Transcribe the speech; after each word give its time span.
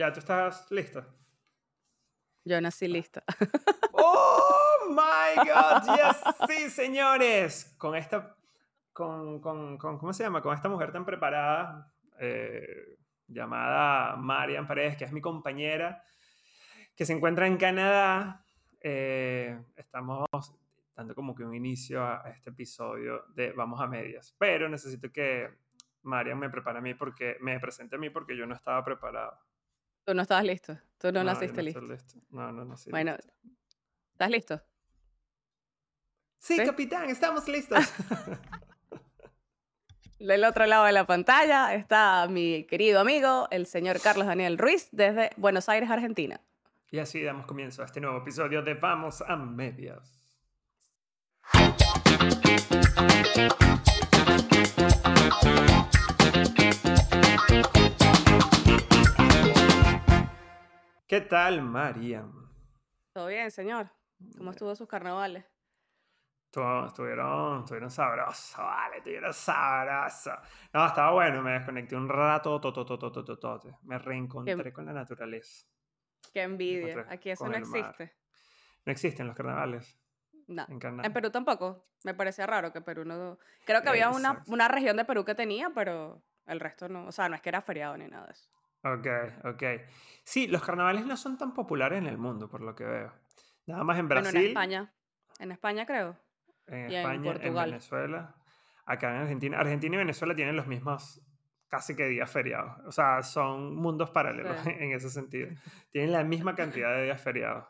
Ya, 0.00 0.10
¿tú 0.10 0.20
estás 0.20 0.70
lista? 0.70 1.06
Yo 2.46 2.58
nací 2.58 2.88
lista. 2.88 3.22
¡Oh, 3.92 4.86
my 4.88 5.46
God! 5.46 5.94
Yes, 5.94 6.22
sí, 6.48 6.70
señores. 6.70 7.74
Con 7.76 7.94
esta, 7.94 8.34
con, 8.94 9.42
con, 9.42 9.76
con 9.76 9.98
¿cómo 9.98 10.14
se 10.14 10.22
llama? 10.22 10.40
Con 10.40 10.54
esta 10.54 10.70
mujer 10.70 10.90
tan 10.90 11.04
preparada, 11.04 11.92
eh, 12.18 12.96
llamada 13.26 14.16
Marian 14.16 14.66
Paredes, 14.66 14.96
que 14.96 15.04
es 15.04 15.12
mi 15.12 15.20
compañera, 15.20 16.02
que 16.96 17.04
se 17.04 17.12
encuentra 17.12 17.46
en 17.46 17.58
Canadá. 17.58 18.46
Eh, 18.80 19.62
estamos 19.76 20.26
dando 20.96 21.14
como 21.14 21.34
que 21.34 21.44
un 21.44 21.54
inicio 21.54 22.02
a 22.02 22.22
este 22.34 22.48
episodio 22.48 23.24
de 23.34 23.52
Vamos 23.52 23.78
a 23.82 23.86
Medias. 23.86 24.34
Pero 24.38 24.66
necesito 24.66 25.12
que 25.12 25.50
Marian 26.04 26.38
me 26.38 26.48
prepare 26.48 26.78
a 26.78 26.80
mí 26.80 26.94
porque 26.94 27.36
me 27.42 27.60
presente 27.60 27.96
a 27.96 27.98
mí 27.98 28.08
porque 28.08 28.34
yo 28.34 28.46
no 28.46 28.54
estaba 28.54 28.82
preparado. 28.82 29.49
Tú 30.04 30.14
no 30.14 30.22
estabas 30.22 30.44
listo. 30.44 30.78
Tú 30.98 31.12
no, 31.12 31.22
naciste 31.24 31.62
no 31.62 31.68
estoy 31.68 31.88
listo. 31.88 32.14
listo. 32.14 32.26
No, 32.30 32.52
no 32.52 32.64
nací 32.64 32.90
Bueno, 32.90 33.12
listo. 33.16 33.32
¿estás 34.12 34.30
listo? 34.30 34.62
Sí, 36.38 36.56
¿sí? 36.56 36.64
capitán, 36.64 37.08
estamos 37.10 37.46
listos. 37.56 37.84
Del 40.18 40.44
otro 40.44 40.66
lado 40.66 40.84
de 40.84 40.92
la 40.92 41.06
pantalla 41.06 41.74
está 41.74 42.26
mi 42.28 42.64
querido 42.64 43.00
amigo, 43.00 43.48
el 43.50 43.66
señor 43.66 44.00
Carlos 44.02 44.26
Daniel 44.26 44.58
Ruiz, 44.58 44.88
desde 44.92 45.30
Buenos 45.36 45.68
Aires, 45.68 45.90
Argentina. 45.90 46.40
y 46.90 46.98
así 46.98 47.22
damos 47.22 47.46
comienzo 47.46 47.82
a 47.82 47.86
este 47.86 48.00
nuevo 48.00 48.18
episodio 48.18 48.62
de 48.62 48.74
Vamos 48.74 49.22
a 49.22 49.36
Medias. 49.36 50.18
¿Qué 61.10 61.20
tal, 61.22 61.60
María? 61.60 62.24
Todo 63.12 63.26
bien, 63.26 63.50
señor. 63.50 63.90
¿Cómo 64.38 64.50
eh, 64.50 64.52
estuvo 64.52 64.76
sus 64.76 64.86
carnavales? 64.86 65.44
Estuvieron, 66.86 67.62
estuvieron 67.62 67.90
sabrosos, 67.90 68.56
vale, 68.56 68.98
estuvieron 68.98 69.34
sabrosos. 69.34 70.34
No, 70.72 70.86
estaba 70.86 71.10
bueno, 71.10 71.42
me 71.42 71.54
desconecté 71.54 71.96
un 71.96 72.08
rato, 72.08 72.60
to, 72.60 72.72
to, 72.72 72.84
to, 72.84 73.60
me 73.82 73.98
reencontré 73.98 74.72
con 74.72 74.86
la 74.86 74.92
naturaleza. 74.92 75.66
Qué 76.32 76.42
envidia, 76.42 77.04
aquí 77.08 77.30
eso 77.30 77.48
no 77.48 77.56
existe. 77.56 78.14
No 78.86 78.92
existen 78.92 79.26
los 79.26 79.34
carnavales. 79.34 79.98
No. 80.46 80.64
En, 80.68 81.12
Perú 81.12 81.30
tampoco, 81.32 81.88
me 82.04 82.14
parecía 82.14 82.46
raro 82.46 82.72
que 82.72 82.82
Perú 82.82 83.04
no... 83.04 83.36
Creo 83.64 83.82
que 83.82 83.88
había 83.88 84.10
una, 84.10 84.44
una 84.46 84.68
región 84.68 84.96
de 84.96 85.04
Perú 85.04 85.24
que 85.24 85.34
tenía, 85.34 85.70
pero 85.74 86.22
el 86.46 86.60
resto 86.60 86.88
no, 86.88 87.06
o 87.06 87.10
sea, 87.10 87.28
no 87.28 87.34
es 87.34 87.42
que 87.42 87.48
era 87.48 87.60
feriado 87.60 87.96
ni 87.96 88.06
nada 88.06 88.26
de 88.26 88.32
eso. 88.32 88.48
Ok, 88.82 89.06
ok. 89.44 89.62
Sí, 90.24 90.46
los 90.48 90.62
carnavales 90.64 91.04
no 91.06 91.16
son 91.16 91.36
tan 91.36 91.52
populares 91.54 91.98
en 91.98 92.06
el 92.06 92.18
mundo, 92.18 92.48
por 92.48 92.60
lo 92.62 92.74
que 92.74 92.84
veo. 92.84 93.12
Nada 93.66 93.84
más 93.84 93.98
en 93.98 94.08
Bueno, 94.08 94.22
Brasil, 94.22 94.40
en 94.42 94.46
España. 94.48 94.92
En 95.38 95.52
España 95.52 95.86
creo. 95.86 96.16
en 96.66 96.90
y 96.90 96.96
España, 96.96 97.16
en, 97.16 97.22
Portugal. 97.36 97.70
Venezuela, 97.70 98.34
acá 98.86 99.10
en 99.10 99.22
Argentina. 99.22 99.58
Argentina 99.58 99.94
y 99.96 99.98
Venezuela 99.98 100.34
tienen 100.34 100.56
los 100.56 100.66
mismos 100.66 101.20
casi 101.68 101.94
que 101.94 102.04
días 102.08 102.30
feriados. 102.30 102.78
O 102.86 102.92
sea, 102.92 103.22
son 103.22 103.74
mundos 103.76 104.10
paralelos 104.10 104.58
Sí. 104.62 104.70
en 104.78 104.92
ese 104.92 105.10
sentido. 105.10 105.50
Tienen 105.90 106.12
la 106.12 106.24
misma 106.24 106.54
cantidad 106.54 106.94
de 106.94 107.04
días 107.04 107.20
feriados. 107.22 107.64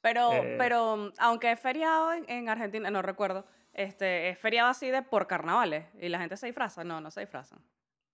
Pero, 0.00 0.32
Eh. 0.32 0.56
pero 0.58 1.12
aunque 1.18 1.52
es 1.52 1.60
feriado 1.60 2.12
en, 2.12 2.28
en 2.28 2.48
Argentina, 2.48 2.90
no 2.90 3.00
recuerdo, 3.02 3.46
este, 3.72 4.28
es 4.28 4.38
feriado 4.38 4.68
así 4.68 4.90
de 4.90 5.02
por 5.02 5.26
carnavales 5.26 5.86
y 6.00 6.08
la 6.10 6.18
gente 6.18 6.36
se 6.36 6.46
disfraza. 6.46 6.84
No, 6.84 7.00
no 7.00 7.10
se 7.10 7.20
disfrazan. 7.20 7.60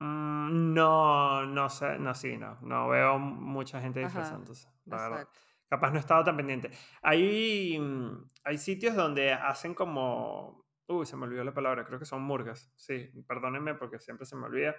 Mm, 0.01 0.73
no, 0.75 1.47
no 1.47 1.69
sé, 1.70 1.98
no, 1.98 2.15
sí, 2.15 2.37
no. 2.37 2.59
No 2.62 2.89
veo 2.89 3.19
mucha 3.19 3.81
gente 3.81 4.01
disfrazándose, 4.01 4.69
la 4.87 4.97
verdad. 4.97 5.20
Exacto. 5.23 5.41
Capaz 5.69 5.91
no 5.91 5.97
he 5.98 6.01
estado 6.01 6.25
tan 6.25 6.37
pendiente. 6.37 6.70
Hay, 7.03 7.79
mm, 7.79 8.31
hay 8.45 8.59
sitios 8.59 8.95
donde 8.97 9.33
hacen 9.33 9.75
como... 9.75 10.65
Uy, 10.89 11.07
se 11.07 11.17
me 11.17 11.25
olvidó 11.25 11.45
la 11.45 11.55
palabra, 11.55 11.85
creo 11.85 11.98
que 12.01 12.05
son 12.05 12.23
murgas. 12.23 12.73
Sí, 12.77 13.13
perdónenme 13.29 13.74
porque 13.77 14.01
siempre 14.01 14.27
se 14.27 14.35
me 14.35 14.47
olvida. 14.47 14.74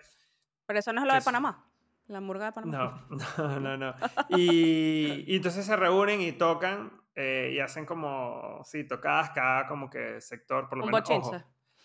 Pero 0.66 0.80
eso 0.80 0.92
no 0.92 1.02
es 1.02 1.08
lo 1.08 1.14
de 1.14 1.20
es- 1.20 1.26
Panamá. 1.26 1.68
La 2.08 2.20
murga 2.20 2.46
de 2.48 2.52
Panamá. 2.52 3.08
No, 3.10 3.18
no, 3.38 3.60
no, 3.62 3.78
no. 3.78 3.94
Y, 4.30 5.24
y 5.32 5.36
entonces 5.38 5.66
se 5.66 5.76
reúnen 5.78 6.20
y 6.20 6.34
tocan 6.34 6.92
eh, 7.16 7.52
y 7.54 7.60
hacen 7.60 7.86
como, 7.86 8.62
sí, 8.66 8.86
tocadas 8.86 9.30
cada 9.30 9.68
como 9.68 9.90
que 9.90 10.20
sector, 10.20 10.68
por 10.68 10.80
lo 10.80 10.86
Un 10.86 10.92
menos. 10.92 11.10
ojo. 11.10 11.38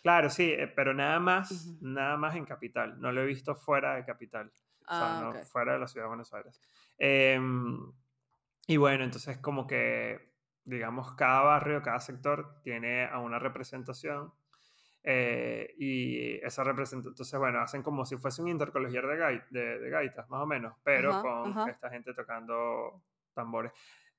Claro, 0.06 0.30
sí, 0.30 0.52
eh, 0.52 0.68
pero 0.68 0.94
nada 0.94 1.18
más, 1.18 1.76
nada 1.80 2.16
más 2.16 2.36
en 2.36 2.44
capital. 2.44 3.00
No 3.00 3.10
lo 3.10 3.22
he 3.22 3.26
visto 3.26 3.56
fuera 3.56 3.96
de 3.96 4.04
capital. 4.04 4.52
O 4.88 4.92
sea, 4.92 5.08
Ah, 5.08 5.14
no, 5.18 5.32
fuera 5.46 5.72
de 5.72 5.78
la 5.80 5.88
ciudad 5.88 6.04
de 6.04 6.08
Buenos 6.08 6.32
Aires. 6.32 6.60
Em, 6.96 7.92
y 8.68 8.76
bueno, 8.76 9.04
entonces 9.04 9.38
como 9.38 9.66
que, 9.66 10.34
digamos, 10.64 11.14
cada 11.14 11.42
barrio, 11.42 11.82
cada 11.82 12.00
sector 12.00 12.60
tiene 12.62 13.04
a 13.06 13.18
una 13.20 13.38
representación. 13.38 14.32
eh, 15.04 15.74
y 15.78 16.34
esa 16.44 16.64
representación, 16.64 17.12
entonces 17.12 17.38
bueno, 17.38 17.60
hacen 17.60 17.82
como 17.82 18.04
si 18.06 18.16
fuese 18.16 18.42
un 18.42 18.48
intercolegial 18.48 19.06
de, 19.06 19.16
gai- 19.18 19.44
de, 19.50 19.78
de 19.78 19.90
gaitas, 19.90 20.28
más 20.30 20.42
o 20.42 20.46
menos, 20.46 20.76
pero 20.84 21.18
con 21.20 21.60
esta 21.64 21.90
gente 21.90 22.14
tocando 22.14 23.02
tambores. 23.34 23.72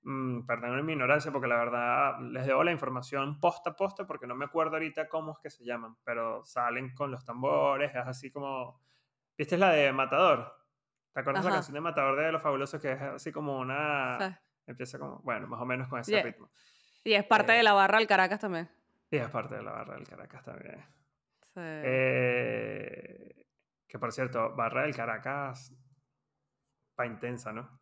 Mm, 0.10 0.46
perdonen 0.46 0.86
mi 0.86 0.94
ignorancia 0.94 1.34
porque 1.34 1.48
la 1.50 1.58
verdad 1.58 2.20
les 2.22 2.46
debo 2.46 2.64
la 2.64 2.72
información 2.72 3.42
posta 3.42 3.72
a 3.72 3.76
posta 3.76 4.08
porque 4.08 4.26
no 4.26 4.36
me 4.36 4.46
acuerdo 4.46 4.76
ahorita 4.78 5.10
cómo 5.10 5.34
es 5.34 5.40
que 5.40 5.50
se 5.50 5.66
llaman, 5.66 5.98
pero 6.06 6.46
salen 6.46 6.96
con 6.96 7.12
los 7.12 7.26
tambores, 7.26 7.92
es 7.94 8.08
así 8.08 8.32
como... 8.32 8.80
¿Viste 9.38 9.58
la 9.58 9.72
de 9.72 9.92
Matador? 9.92 10.54
¿Te 11.12 11.20
acuerdas 11.20 11.44
la 11.44 11.50
Ajá. 11.50 11.58
canción 11.58 11.74
de 11.74 11.82
Matador 11.82 12.16
de 12.18 12.32
Los 12.32 12.42
Fabulosos 12.42 12.82
que 12.82 12.94
es 12.94 13.02
así 13.02 13.34
como 13.34 13.60
una... 13.60 14.18
Sí. 14.18 14.36
Empieza 14.68 14.98
como, 14.98 15.20
bueno, 15.20 15.46
más 15.48 15.60
o 15.62 15.66
menos 15.66 15.90
con 15.90 16.00
ese 16.00 16.12
Yeah. 16.12 16.24
ritmo. 16.24 16.50
Y 17.04 17.14
es 17.14 17.26
parte 17.26 17.52
Eh, 17.54 17.58
de 17.58 17.64
la 17.64 17.74
barra 17.74 17.98
del 17.98 18.08
Caracas 18.08 18.40
también. 18.40 18.70
Y 19.12 19.18
es 19.18 19.30
parte 19.30 19.56
de 19.56 19.64
la 19.64 19.72
barra 19.72 19.96
del 19.96 20.08
Caracas 20.08 20.42
también. 20.46 20.86
Sí. 21.54 21.60
Eh, 21.64 23.46
que 23.90 24.00
por 24.00 24.14
cierto, 24.14 24.56
barra 24.56 24.84
del 24.84 24.96
Caracas, 24.96 25.74
pa' 26.96 27.06
intensa, 27.06 27.52
¿no? 27.52 27.78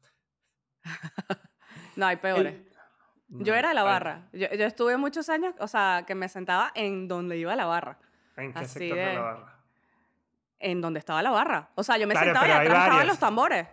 no, 1.95 2.05
hay 2.05 2.15
peores. 2.17 2.53
El- 2.55 3.43
Yo 3.43 3.55
era 3.55 3.69
de 3.69 3.75
la 3.75 3.83
pa- 3.83 3.89
barra. 3.91 4.29
Yo, 4.33 4.47
yo 4.51 4.65
estuve 4.65 4.97
muchos 4.97 5.29
años, 5.29 5.53
o 5.59 5.67
sea, 5.67 6.03
que 6.05 6.13
me 6.15 6.29
sentaba 6.29 6.71
en 6.75 7.07
donde 7.07 7.37
iba 7.37 7.55
la 7.55 7.65
barra. 7.65 7.97
¿En 8.37 8.53
qué 8.53 8.59
así 8.59 8.79
sector 8.79 8.97
de 8.97 9.05
de- 9.05 9.13
la 9.15 9.21
barra? 9.21 9.55
En 10.59 10.81
donde 10.81 10.99
estaba 10.99 11.21
la 11.21 11.31
barra. 11.31 11.69
O 11.75 11.83
sea, 11.83 11.97
yo 11.97 12.07
me 12.07 12.13
Claro, 12.13 12.27
sentaba 12.27 12.47
y 12.47 12.51
atrás 12.51 12.83
estaban 12.85 13.07
los 13.07 13.19
tambores. 13.19 13.67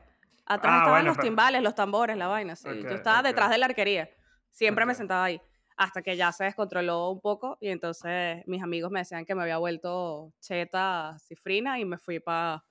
Atrás 0.44 0.72
Ah, 0.75 0.78
estaban 0.78 0.91
bueno, 0.91 1.06
los 1.09 1.16
pero- 1.16 1.27
timbales, 1.28 1.62
los 1.62 1.75
tambores, 1.75 2.16
la 2.16 2.27
vaina. 2.27 2.56
Sí. 2.56 2.69
Yo 2.83 2.88
estaba 2.91 3.22
detrás 3.22 3.50
de 3.50 3.59
la 3.59 3.66
arquería. 3.66 4.10
Siempre 4.50 4.84
me 4.87 4.94
sentaba 4.94 5.25
ahí. 5.25 5.41
Hasta 5.77 6.03
que 6.03 6.16
ya 6.16 6.31
se 6.33 6.44
descontroló 6.44 7.10
un 7.10 7.21
poco 7.21 7.56
y 7.60 7.69
entonces 7.69 8.43
mis 8.47 8.62
amigos 8.62 8.91
me 8.91 9.00
decían 9.00 9.25
que 9.25 9.34
me 9.34 9.43
había 9.43 9.59
vuelto 9.59 10.33
cheta 10.41 11.16
cifrina 11.19 11.78
y 11.78 11.84
me 11.84 11.97
fui 11.99 12.19
para 12.21 12.62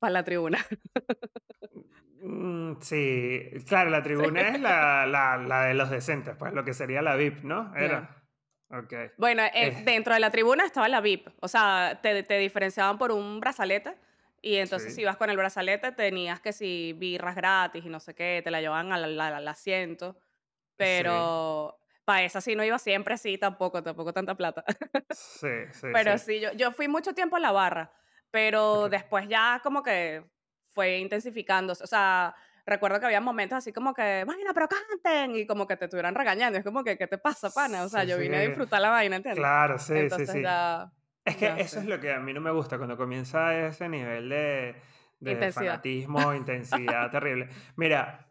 la 0.00 0.22
tribuna. 0.24 0.58
Mm, 2.20 2.80
sí, 2.80 3.50
claro, 3.66 3.90
la 3.90 4.02
tribuna 4.02 4.40
es 4.48 4.60
la, 4.60 5.06
la, 5.06 5.36
la 5.38 5.64
de 5.64 5.74
los 5.74 5.90
decentes, 5.90 6.34
pues 6.36 6.52
lo 6.52 6.64
que 6.64 6.74
sería 6.74 7.02
la 7.02 7.14
VIP, 7.16 7.44
¿no? 7.44 7.74
Era. 7.76 8.14
Ok. 8.70 8.92
Bueno, 9.16 9.42
eh, 9.44 9.50
Eh. 9.54 9.82
dentro 9.84 10.12
de 10.14 10.20
la 10.20 10.30
tribuna 10.30 10.64
estaba 10.64 10.88
la 10.88 11.00
VIP. 11.00 11.28
O 11.40 11.48
sea, 11.48 12.00
te, 12.02 12.22
te 12.22 12.38
diferenciaban 12.38 12.98
por 12.98 13.12
un 13.12 13.40
brazalete. 13.40 13.96
Y 14.42 14.56
entonces, 14.56 14.90
Sí. 14.90 14.96
si 14.96 15.00
ibas 15.02 15.16
con 15.16 15.30
el 15.30 15.36
brazalete, 15.36 15.90
tenías 15.92 16.38
que 16.40 16.52
si 16.52 16.92
birras 16.96 17.34
gratis 17.34 17.84
y 17.84 17.88
no 17.88 17.98
sé 17.98 18.14
qué, 18.14 18.40
te 18.44 18.50
la 18.50 18.60
llevaban 18.60 18.92
al, 18.92 19.18
al- 19.20 19.48
asiento. 19.48 20.20
Pero 20.76 21.78
para 22.04 22.22
esa 22.22 22.40
sí 22.40 22.54
no 22.56 22.64
iba 22.64 22.78
siempre, 22.78 23.18
sí, 23.18 23.36
tampoco, 23.36 23.82
tampoco 23.82 24.12
tanta 24.12 24.34
plata. 24.36 24.64
Sí, 25.12 25.48
sí. 25.72 25.86
pero 25.92 26.16
sí. 26.18 26.40
yo, 26.40 26.52
yo 26.52 26.70
fui 26.72 26.88
mucho 26.88 27.14
tiempo 27.14 27.36
en 27.36 27.42
la 27.42 27.52
barra, 27.52 27.92
pero 28.30 28.88
después 28.88 29.26
ya 29.28 29.60
como 29.62 29.82
que 29.82 30.24
fue 30.78 30.98
intensificándose. 30.98 31.82
O 31.82 31.88
sea, 31.88 32.32
recuerdo 32.64 33.00
que 33.00 33.06
había 33.06 33.20
momentos 33.20 33.58
así 33.58 33.72
como 33.72 33.92
que, 33.92 34.22
vaina, 34.24 34.52
pero 34.54 34.68
canten, 34.68 35.34
y 35.34 35.44
como 35.44 35.66
que 35.66 35.76
te 35.76 35.86
estuvieran 35.86 36.14
regañando. 36.14 36.56
Es 36.56 36.64
como 36.64 36.84
que, 36.84 36.96
¿qué 36.96 37.08
te 37.08 37.18
pasa, 37.18 37.50
pana? 37.50 37.82
O 37.82 37.88
sea, 37.88 38.02
Sí, 38.02 38.08
yo 38.10 38.16
vine 38.16 38.36
a 38.36 38.40
sí. 38.42 38.46
disfrutar 38.46 38.80
la 38.80 38.90
vaina, 38.90 39.16
¿entiendes? 39.16 39.40
Claro, 39.40 39.76
sí, 39.80 39.94
Entonces 39.96 40.28
sí, 40.30 40.36
sí. 40.36 40.42
ya... 40.44 40.92
Es 41.24 41.36
que 41.36 41.46
ya 41.46 41.58
eso 41.58 41.80
es 41.80 41.86
lo 41.86 41.98
que 41.98 42.12
a 42.12 42.20
mí 42.20 42.32
no 42.32 42.40
me 42.40 42.52
gusta 42.52 42.76
cuando 42.78 42.96
comienza 42.96 43.58
ese 43.66 43.88
nivel 43.88 44.28
de, 44.28 44.80
de 45.18 45.32
Intensidad. 45.32 45.64
fanatismo, 45.72 46.32
intensidad 46.32 47.10
terrible. 47.10 47.48
Mira, 47.74 48.30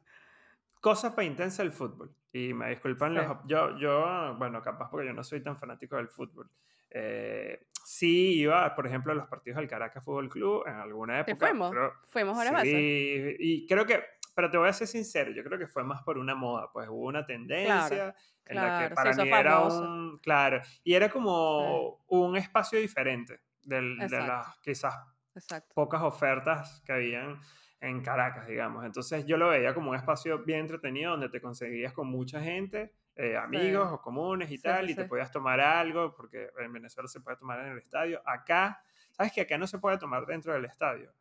cosas 0.80 1.12
para 1.12 1.26
intensa 1.28 1.64
el 1.64 1.74
fútbol. 1.74 2.16
Y 2.38 2.54
me 2.54 2.70
disculpan 2.70 3.14
Sí. 3.14 3.20
los... 3.20 3.38
Yo, 3.46 3.78
yo, 3.78 4.36
bueno, 4.38 4.62
capaz 4.62 4.90
porque 4.90 5.08
yo 5.08 5.14
no 5.14 5.24
soy 5.24 5.42
tan 5.42 5.58
fanático 5.58 5.96
del 5.96 6.08
fútbol. 6.10 6.50
Eh, 6.90 7.68
sí 7.84 8.40
iba, 8.40 8.74
por 8.76 8.86
ejemplo, 8.88 9.12
a 9.12 9.16
los 9.16 9.28
partidos 9.28 9.58
del 9.58 9.68
Caracas 9.68 10.04
Fútbol 10.04 10.30
Club 10.30 10.64
en 10.68 10.76
alguna 10.76 11.24
¿Sí 11.26 11.32
época. 11.32 11.48
fuimos? 11.48 11.70
pero- 11.72 11.94
Fuimos 12.08 12.38
varias 12.38 12.54
veces. 12.56 12.74
Sí, 12.74 13.36
y 13.40 13.68
creo 13.68 13.86
que, 13.86 14.04
pero 14.36 14.50
te 14.50 14.58
voy 14.58 14.70
a 14.70 14.74
ser 14.74 14.88
sincero, 14.88 15.32
yo 15.32 15.44
creo 15.44 15.58
que 15.58 15.68
fue 15.68 15.84
más 15.84 16.02
por 16.04 16.18
una 16.18 16.36
moda, 16.36 16.70
pues 16.72 16.88
hubo 16.90 17.08
una 17.08 17.26
tendencia 17.26 18.16
en 18.46 18.56
la 18.56 18.62
claro, 18.62 18.84
que 18.84 18.90
se 18.90 18.96
para 18.96 19.24
mí 19.24 19.30
era 19.30 19.60
un, 19.60 20.20
claro, 20.20 20.62
y 20.84 20.94
era 20.94 21.10
como 21.10 22.00
un 22.08 22.38
espacio 22.38 22.80
diferente 22.80 23.42
del- 23.64 23.98
de 23.98 24.10
las 24.10 24.58
quizás 24.60 24.96
Exacto. 25.36 25.74
pocas 25.76 26.02
ofertas 26.04 26.82
que 26.86 26.94
habían 26.94 27.40
en 27.80 28.02
Caracas, 28.02 28.48
digamos. 28.48 28.86
Entonces 28.86 29.26
yo 29.26 29.38
lo 29.38 29.50
veía 29.50 29.74
como 29.74 29.92
un 29.92 29.96
espacio 29.96 30.44
bien 30.44 30.62
entretenido 30.62 31.12
donde 31.12 31.30
te 31.30 31.42
conseguías 31.42 31.94
con 31.94 32.08
mucha 32.08 32.42
gente, 32.42 32.94
eh, 33.16 33.38
amigos 33.38 33.90
o 33.92 34.02
comunes 34.02 34.52
y 34.52 34.58
tal, 34.60 34.90
y 34.90 34.96
te 34.96 35.06
podías 35.06 35.32
tomar 35.32 35.60
algo, 35.60 36.16
porque 36.16 36.50
en 36.60 36.74
Venezuela 36.74 37.08
se 37.08 37.22
puede 37.22 37.38
tomar 37.38 37.60
en 37.60 37.74
el 37.74 37.78
estadio. 37.78 38.22
Acá, 38.26 38.82
¿sabes 39.12 39.32
que 39.32 39.42
acá 39.42 39.58
no 39.58 39.68
se 39.68 39.80
puede 39.80 39.98
tomar 39.98 40.26
dentro 40.26 40.54
del 40.54 40.66
estadio? 40.66 41.12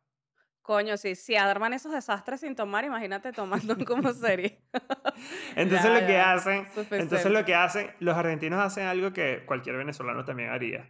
Coño, 0.61 0.97
sí, 0.97 1.15
si 1.15 1.37
arman 1.37 1.71
esos 1.71 1.93
desastres 1.93 2.41
sin 2.41 2.53
tomar, 2.53 2.83
imagínate 2.83 3.31
tomando 3.31 3.77
como 3.85 4.11
serie. 4.11 4.61
entonces 5.55 5.89
lo 5.89 6.05
que 6.05 6.17
hacen, 6.17 6.67
entonces 6.91 7.31
lo 7.31 7.45
que 7.45 7.55
hacen, 7.55 7.91
los 7.99 8.17
argentinos 8.17 8.59
hacen 8.59 8.85
algo 8.85 9.13
que 9.13 9.45
cualquier 9.45 9.77
venezolano 9.77 10.25
también 10.25 10.49
haría. 10.49 10.89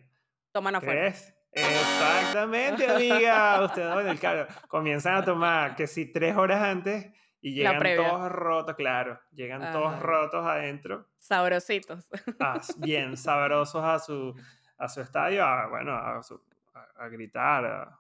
Toman 0.52 0.76
afuera. 0.76 1.06
es? 1.06 1.37
Exactamente, 1.58 2.88
amiga. 2.90 3.64
Ustedes 3.64 4.06
el 4.06 4.20
carro. 4.20 4.48
Comienzan 4.68 5.16
a 5.16 5.24
tomar 5.24 5.76
que 5.76 5.88
si 5.88 6.12
tres 6.12 6.36
horas 6.36 6.62
antes 6.62 7.12
y 7.42 7.54
llegan 7.54 7.82
todos 7.96 8.32
rotos, 8.32 8.76
claro. 8.76 9.20
Llegan 9.32 9.72
todos 9.72 10.00
rotos 10.00 10.46
adentro. 10.46 11.08
Sabrositos. 11.18 12.08
Ah, 12.40 12.60
bien 12.78 13.18
sabrosos 13.18 13.84
a 13.84 14.00
su, 14.00 14.36
a 14.78 14.88
su 14.88 15.02
estadio, 15.02 15.44
a, 15.44 15.68
bueno, 15.68 15.94
a, 15.94 16.22
a, 16.98 17.08
gritar, 17.10 17.66
a, 17.66 18.00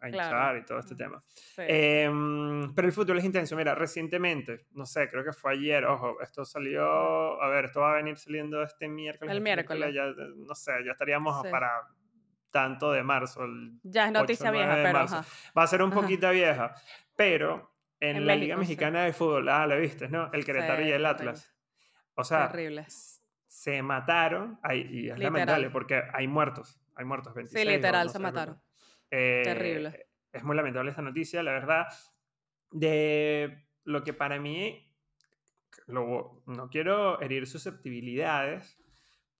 a 0.00 0.08
hinchar 0.08 0.56
y 0.58 0.64
todo 0.64 0.78
este 0.78 0.94
tema. 0.94 1.22
Em, 1.56 2.74
pero 2.74 2.86
el 2.86 2.92
fútbol 2.92 3.18
es 3.18 3.24
intenso. 3.24 3.56
Mira, 3.56 3.74
recientemente, 3.74 4.66
no 4.72 4.86
sé, 4.86 5.08
creo 5.08 5.24
que 5.24 5.32
fue 5.32 5.52
ayer, 5.52 5.84
ojo, 5.84 6.20
esto 6.20 6.44
salió, 6.44 7.40
a 7.40 7.48
ver, 7.48 7.66
esto 7.66 7.80
va 7.80 7.92
a 7.92 7.96
venir 7.96 8.16
saliendo 8.18 8.62
este 8.62 8.88
miércoles. 8.88 9.30
El 9.30 9.38
este 9.38 9.44
miércoles. 9.44 9.94
Ya, 9.94 10.06
no 10.36 10.54
sé, 10.54 10.72
ya 10.84 10.92
estaríamos 10.92 11.46
para 11.48 11.70
tanto 12.52 12.92
de 12.92 13.02
marzo. 13.02 13.44
ya 13.82 14.06
es 14.06 14.12
noticia 14.12 14.52
vieja, 14.52 14.74
pero... 14.74 15.06
Va 15.56 15.62
a 15.64 15.66
ser 15.66 15.82
un 15.82 15.90
poquito 15.90 16.30
vieja, 16.30 16.74
pero 17.16 17.74
en, 17.98 18.26
la 18.26 18.36
Liga 18.36 18.56
Mexicana 18.56 19.04
de 19.04 19.12
Fútbol, 19.12 19.48
ah, 19.48 19.66
lo 19.66 19.78
viste, 19.80 20.08
¿no? 20.08 20.30
El 20.32 20.44
Querétaro 20.44 20.84
y 20.84 20.92
el 20.92 21.04
Atlas. 21.04 21.52
O 22.14 22.24
sea, 22.24 22.48
terrible. 22.48 22.84
se 23.46 23.82
mataron, 23.82 24.60
y 24.72 25.08
es 25.08 25.18
lamentable 25.18 25.70
porque 25.70 26.02
hay 26.12 26.28
muertos, 26.28 26.78
hay 26.94 27.04
muertos, 27.04 27.34
26. 27.34 27.64
Sí, 27.64 27.76
literal, 27.76 28.10
se 28.10 28.18
mataron. 28.18 28.60
Terrible. 29.08 29.88
Eh, 29.88 30.06
es 30.32 30.42
muy 30.44 30.54
lamentable 30.54 30.90
esta 30.90 31.02
noticia, 31.02 31.42
la 31.42 31.52
verdad. 31.52 31.86
De 32.70 33.66
lo 33.84 34.02
que 34.04 34.12
para 34.12 34.38
mí, 34.38 34.90
no 35.86 36.68
quiero 36.70 37.20
herir 37.20 37.46
susceptibilidades, 37.46 38.81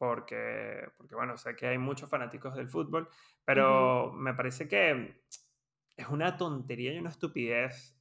porque, 0.02 0.88
porque, 0.96 1.14
bueno, 1.14 1.36
sé 1.36 1.54
que 1.54 1.68
hay 1.68 1.78
muchos 1.78 2.10
fanáticos 2.10 2.56
del 2.56 2.68
fútbol, 2.68 3.08
pero 3.44 4.12
me 4.12 4.34
parece 4.34 4.66
que 4.66 5.22
es 5.96 6.08
una 6.08 6.36
tontería 6.36 6.92
y 6.92 6.98
una 6.98 7.10
estupidez 7.10 7.96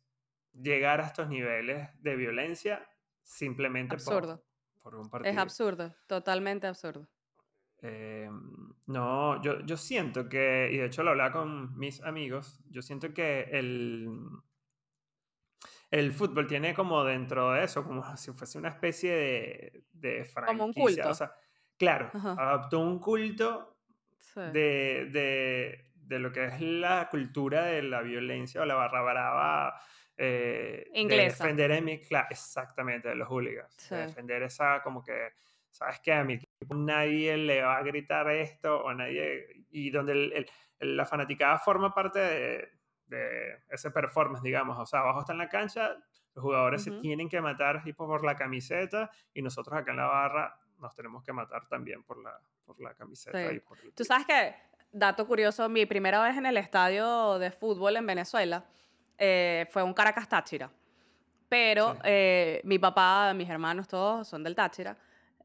llegar 0.52 1.00
a 1.00 1.06
estos 1.06 1.30
niveles 1.30 1.90
de 2.02 2.16
violencia 2.16 2.90
simplemente 3.22 3.98
Por, 3.98 4.44
por 4.82 4.96
un 4.96 5.12
partido. 5.12 5.32
Es 5.32 5.38
absurdo, 5.38 5.96
totalmente 6.08 6.66
absurdo. 6.66 7.08
Eh, 7.84 8.28
no, 8.88 9.40
yo, 9.44 9.60
yo 9.60 9.78
siento 9.78 10.28
que, 10.28 10.70
y 10.72 10.78
de 10.78 10.88
hecho 10.88 11.04
lo 11.04 11.12
hablaba 11.12 11.34
con 11.34 11.78
mis 11.78 12.02
amigos, 12.02 12.64
yo 12.68 12.82
siento 12.82 13.14
que 13.14 13.42
el, 13.52 14.10
el 15.92 16.12
fútbol 16.14 16.48
tiene 16.48 16.74
como 16.74 17.04
dentro 17.04 17.52
de 17.52 17.64
eso, 17.64 17.84
como 17.84 18.18
si 18.18 18.32
fuese 18.32 18.58
una 18.58 18.70
especie 18.70 19.14
de, 19.14 19.84
de 19.92 20.26
franquicia. 20.26 20.48
Como 20.48 20.66
un 20.66 20.74
culto. 20.74 21.08
O 21.08 21.14
sea, 21.14 21.32
claro, 21.86 22.12
adoptó 22.14 22.80
un 22.80 23.00
culto 23.00 23.76
de, 24.36 25.08
de, 25.12 25.86
de, 25.96 26.20
lo 26.20 26.32
que 26.32 26.46
es 26.46 26.62
la 26.62 27.08
cultura 27.10 27.64
de 27.64 27.82
la 27.82 28.02
violencia 28.02 28.62
o 28.62 28.66
la 28.66 28.76
barra 28.76 29.02
brava. 29.02 29.82
Eh, 30.16 30.90
Inglesa. 30.94 31.46
De 31.46 31.54
defender 31.54 32.00
exactamente, 32.30 33.10
de 33.10 33.16
los 33.16 33.28
hooligans. 33.28 33.90
De 33.90 33.98
defender 33.98 34.44
esa 34.44 34.84
como 34.84 35.04
que 35.04 35.34
¿sabes 35.72 36.00
qué? 36.02 36.14
A 36.14 36.24
mi 36.24 36.34
equipo 36.34 36.76
nadie 36.76 37.38
le 37.38 37.64
va 37.64 37.78
a 37.78 37.84
gritar 37.84 38.30
esto 38.30 38.84
o 38.84 38.94
nadie... 38.94 39.66
Y 39.72 39.90
donde 39.90 40.46
la 40.80 41.06
fanaticada 41.06 41.58
forma 41.58 41.94
parte 41.94 42.20
de, 42.20 42.70
ese 43.70 43.92
performance, 43.92 44.44
digamos. 44.44 44.78
O 44.78 44.86
sea, 44.86 45.00
abajo 45.00 45.22
está 45.22 45.32
en 45.34 45.40
la 45.40 45.50
cancha, 45.50 45.98
los 46.34 46.44
jugadores 46.44 46.84
se 46.84 46.92
tienen 46.92 47.28
que 47.28 47.42
matar 47.42 47.84
tipo, 47.84 48.08
por 48.08 48.24
la 48.24 48.36
camiseta 48.36 49.10
y 49.34 49.42
nosotros 49.42 49.78
acá 49.78 49.92
en 49.92 49.98
la 49.98 50.06
barra 50.06 50.61
nos 50.82 50.96
tenemos 50.96 51.24
que 51.24 51.32
matar 51.32 51.68
también 51.68 52.04
por 52.04 52.22
la, 52.22 52.40
por 52.66 52.80
la 52.82 52.94
camiseta. 52.94 53.54
Y 53.54 53.62
Tú 53.96 54.04
sabes 54.04 54.26
que, 54.26 54.56
dato 54.92 55.26
curioso, 55.26 55.70
mi 55.70 55.86
primera 55.86 56.22
vez 56.24 56.38
en 56.38 56.46
el 56.46 56.58
estadio 56.58 57.40
de 57.40 57.52
fútbol 57.52 57.96
en 57.98 58.06
Venezuela 58.06 58.66
eh, 59.18 59.68
fue 59.70 59.84
un 59.84 59.94
Caracas 59.94 60.28
Táchira. 60.28 60.72
Pero 61.48 61.98
eh, 62.04 62.62
mi 62.64 62.80
papá, 62.80 63.34
mis 63.34 63.50
hermanos, 63.50 63.88
todos 63.88 64.28
son 64.28 64.44
del 64.44 64.56
Táchira. 64.56 64.98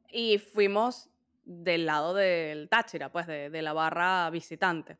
Y 0.08 0.38
fuimos 0.38 1.10
del 1.44 1.86
lado 1.86 2.14
del 2.14 2.68
Táchira, 2.68 3.10
pues 3.10 3.26
de, 3.26 3.50
de 3.50 3.62
la 3.62 3.72
barra 3.72 4.30
visitante. 4.30 4.98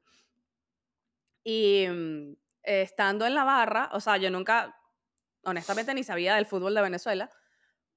Y 1.43 1.87
mm, 1.89 2.35
estando 2.63 3.25
en 3.25 3.35
la 3.35 3.45
barra, 3.45 3.89
o 3.93 4.01
sea, 4.01 4.17
yo 4.17 4.31
nunca, 4.31 4.77
honestamente, 5.45 5.95
ni 5.95 6.03
sabía 6.03 6.35
del 6.35 6.47
fútbol 6.47 6.75
de 6.75 6.83
Venezuela, 6.83 7.31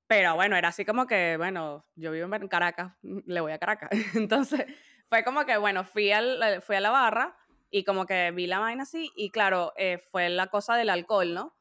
pero 0.10 0.34
bueno, 0.34 0.56
era 0.56 0.70
así 0.70 0.86
como 0.86 1.06
que, 1.06 1.38
bueno, 1.38 1.86
yo 1.94 2.12
vivo 2.12 2.36
en 2.36 2.48
Caracas, 2.48 2.94
le 3.04 3.42
voy 3.42 3.52
a 3.52 3.60
Caracas. 3.60 3.92
Entonces, 4.16 4.66
fue 5.08 5.24
como 5.24 5.46
que, 5.46 5.56
bueno, 5.58 5.84
fui, 5.84 6.12
al, 6.12 6.64
fui 6.64 6.76
a 6.76 6.80
la 6.80 6.90
barra 6.90 7.38
y 7.70 7.84
como 7.84 8.08
que 8.08 8.32
vi 8.32 8.48
la 8.48 8.58
vaina 8.58 8.82
así, 8.82 9.12
y 9.16 9.30
claro, 9.30 9.72
eh, 9.78 10.00
fue 10.12 10.28
la 10.30 10.48
cosa 10.48 10.76
del 10.76 10.90
alcohol, 10.90 11.36
¿no? 11.36 11.56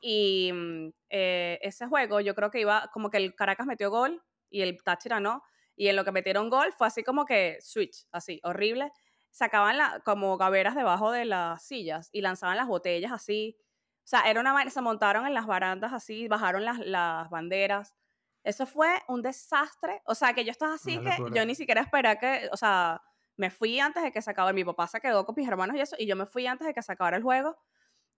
Y 0.00 0.50
mm, 0.52 0.88
eh, 1.08 1.60
ese 1.62 1.86
juego, 1.86 2.18
yo 2.18 2.34
creo 2.34 2.50
que 2.50 2.58
iba, 2.58 2.90
como 2.92 3.10
que 3.10 3.18
el 3.18 3.36
Caracas 3.36 3.64
metió 3.64 3.92
gol 3.92 4.24
y 4.50 4.62
el 4.62 4.82
Táchira 4.82 5.20
no. 5.20 5.44
Y 5.76 5.86
en 5.86 5.94
lo 5.94 6.04
que 6.04 6.10
metieron 6.10 6.50
gol 6.50 6.72
fue 6.76 6.88
así 6.88 7.04
como 7.04 7.24
que 7.24 7.58
switch, 7.60 8.06
así, 8.10 8.40
horrible. 8.42 8.90
Sacaban 9.30 9.78
la, 9.78 10.02
como 10.04 10.36
gaveras 10.36 10.74
debajo 10.74 11.12
de 11.12 11.26
las 11.26 11.64
sillas 11.64 12.10
y 12.12 12.22
lanzaban 12.22 12.56
las 12.56 12.66
botellas 12.66 13.12
así. 13.12 13.56
O 14.04 14.06
sea, 14.06 14.22
era 14.22 14.40
una 14.40 14.70
se 14.70 14.80
montaron 14.82 15.26
en 15.26 15.34
las 15.34 15.46
barandas 15.46 15.92
así, 15.92 16.28
bajaron 16.28 16.64
las, 16.64 16.78
las 16.78 17.30
banderas. 17.30 17.96
Eso 18.42 18.66
fue 18.66 19.02
un 19.08 19.22
desastre. 19.22 20.02
O 20.04 20.14
sea, 20.14 20.34
que 20.34 20.44
yo 20.44 20.50
estaba 20.50 20.74
así 20.74 20.98
que 20.98 21.16
yo 21.32 21.46
ni 21.46 21.54
siquiera 21.54 21.80
esperé 21.80 22.18
que, 22.18 22.48
o 22.52 22.56
sea, 22.56 23.02
me 23.36 23.50
fui 23.50 23.80
antes 23.80 24.02
de 24.02 24.12
que 24.12 24.20
se 24.20 24.30
acabara. 24.30 24.52
Mi 24.52 24.64
papá 24.64 24.86
se 24.86 25.00
quedó 25.00 25.24
con 25.24 25.34
mis 25.36 25.48
hermanos 25.48 25.76
y 25.76 25.80
eso, 25.80 25.96
y 25.98 26.06
yo 26.06 26.16
me 26.16 26.26
fui 26.26 26.46
antes 26.46 26.66
de 26.66 26.74
que 26.74 26.82
se 26.82 26.92
acabara 26.92 27.16
el 27.16 27.22
juego. 27.22 27.56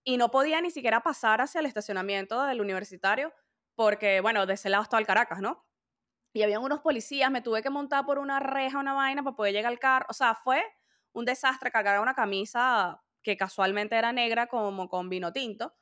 Y 0.04 0.16
no 0.16 0.30
podía 0.30 0.60
ni 0.60 0.70
siquiera 0.70 1.00
pasar 1.02 1.40
hacia 1.40 1.60
el 1.60 1.66
estacionamiento 1.66 2.42
del 2.44 2.60
universitario, 2.60 3.32
porque, 3.76 4.20
bueno, 4.20 4.46
de 4.46 4.54
ese 4.54 4.68
lado 4.70 4.82
estaba 4.82 5.00
el 5.00 5.06
Caracas, 5.06 5.40
¿no? 5.40 5.66
y 6.36 6.42
habían 6.42 6.62
unos 6.62 6.80
policías, 6.80 7.30
me 7.30 7.40
tuve 7.40 7.62
que 7.62 7.70
montar 7.70 8.04
por 8.04 8.18
una 8.18 8.40
reja, 8.40 8.78
una 8.78 8.92
vaina 8.92 9.22
para 9.22 9.34
poder 9.34 9.54
llegar 9.54 9.72
al 9.72 9.78
carro. 9.78 10.04
O 10.10 10.12
sea, 10.12 10.34
fue 10.34 10.62
un 11.12 11.24
desastre 11.24 11.70
cargar 11.70 11.98
una 11.98 12.12
camisa 12.14 13.02
que 13.26 13.36
casualmente 13.36 13.96
era 13.96 14.12
negra 14.12 14.46
como 14.46 14.88
con 14.88 15.08
vino 15.08 15.32
tinto. 15.32 15.74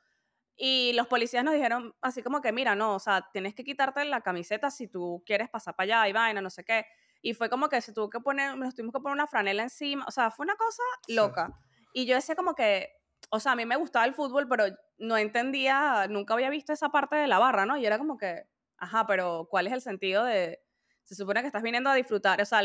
Y 0.57 0.93
los 0.93 1.05
policías 1.05 1.43
nos 1.43 1.53
dijeron 1.53 1.93
así 2.01 2.23
como 2.23 2.41
que, 2.41 2.51
mira, 2.51 2.73
no, 2.73 2.95
o 2.95 2.99
sea, 2.99 3.29
tienes 3.31 3.53
que 3.53 3.63
quitarte 3.63 4.03
la 4.05 4.21
camiseta 4.21 4.71
si 4.71 4.87
tú 4.87 5.21
quieres 5.27 5.47
pasar 5.47 5.75
para 5.75 6.01
allá 6.01 6.09
y 6.09 6.13
vaina, 6.13 6.41
no 6.41 6.49
sé 6.49 6.63
qué. 6.63 6.87
Y 7.21 7.35
fue 7.35 7.47
como 7.47 7.69
que 7.69 7.81
se 7.81 7.93
tuvo 7.93 8.09
que 8.09 8.19
poner, 8.19 8.57
nos 8.57 8.73
tuvimos 8.73 8.93
que 8.93 8.99
poner 8.99 9.13
una 9.13 9.27
franela 9.27 9.61
encima. 9.61 10.05
O 10.07 10.11
sea, 10.11 10.31
fue 10.31 10.43
una 10.43 10.55
cosa 10.55 10.81
loca. 11.07 11.53
Y 11.93 12.07
yo 12.07 12.15
decía 12.15 12.35
como 12.35 12.55
que, 12.55 12.89
o 13.29 13.39
sea, 13.39 13.51
a 13.51 13.55
mí 13.55 13.67
me 13.67 13.75
gustaba 13.75 14.05
el 14.05 14.15
fútbol, 14.15 14.47
pero 14.49 14.65
no 14.97 15.15
entendía, 15.15 16.07
nunca 16.09 16.33
había 16.33 16.49
visto 16.49 16.73
esa 16.73 16.89
parte 16.89 17.15
de 17.15 17.27
la 17.27 17.37
barra, 17.37 17.67
¿no? 17.67 17.77
Y 17.77 17.85
era 17.85 17.99
como 17.99 18.17
que, 18.17 18.47
ajá, 18.77 19.05
pero 19.05 19.47
¿cuál 19.51 19.67
es 19.67 19.73
el 19.73 19.81
sentido 19.81 20.23
de, 20.23 20.63
se 21.03 21.13
supone 21.13 21.41
que 21.41 21.47
estás 21.47 21.61
viniendo 21.61 21.91
a 21.91 21.95
disfrutar, 21.95 22.41
o 22.41 22.45
sea, 22.45 22.61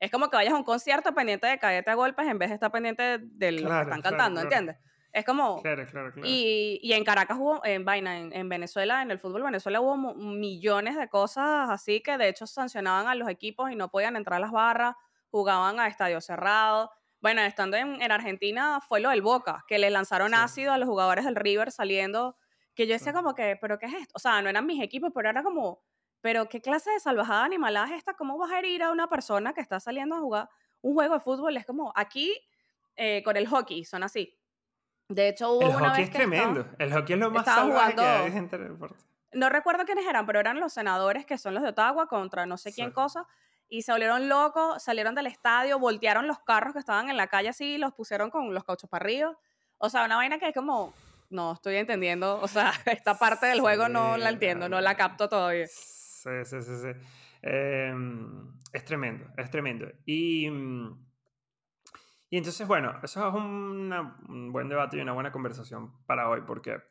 es 0.00 0.10
como 0.10 0.30
que 0.30 0.36
vayas 0.36 0.54
a 0.54 0.56
un 0.56 0.64
concierto 0.64 1.14
pendiente 1.14 1.46
de 1.46 1.58
caerte 1.58 1.90
a 1.90 1.94
golpes 1.94 2.26
en 2.26 2.38
vez 2.38 2.48
de 2.48 2.54
estar 2.54 2.72
pendiente 2.72 3.18
de 3.18 3.52
lo 3.52 3.68
que 3.68 3.80
están 3.82 4.00
cantando, 4.00 4.40
¿entiendes? 4.40 4.76
Es 5.12 5.24
como... 5.24 5.60
Claro, 5.60 5.84
claro, 5.86 6.12
claro. 6.12 6.26
Y, 6.26 6.80
y, 6.82 6.92
en 6.92 7.04
Caracas 7.04 7.36
hubo, 7.38 7.60
en 7.64 7.84
Vaina, 7.84 8.16
en, 8.16 8.48
Venezuela, 8.48 9.02
en 9.02 9.10
el 9.10 9.18
fútbol 9.18 9.42
Venezuela 9.42 9.80
hubo 9.80 9.96
millones 10.14 10.96
de 10.96 11.08
cosas 11.08 11.68
así 11.68 12.00
que 12.00 12.16
de 12.16 12.28
hecho 12.28 12.46
sancionaban 12.46 13.08
a 13.08 13.14
los 13.14 13.28
equipos 13.28 13.70
y 13.70 13.76
no 13.76 13.90
podían 13.90 14.16
entrar 14.16 14.38
a 14.38 14.40
las 14.40 14.52
barras, 14.52 14.94
jugaban 15.30 15.80
a 15.80 15.88
estadio 15.88 16.20
cerrado. 16.20 16.90
Bueno, 17.20 17.42
estando 17.42 17.76
en, 17.76 18.00
en 18.00 18.12
Argentina 18.12 18.80
fue 18.80 19.00
lo 19.00 19.10
del 19.10 19.20
Boca, 19.20 19.64
que 19.68 19.78
le 19.78 19.90
lanzaron 19.90 20.32
ácido 20.32 20.72
a 20.72 20.78
los 20.78 20.88
jugadores 20.88 21.24
del 21.24 21.34
River 21.34 21.72
saliendo 21.72 22.36
que 22.74 22.86
yo 22.86 22.94
decía 22.94 23.12
como 23.12 23.34
que, 23.34 23.58
pero 23.60 23.78
¿qué 23.78 23.86
es 23.86 23.94
esto? 23.94 24.14
O 24.14 24.18
sea, 24.18 24.40
no 24.40 24.48
eran 24.48 24.64
mis 24.64 24.82
equipos, 24.82 25.10
pero 25.14 25.28
era 25.28 25.42
como, 25.42 25.82
pero 26.20 26.48
¿qué 26.48 26.60
clase 26.60 26.90
de 26.90 27.00
salvajada 27.00 27.44
animalada 27.44 27.86
es 27.86 27.92
esta? 27.92 28.14
¿Cómo 28.14 28.36
vas 28.38 28.50
a 28.50 28.58
herir 28.58 28.82
a 28.82 28.90
una 28.90 29.08
persona 29.08 29.52
que 29.52 29.60
está 29.60 29.80
saliendo 29.80 30.16
a 30.16 30.20
jugar 30.20 30.50
un 30.82 30.94
juego 30.94 31.14
de 31.14 31.20
fútbol? 31.20 31.56
Es 31.56 31.66
como, 31.66 31.92
aquí 31.96 32.38
eh, 32.96 33.22
con 33.22 33.36
el 33.36 33.46
hockey 33.46 33.84
son 33.84 34.02
así. 34.02 34.36
De 35.08 35.28
hecho, 35.28 35.52
hubo 35.52 35.62
el 35.62 35.68
una 35.68 35.88
hockey 35.88 36.02
vez 36.02 36.08
es 36.08 36.14
tremendo. 36.14 36.66
el 36.78 36.92
hockey 36.92 37.14
es 37.14 37.20
lo 37.20 37.30
más 37.30 37.44
salvaje 37.44 37.94
que 37.94 38.00
hay 38.02 38.26
en 38.36 38.48
el 38.52 38.68
deporte. 38.68 39.04
No 39.32 39.48
recuerdo 39.48 39.84
quiénes 39.84 40.06
eran, 40.06 40.26
pero 40.26 40.40
eran 40.40 40.60
los 40.60 40.72
senadores 40.72 41.24
que 41.24 41.38
son 41.38 41.54
los 41.54 41.62
de 41.62 41.70
Ottawa 41.70 42.06
contra 42.06 42.46
no 42.46 42.56
sé 42.56 42.72
quién 42.72 42.90
cosa. 42.90 43.26
Y 43.68 43.82
se 43.82 43.92
volvieron 43.92 44.28
locos, 44.28 44.82
salieron 44.82 45.14
del 45.14 45.28
estadio, 45.28 45.78
voltearon 45.78 46.26
los 46.26 46.40
carros 46.40 46.72
que 46.72 46.80
estaban 46.80 47.08
en 47.08 47.16
la 47.16 47.28
calle 47.28 47.48
así, 47.48 47.78
los 47.78 47.94
pusieron 47.94 48.30
con 48.30 48.52
los 48.52 48.64
cauchos 48.64 48.90
para 48.90 49.04
arriba. 49.04 49.38
O 49.78 49.88
sea, 49.88 50.04
una 50.04 50.16
vaina 50.16 50.38
que 50.38 50.48
es 50.48 50.54
como, 50.54 50.92
no 51.30 51.52
estoy 51.52 51.76
entendiendo, 51.76 52.40
o 52.40 52.48
sea, 52.48 52.72
esta 52.86 53.18
parte 53.18 53.46
del 53.46 53.60
juego 53.60 53.88
no 53.88 54.16
la 54.16 54.28
entiendo, 54.28 54.68
no 54.68 54.80
la 54.80 54.96
capto 54.96 55.28
todavía. 55.28 55.66
Sí, 56.20 56.44
sí, 56.44 56.62
sí, 56.62 56.76
sí. 56.76 56.88
Em, 57.40 58.52
es 58.72 58.84
tremendo, 58.84 59.24
es 59.36 59.50
tremendo. 59.50 59.86
Y, 60.04 60.50
mm, 60.50 61.06
y 62.28 62.36
entonces, 62.36 62.68
bueno, 62.68 62.94
eso 63.02 63.26
es 63.26 63.34
un 63.34 64.50
buen 64.52 64.68
debate 64.68 64.98
y 64.98 65.00
una 65.00 65.12
buena 65.12 65.32
conversación 65.32 66.04
para 66.04 66.28
hoy, 66.28 66.42
porque 66.46 66.82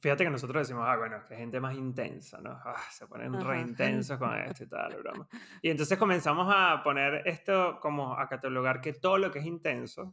fíjate 0.00 0.24
que 0.24 0.30
nosotros 0.30 0.66
decimos, 0.66 0.84
ah, 0.86 0.96
bueno, 0.96 1.24
que 1.26 1.36
gente 1.36 1.60
más 1.60 1.74
intensa, 1.74 2.40
¿no? 2.40 2.52
Ah, 2.64 2.80
se 2.90 3.06
ponen 3.06 3.38
re 3.38 3.60
intensos 3.60 4.18
con 4.18 4.34
esto 4.38 4.64
y 4.64 4.68
tal, 4.68 4.96
broma. 5.02 5.28
Y 5.60 5.68
entonces 5.68 5.98
comenzamos 5.98 6.52
a 6.54 6.82
poner 6.82 7.22
esto 7.26 7.78
como 7.80 8.18
a 8.18 8.28
catalogar 8.28 8.80
que 8.80 8.94
todo 8.94 9.18
lo 9.18 9.30
que 9.30 9.40
es 9.40 9.46
intenso 9.46 10.10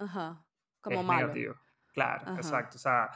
Como 0.82 1.00
es 1.00 1.08
negativo. 1.08 1.56
Claro, 1.94 2.36
exacto. 2.36 2.78
O 2.78 2.80
sea, 2.80 3.10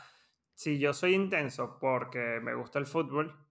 si 0.53 0.79
yo 0.79 0.94
soy 0.94 1.13
intenso 1.13 1.77
porque 1.79 2.39
me 2.41 2.53
gusta 2.53 2.79
el 2.79 2.86
fútbol, 2.86 3.47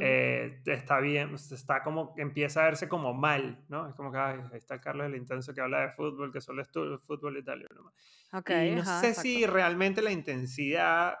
eh, 0.00 0.60
está 0.66 1.00
bien, 1.00 1.34
está 1.34 1.82
como, 1.82 2.14
empieza 2.16 2.60
a 2.60 2.64
verse 2.64 2.88
como 2.88 3.14
mal, 3.14 3.64
¿no? 3.68 3.88
Es 3.88 3.94
como 3.94 4.12
que, 4.12 4.18
ahí 4.18 4.40
está 4.52 4.80
Carlos 4.80 5.06
el 5.06 5.16
intenso 5.16 5.54
que 5.54 5.60
habla 5.60 5.80
de 5.80 5.90
fútbol, 5.90 6.32
que 6.32 6.40
solo 6.40 6.62
es 6.62 6.68
fútbol 6.68 7.38
y 7.38 7.42
tal. 7.42 7.62
y 7.62 8.70
no 8.74 8.84
sé 8.84 9.14
si 9.14 9.46
realmente 9.46 10.02
la 10.02 10.12
intensidad 10.12 11.18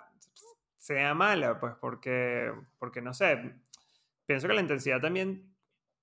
sea 0.76 1.14
mala, 1.14 1.60
pues 1.60 1.74
porque, 1.80 2.52
porque 2.78 3.00
no 3.00 3.14
sé, 3.14 3.54
pienso 4.26 4.48
que 4.48 4.54
la 4.54 4.60
intensidad 4.60 5.00
también 5.00 5.54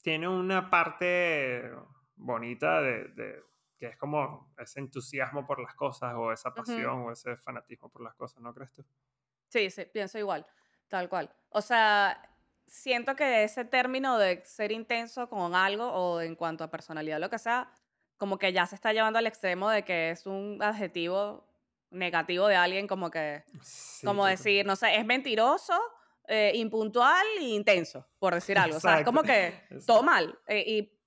tiene 0.02 0.28
una 0.28 0.70
parte 0.70 1.70
bonita 2.16 2.82
de, 2.82 3.44
que 3.78 3.88
es 3.88 3.98
como 3.98 4.54
ese 4.58 4.80
entusiasmo 4.80 5.46
por 5.46 5.60
las 5.60 5.74
cosas 5.76 6.14
o 6.16 6.32
esa 6.32 6.54
pasión 6.54 7.02
o 7.02 7.12
ese 7.12 7.38
fanatismo 7.38 7.90
por 7.90 8.02
las 8.02 8.16
cosas, 8.16 8.42
¿no 8.42 8.54
crees 8.54 8.72
tú? 8.74 8.86
Sí, 9.48 9.70
sí, 9.70 9.86
pienso 9.92 10.20
igual, 10.20 10.46
tal 10.88 11.10
cual. 11.10 11.34
O 11.50 11.62
sea, 11.62 12.22
siento 12.70 13.16
que 13.16 13.44
ese 13.44 13.66
término 13.66 14.18
de 14.18 14.44
ser 14.46 14.72
intenso 14.72 15.28
con 15.28 15.56
algo 15.56 15.86
o 15.88 16.22
en 16.22 16.36
cuanto 16.36 16.64
a 16.64 16.70
personalidad, 16.70 17.20
lo 17.20 17.30
que 17.30 17.40
sea, 17.40 17.72
como 18.18 18.38
que 18.38 18.54
ya 18.54 18.66
se 18.66 18.76
está 18.76 18.94
llevando 18.94 19.20
al 19.20 19.28
extremo 19.28 19.70
de 19.70 19.84
que 19.84 20.12
es 20.12 20.26
un 20.26 20.60
adjetivo 20.62 21.48
negativo 21.92 22.48
de 22.48 22.56
alguien, 22.56 22.88
como 22.88 23.10
que, 23.10 23.44
como 24.04 24.26
decir, 24.26 24.66
no 24.66 24.76
sé, 24.76 24.96
es 24.96 25.06
mentiroso, 25.06 25.74
eh, 26.28 26.52
impuntual 26.56 27.26
e 27.40 27.44
intenso, 27.44 28.08
por 28.20 28.36
decir 28.36 28.58
algo. 28.60 28.78
O 28.78 28.80
sea, 28.80 29.00
es 29.00 29.06
como 29.06 29.24
que 29.24 29.54
todo 29.88 30.04
mal. 30.04 30.38
Eh, 30.48 30.64
y, 30.68 31.00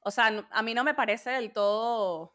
o 0.00 0.10
sea, 0.10 0.46
a 0.50 0.62
mí 0.62 0.74
no 0.74 0.84
me 0.84 0.94
parece 0.94 1.30
del 1.30 1.52
todo... 1.52 2.34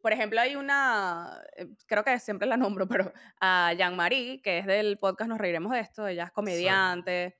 Por 0.00 0.12
ejemplo, 0.12 0.40
hay 0.40 0.56
una, 0.56 1.40
eh, 1.56 1.68
creo 1.86 2.02
que 2.02 2.18
siempre 2.18 2.48
la 2.48 2.56
nombro, 2.56 2.88
pero 2.88 3.12
a 3.40 3.72
Jean-Marie, 3.74 4.42
que 4.42 4.58
es 4.58 4.66
del 4.66 4.98
podcast 4.98 5.28
Nos 5.28 5.38
Reiremos 5.38 5.70
de 5.70 5.78
Esto, 5.78 6.08
ella 6.08 6.24
es 6.24 6.32
comediante, 6.32 7.38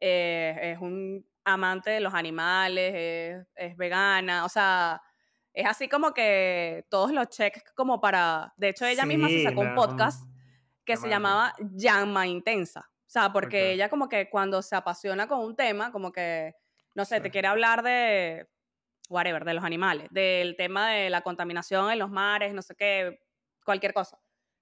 es 0.00 0.78
un 0.80 1.26
amante 1.44 1.90
de 1.90 2.00
los 2.00 2.14
animales, 2.14 2.92
es, 2.94 3.46
es 3.54 3.76
vegana, 3.76 4.44
o 4.44 4.48
sea, 4.48 5.00
es 5.52 5.66
así 5.66 5.88
como 5.88 6.12
que 6.14 6.86
todos 6.88 7.12
los 7.12 7.28
checks 7.28 7.62
como 7.74 8.00
para... 8.00 8.52
De 8.56 8.68
hecho, 8.68 8.86
ella 8.86 9.04
misma 9.04 9.28
se 9.28 9.42
sacó 9.42 9.60
un 9.60 9.74
podcast 9.74 10.24
que 10.84 10.96
se 10.96 11.08
llamaba 11.08 11.54
Llama 11.72 12.26
Intensa. 12.26 12.80
O 12.80 13.12
sea, 13.12 13.32
porque 13.32 13.72
ella 13.72 13.88
como 13.88 14.08
que 14.08 14.30
cuando 14.30 14.62
se 14.62 14.76
apasiona 14.76 15.26
con 15.26 15.40
un 15.40 15.56
tema, 15.56 15.90
como 15.90 16.12
que, 16.12 16.54
no 16.94 17.04
sé, 17.04 17.20
te 17.20 17.30
quiere 17.30 17.48
hablar 17.48 17.82
de, 17.82 18.48
whatever, 19.08 19.44
de 19.44 19.54
los 19.54 19.64
animales, 19.64 20.06
del 20.10 20.56
tema 20.56 20.90
de 20.90 21.10
la 21.10 21.22
contaminación 21.22 21.90
en 21.90 21.98
los 21.98 22.10
mares, 22.10 22.54
no 22.54 22.62
sé 22.62 22.76
qué, 22.76 23.20
cualquier 23.64 23.92
cosa. 23.92 24.18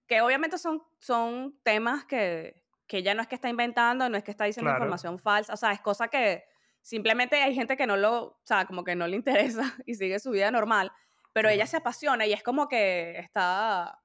Que 0.07 0.23
obviamente 0.23 0.57
son, 0.57 0.83
son 0.99 1.61
temas 1.63 2.07
que, 2.07 2.58
que 2.89 2.99
ella 2.99 3.15
no 3.15 3.23
es 3.23 3.29
que 3.29 3.37
está 3.37 3.49
inventando, 3.49 4.09
no 4.09 4.17
es 4.17 4.25
que 4.25 4.33
está 4.33 4.45
diciendo 4.45 4.73
información 4.73 5.19
falsa, 5.21 5.53
o 5.53 5.57
sea, 5.57 5.71
es 5.71 5.81
cosa 5.81 6.09
que 6.09 6.43
Simplemente 6.89 7.37
hay 7.43 7.55
gente 7.55 7.77
que 7.77 7.87
no 7.87 7.99
lo, 7.99 8.23
o 8.23 8.41
sea, 8.45 8.65
como 8.65 8.85
que 8.85 8.97
no 8.97 9.07
le 9.07 9.17
interesa 9.17 9.75
y 9.85 9.95
sigue 9.95 10.19
su 10.19 10.31
vida 10.31 10.51
normal, 10.51 10.91
pero 11.33 11.49
ella 11.49 11.67
se 11.67 11.77
apasiona 11.77 12.27
y 12.27 12.33
es 12.33 12.43
como 12.43 12.67
que 12.67 13.19
está, 13.19 14.01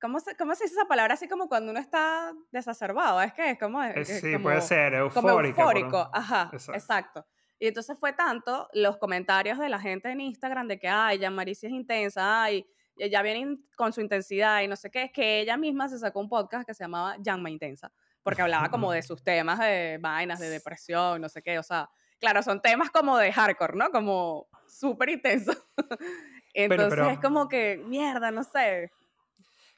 ¿cómo 0.00 0.20
se, 0.20 0.36
¿cómo 0.36 0.54
se 0.54 0.64
dice 0.64 0.76
esa 0.76 0.86
palabra? 0.86 1.14
Así 1.14 1.28
como 1.28 1.48
cuando 1.48 1.70
uno 1.70 1.80
está 1.80 2.32
desacerbado, 2.52 3.22
es 3.22 3.32
que 3.32 3.52
es 3.52 3.58
como... 3.58 3.80
sí, 4.04 4.36
puede 4.38 4.60
ser, 4.60 4.94
eufórico. 4.94 5.62
eufórico, 5.62 6.10
ajá, 6.12 6.50
exacto. 6.52 7.26
Y 7.58 7.68
entonces 7.68 7.98
fue 7.98 8.12
tanto 8.12 8.68
los 8.74 8.98
comentarios 8.98 9.58
de 9.58 9.70
la 9.70 9.80
gente 9.80 10.10
en 10.10 10.20
Instagram 10.20 10.68
de 10.68 10.78
que, 10.78 10.88
ay, 10.88 11.18
ya 11.18 11.30
Maricia 11.30 11.68
es 11.68 11.74
intensa, 11.74 12.42
ay, 12.42 12.66
ella 12.96 13.22
viene 13.22 13.58
con 13.76 13.92
su 13.92 14.00
intensidad 14.00 14.62
y 14.62 14.68
no 14.68 14.76
sé 14.76 14.90
qué, 14.90 15.04
es 15.04 15.12
que 15.12 15.40
ella 15.40 15.56
misma 15.56 15.88
se 15.88 15.98
sacó 15.98 16.20
un 16.20 16.28
podcast 16.28 16.66
que 16.66 16.74
se 16.74 16.84
llamaba 16.84 17.16
Llama 17.18 17.50
Intensa 17.50 17.92
porque 18.24 18.42
hablaba 18.42 18.70
como 18.70 18.90
de 18.90 19.02
sus 19.02 19.22
temas 19.22 19.60
de 19.60 19.98
vainas, 20.00 20.40
de 20.40 20.48
depresión, 20.48 21.20
no 21.20 21.28
sé 21.28 21.42
qué, 21.42 21.60
o 21.60 21.62
sea, 21.62 21.88
claro, 22.18 22.42
son 22.42 22.60
temas 22.60 22.90
como 22.90 23.16
de 23.18 23.32
hardcore, 23.32 23.76
¿no? 23.76 23.90
Como 23.90 24.48
súper 24.66 25.10
intensos. 25.10 25.56
Entonces 26.54 27.06
es 27.08 27.18
como 27.20 27.48
que, 27.48 27.80
mierda, 27.86 28.30
no 28.30 28.42
sé. 28.42 28.90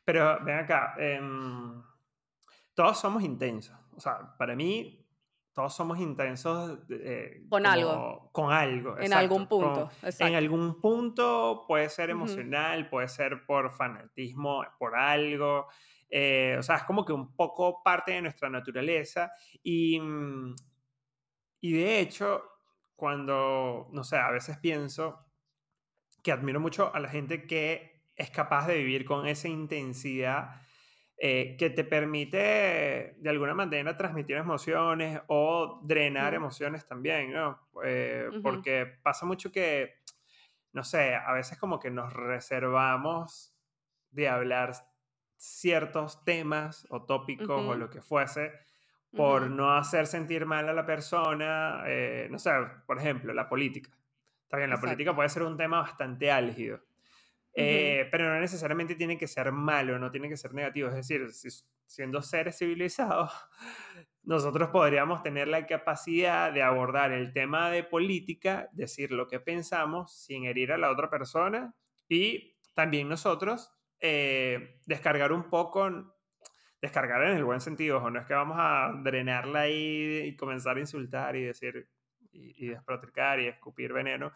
Pero 0.05 0.43
ven 0.45 0.59
acá, 0.59 0.95
em, 0.99 1.83
todos 2.75 2.99
somos 2.99 3.23
intensos, 3.23 3.77
o 3.95 4.01
sea, 4.01 4.37
para 4.39 4.55
mí 4.55 5.06
todos 5.57 5.75
somos 5.75 5.99
intensos 5.99 6.81
eh, 6.91 7.43
con 7.49 7.65
algo. 7.65 8.29
Con 8.31 8.53
algo. 8.53 8.99
En 8.99 9.15
algún 9.15 9.49
punto. 9.49 9.89
en 10.03 10.35
algún 10.35 10.83
punto 10.83 11.65
puede 11.67 11.89
ser 11.89 12.11
emocional, 12.11 12.91
puede 12.91 13.09
ser 13.09 13.47
por 13.47 13.71
fanatismo, 13.71 14.63
por 14.79 14.95
algo. 14.95 15.67
Eh, 16.11 16.57
o 16.59 16.63
sea, 16.63 16.77
es 16.77 16.83
como 16.83 17.07
que 17.07 17.15
un 17.15 17.35
poco 17.35 17.83
parte 17.83 18.13
de 18.13 18.21
nuestra 18.21 18.51
naturaleza 18.51 19.33
y, 19.63 19.99
y 21.63 21.73
de 21.73 22.01
hecho, 22.01 22.43
cuando, 22.95 23.89
no 23.93 24.05
sé, 24.05 24.19
a 24.19 24.31
veces 24.31 24.59
pienso 24.59 25.25
que 26.23 26.33
admiro 26.33 26.61
mucho 26.61 26.95
a 26.95 27.01
la 27.01 27.09
gente 27.09 27.47
que 27.47 28.11
es 28.15 28.29
capaz 28.29 28.67
de 28.67 28.77
vivir 28.77 29.07
con 29.07 29.27
esa 29.27 29.49
intensidad 29.49 30.61
eh, 31.19 31.57
que 31.59 31.71
te 31.71 31.85
permite 31.85 33.15
de 33.17 33.31
alguna 33.31 33.55
manera 33.55 33.97
transmitir 33.97 34.37
emociones 34.37 35.21
o 35.29 35.81
drenar 35.83 36.35
emociones 36.35 36.87
también, 36.87 37.33
¿no? 37.33 37.69
Eh, 37.85 38.29
porque 38.43 38.99
pasa 39.03 39.25
mucho 39.25 39.51
que, 39.51 39.95
no 40.73 40.85
sé, 40.85 41.15
a 41.15 41.33
veces 41.33 41.57
como 41.59 41.81
que 41.81 41.91
nos 41.91 42.13
reservamos 42.13 43.55
de 44.11 44.29
hablar 44.29 44.73
ciertos 45.37 46.25
temas 46.25 46.87
o 46.91 47.05
tópicos 47.05 47.63
o 47.63 47.75
lo 47.75 47.89
que 47.89 48.03
fuese 48.03 48.53
por 49.17 49.51
no 49.51 49.73
hacer 49.73 50.07
sentir 50.07 50.45
mal 50.45 50.69
a 50.69 50.75
la 50.75 50.85
persona, 50.85 51.83
eh, 51.87 52.29
no 52.31 52.39
sé, 52.39 52.51
por 52.87 52.99
ejemplo, 52.99 53.33
la 53.33 53.49
política. 53.49 53.91
Está 54.43 54.59
bien, 54.59 54.69
la 54.69 54.79
política 54.79 55.15
puede 55.15 55.29
ser 55.31 55.43
un 55.43 55.57
tema 55.57 55.81
bastante 55.81 56.31
álgido, 56.31 56.81
eh, 57.59 58.07
pero 58.11 58.29
no 58.29 58.39
necesariamente 58.39 58.97
tiene 58.97 59.17
que 59.17 59.27
ser 59.27 59.51
malo, 59.51 59.99
no 59.99 60.11
tiene 60.11 60.29
que 60.29 60.37
ser 60.37 60.53
negativo. 60.53 60.91
Es 60.91 60.95
decir, 60.95 61.27
siendo 61.87 62.21
seres 62.21 62.59
civilizados, 62.59 63.33
nosotros 64.23 64.69
podríamos 64.69 65.23
tener 65.23 65.49
la 65.49 65.67
capacidad 65.67 66.53
de 66.53 66.63
abordar 66.63 67.13
el 67.13 67.33
tema 67.33 67.71
de 67.71 67.83
política, 67.83 68.69
decir 68.73 69.11
lo 69.11 69.27
que 69.27 69.41
pensamos 69.41 70.15
sin 70.15 70.45
herir 70.45 70.71
a 70.71 70.77
la 70.77 70.91
otra 70.91 71.09
persona 71.09 71.75
y 72.11 72.59
también 72.75 73.09
nosotros 73.09 73.73
eh, 74.01 74.79
descargar 74.85 75.33
un 75.33 75.49
poco, 75.49 76.15
descargar 76.83 77.23
en 77.23 77.39
el 77.39 77.45
buen 77.45 77.63
sentido, 77.63 78.03
o 78.03 78.11
no 78.11 78.21
es 78.21 78.27
que 78.27 78.35
vamos 78.35 78.59
a 78.61 78.93
drenarla 79.03 79.61
ahí 79.61 80.25
y 80.27 80.37
comenzar 80.37 80.77
a 80.77 80.81
insultar 80.81 81.37
y 81.37 81.45
decir, 81.45 81.89
y, 82.33 82.67
y 82.67 82.69
desprotricar 82.69 83.41
y 83.41 83.47
escupir 83.47 83.95
veneno, 83.95 84.31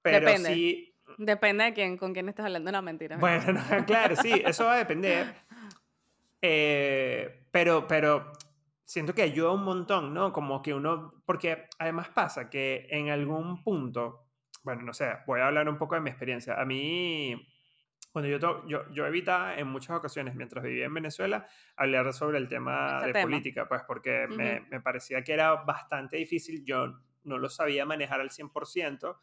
pero 0.00 0.26
Depende. 0.26 0.54
sí... 0.54 0.91
Depende 1.18 1.64
de 1.64 1.72
quién, 1.74 1.96
con 1.96 2.12
quién 2.12 2.28
estás 2.28 2.46
hablando, 2.46 2.70
una 2.70 2.82
mentira. 2.82 3.16
Bueno, 3.16 3.60
claro, 3.86 4.16
sí, 4.16 4.42
eso 4.44 4.64
va 4.64 4.74
a 4.74 4.78
depender. 4.78 5.34
Eh, 6.40 7.46
pero, 7.50 7.86
pero 7.86 8.32
siento 8.84 9.14
que 9.14 9.22
ayuda 9.22 9.52
un 9.52 9.64
montón, 9.64 10.12
¿no? 10.12 10.32
Como 10.32 10.62
que 10.62 10.74
uno, 10.74 11.22
porque 11.24 11.68
además 11.78 12.08
pasa 12.10 12.50
que 12.50 12.86
en 12.90 13.10
algún 13.10 13.62
punto, 13.62 14.26
bueno, 14.62 14.82
no 14.82 14.92
sé, 14.92 15.10
voy 15.26 15.40
a 15.40 15.46
hablar 15.46 15.68
un 15.68 15.78
poco 15.78 15.94
de 15.94 16.00
mi 16.00 16.10
experiencia. 16.10 16.60
A 16.60 16.64
mí, 16.64 17.48
bueno, 18.12 18.28
yo, 18.28 18.66
yo, 18.66 18.90
yo 18.90 19.06
evitaba 19.06 19.56
en 19.56 19.68
muchas 19.68 19.96
ocasiones, 19.96 20.34
mientras 20.34 20.64
vivía 20.64 20.86
en 20.86 20.94
Venezuela, 20.94 21.46
hablar 21.76 22.12
sobre 22.12 22.38
el 22.38 22.48
tema 22.48 22.98
este 23.06 23.18
de 23.18 23.22
política, 23.22 23.68
pues 23.68 23.82
porque 23.86 24.26
me, 24.28 24.60
me, 24.70 24.80
parecía 24.80 25.22
que 25.22 25.32
era 25.32 25.54
bastante 25.54 26.16
difícil. 26.16 26.64
Yo 26.64 27.00
no 27.24 27.38
lo 27.38 27.48
sabía 27.48 27.86
manejar 27.86 28.20
al 28.20 28.30
100% 28.30 29.16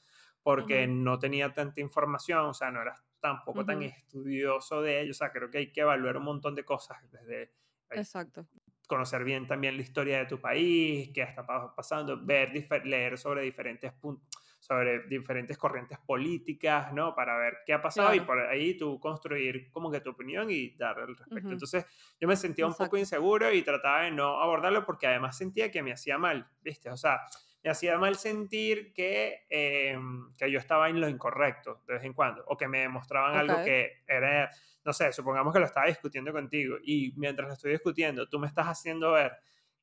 porque 0.44 0.88
no 0.88 1.20
tenía 1.20 1.54
tanta 1.54 1.82
información, 1.82 2.46
o 2.46 2.54
sea, 2.54 2.72
no 2.72 2.82
era 2.82 2.96
tampoco 3.20 3.66
tan 3.66 3.84
estudioso 3.84 4.82
de 4.82 5.02
ello. 5.02 5.12
O 5.12 5.14
sea, 5.14 5.32
creo 5.32 5.50
que 5.50 5.58
hay 5.60 5.72
que 5.72 5.82
evaluar 5.82 6.18
un 6.18 6.24
montón 6.24 6.56
de 6.56 6.64
cosas 6.64 6.98
desde... 7.12 7.54
Exacto. 7.92 8.48
Conocer 8.88 9.24
bien 9.24 9.46
también 9.46 9.76
la 9.76 9.84
historia 9.84 10.20
de 10.20 10.26
tu 10.26 10.40
país, 10.40 11.12
qué 11.14 11.22
está 11.22 11.46
pasando, 11.76 12.20
ver, 12.26 12.52
leer 12.86 13.18
sobre 13.18 13.42
diferentes 13.44 13.94
puntos 13.94 14.28
sobre 14.60 15.08
diferentes 15.08 15.58
corrientes 15.58 15.98
políticas, 16.00 16.94
¿no? 16.94 17.16
Para 17.16 17.38
ver 17.38 17.60
qué 17.66 17.74
ha 17.74 17.82
pasado 17.82 18.14
y 18.14 18.20
Claro. 18.20 18.28
por 18.28 18.40
ahí 18.42 18.78
tú 18.78 19.00
construir 19.00 19.72
como 19.72 19.90
que 19.90 20.02
tu 20.02 20.10
opinión 20.10 20.52
y 20.52 20.76
dar 20.76 21.00
al 21.00 21.16
respecto. 21.16 21.48
Ujú. 21.48 21.54
Entonces 21.54 21.86
yo 22.20 22.28
me 22.28 22.36
sentía 22.36 22.66
un 22.66 22.74
poco 22.74 22.84
Exacto. 22.84 22.98
inseguro 22.98 23.54
y 23.54 23.62
trataba 23.64 24.02
de 24.04 24.12
no 24.12 24.42
abordarlo 24.42 24.86
porque 24.86 25.08
además 25.08 25.38
sentía 25.38 25.72
que 25.72 25.82
me 25.82 25.94
hacía 25.94 26.18
mal, 26.18 26.48
¿viste? 26.62 26.90
O 26.90 26.98
sea, 26.98 27.22
me 27.64 27.70
hacía 27.70 27.98
mal 27.98 28.16
sentir 28.16 28.94
que, 28.94 29.46
eh, 29.50 29.98
que 30.38 30.50
yo 30.52 30.60
estaba 30.60 30.90
en 30.90 31.02
lo 31.02 31.10
incorrecto 31.10 31.84
de 31.88 31.96
vez 31.96 32.04
en 32.04 32.14
cuando 32.14 32.44
o 32.48 32.56
que 32.58 32.68
me 32.68 32.80
demostraban 32.80 33.36
algo 33.36 33.56
Ok. 33.56 33.64
que 33.66 34.04
era, 34.08 34.50
no 34.86 34.94
sé, 34.94 35.12
supongamos 35.12 35.54
que 35.54 35.60
lo 35.60 35.66
estaba 35.66 35.88
discutiendo 35.88 36.32
contigo 36.32 36.78
y 36.84 37.14
mientras 37.18 37.48
lo 37.48 37.54
estoy 37.54 37.72
discutiendo 37.72 38.30
tú 38.30 38.40
me 38.40 38.48
estás 38.48 38.68
haciendo 38.68 39.12
ver 39.14 39.34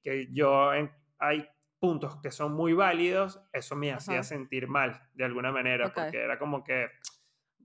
que 0.02 0.28
yo 0.33 0.73
en- 0.73 0.90
hay 1.18 1.47
puntos 1.78 2.16
que 2.23 2.30
son 2.30 2.54
muy 2.54 2.73
válidos, 2.73 3.40
eso 3.52 3.76
me 3.76 3.92
hacía 3.92 4.14
Ajá. 4.21 4.23
sentir 4.23 4.66
mal 4.68 5.02
de 5.12 5.25
alguna 5.25 5.52
manera 5.52 5.88
Ok. 5.88 5.95
porque 5.95 6.18
era 6.23 6.38
como 6.38 6.64
que... 6.64 6.88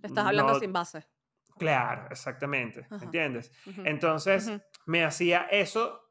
Estás 0.03 0.25
hablando 0.25 0.53
no- 0.53 0.59
sin 0.59 0.73
base. 0.73 1.05
Claro, 1.57 2.07
exactamente, 2.09 2.85
Ajá. 2.89 3.05
¿entiendes? 3.05 3.51
Ujú. 3.67 3.83
Entonces, 3.85 4.47
Ujú. 4.47 4.61
me 4.87 5.03
hacía 5.05 5.47
eso. 5.51 6.10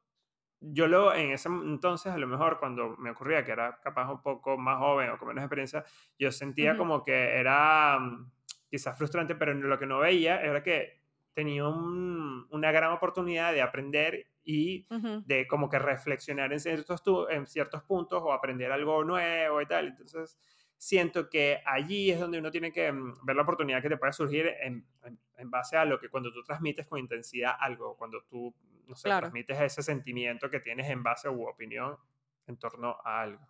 Yo 0.63 0.87
lo, 0.89 1.15
en 1.15 1.33
ese 1.33 1.49
entonces, 1.49 2.13
a 2.13 2.19
lo 2.19 2.27
mejor, 2.27 2.59
cuando 2.59 2.97
me 2.99 3.11
ocurría 3.11 3.45
que 3.45 3.53
era 3.53 3.81
capaz 3.83 4.11
un 4.13 4.21
poco 4.23 4.59
más 4.59 4.79
joven 4.79 5.09
o 5.11 5.19
con 5.19 5.29
menos 5.29 5.43
experiencia, 5.45 5.85
yo 6.19 6.31
sentía 6.31 6.77
como 6.77 7.03
que 7.03 7.39
era 7.39 7.99
mm, 7.99 8.31
quizás 8.71 8.97
frustrante, 8.99 9.35
pero 9.37 9.55
lo 9.55 9.79
que 9.79 9.87
no 9.87 10.01
veía 10.01 10.41
era 10.43 10.63
que 10.63 11.01
tenía 11.33 11.67
un- 11.67 12.47
una 12.51 12.73
gran 12.73 12.93
oportunidad 12.93 13.53
de 13.55 13.63
aprender 13.63 14.27
y 14.45 14.87
de 15.25 15.47
como 15.47 15.69
que 15.71 15.79
reflexionar 15.79 16.53
en 16.53 16.61
ciertos, 16.61 17.03
en 17.31 17.47
ciertos 17.47 17.83
puntos 17.85 18.21
o 18.23 18.33
aprender 18.33 18.71
algo 18.73 19.03
nuevo 19.05 19.61
y 19.63 19.67
tal. 19.67 19.89
Entonces, 19.89 20.39
siento 20.85 21.29
que 21.29 21.61
allí 21.67 22.11
es 22.11 22.19
donde 22.19 22.39
uno 22.39 22.51
tiene 22.51 22.73
que 22.73 22.91
mm, 22.91 23.19
ver 23.27 23.37
la 23.37 23.43
oportunidad 23.43 23.83
que 23.83 23.91
te 23.91 23.99
puede 23.99 24.15
surgir 24.15 24.47
en, 24.63 24.83
en- 25.05 25.21
en 25.37 25.51
base 25.51 25.77
a 25.77 25.85
lo 25.85 26.01
que 26.01 26.09
cuando 26.09 26.33
tú 26.33 26.43
transmites 26.43 26.87
con 26.87 26.99
intensidad 26.99 27.55
algo, 27.61 27.97
cuando 27.99 28.23
tú, 28.25 28.55
no 28.87 28.95
sé, 28.97 29.05
Claro. 29.09 29.25
transmites 29.27 29.61
ese 29.61 29.83
sentimiento 29.83 30.49
que 30.49 30.61
tienes 30.61 30.89
en 30.89 31.03
base 31.03 31.29
u 31.29 31.47
opinión 31.47 31.99
en 32.47 32.57
torno 32.57 32.97
a 33.05 33.21
algo. 33.21 33.47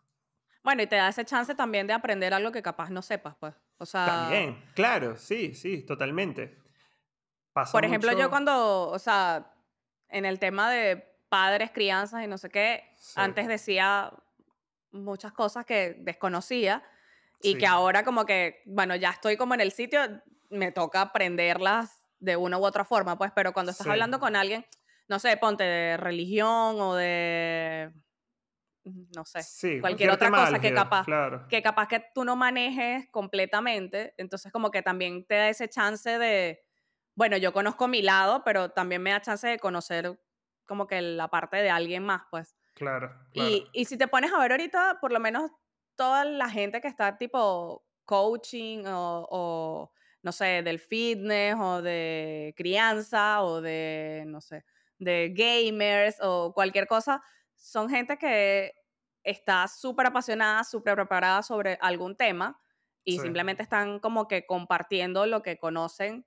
Bueno, 0.65 0.83
y 0.83 0.89
te 0.89 0.97
da 0.97 1.09
ese 1.09 1.25
chance 1.25 1.55
también 1.55 1.87
de 1.87 1.93
aprender 1.93 2.35
algo 2.35 2.51
que 2.51 2.63
capaz 2.63 2.91
no 2.91 3.01
sepas, 3.01 3.37
pues. 3.39 3.55
O 3.79 3.87
sea, 3.87 4.07
También, 4.07 4.63
claro, 4.75 5.17
sí, 5.17 5.55
sí, 5.55 5.85
totalmente. 5.87 6.59
Pasa 7.53 7.71
por 7.73 7.85
ejemplo, 7.85 8.11
yo 8.11 8.17
mucho- 8.19 8.31
cuando, 8.31 8.89
o 8.89 8.99
sea, 8.99 9.53
en 10.09 10.25
el 10.25 10.41
tema 10.41 10.69
de 10.71 10.97
padres, 11.29 11.71
crianzas 11.71 12.25
y 12.25 12.27
no 12.27 12.39
sé 12.39 12.51
qué, 12.51 12.91
Sí. 12.97 13.15
antes 13.21 13.47
decía 13.47 14.13
muchas 14.91 15.33
cosas 15.33 15.65
que 15.65 15.95
desconocía 16.01 16.83
y 17.43 17.53
Sí. 17.53 17.59
que 17.59 17.67
ahora 17.67 18.05
como 18.05 18.27
que, 18.27 18.63
bueno, 18.67 18.97
ya 18.97 19.11
estoy 19.11 19.37
como 19.37 19.55
en 19.55 19.61
el 19.61 19.73
sitio, 19.73 20.01
me 20.51 20.73
toca 20.73 21.01
aprenderlas 21.03 22.05
de 22.19 22.37
una 22.37 22.59
u 22.59 22.65
otra 22.65 22.85
forma, 22.85 23.17
pues, 23.19 23.33
pero 23.35 23.53
cuando 23.53 23.73
estás 23.73 23.87
Sí. 23.87 23.91
hablando 23.93 24.21
con 24.21 24.37
alguien, 24.37 24.67
no 25.09 25.19
sé, 25.19 25.37
ponte 25.37 25.65
de 25.65 25.97
religión 25.97 26.81
o 26.81 26.95
de, 26.97 27.93
no 28.85 29.25
sé, 29.25 29.43
Sí, 29.43 29.81
cualquier 29.81 30.11
otra 30.11 30.31
cosa 30.31 30.59
que 30.61 30.73
capaz- 30.75 31.05
Claro. 31.05 31.47
que 31.49 31.63
capaz 31.63 31.89
que 31.89 32.05
tú 32.15 32.25
no 32.25 32.37
manejes 32.37 33.09
completamente, 33.11 34.15
entonces 34.19 34.53
como 34.53 34.71
que 34.71 34.83
también 34.83 35.27
te 35.27 35.35
da 35.37 35.49
ese 35.49 35.69
chance 35.69 36.19
de, 36.19 36.63
bueno, 37.15 37.37
yo 37.37 37.53
conozco 37.53 37.89
mi 37.89 38.03
lado, 38.03 38.43
pero 38.45 38.71
también 38.71 39.03
me 39.03 39.11
da 39.11 39.21
chance 39.21 39.47
de 39.49 39.59
conocer 39.59 40.19
como 40.67 40.87
que 40.87 41.01
la 41.03 41.29
parte 41.29 41.57
de 41.59 41.71
alguien 41.71 42.05
más, 42.05 42.23
pues. 42.31 42.57
Claro, 42.75 43.09
claro. 43.33 43.51
Y, 43.51 43.69
y 43.73 43.85
si 43.87 43.99
te 43.99 44.09
pones 44.09 44.33
a 44.33 44.39
ver 44.39 44.53
ahorita, 44.53 44.99
por 45.01 45.13
lo 45.13 45.21
menos 45.21 45.51
toda 46.01 46.25
la 46.25 46.49
gente 46.49 46.81
que 46.81 46.89
está 46.89 47.19
tipo 47.19 47.85
coaching 48.07 48.87
o, 48.87 49.29
o, 49.31 49.93
no 50.23 50.33
sé, 50.33 50.63
del 50.63 50.79
fitness 50.79 51.57
o 51.61 51.83
de 51.83 52.55
crianza 52.57 53.43
o 53.43 53.61
de, 53.61 54.25
no 54.27 54.41
sé, 54.41 54.65
de 54.99 55.35
gamers 55.37 56.17
o 56.23 56.55
cualquier 56.55 56.87
cosa, 56.87 57.23
son 57.55 57.91
gente 57.91 58.17
que 58.17 58.73
está 59.23 59.69
súper 59.69 60.07
apasionada, 60.07 60.65
súper 60.65 60.95
preparada 60.95 61.43
sobre 61.43 61.77
algún 61.83 62.17
tema 62.17 62.59
y 63.05 63.19
Sí. 63.19 63.21
simplemente 63.21 63.63
están 63.63 63.99
como 64.01 64.27
que 64.27 64.47
compartiendo 64.47 65.27
lo 65.27 65.43
que 65.43 65.59
conocen. 65.59 66.25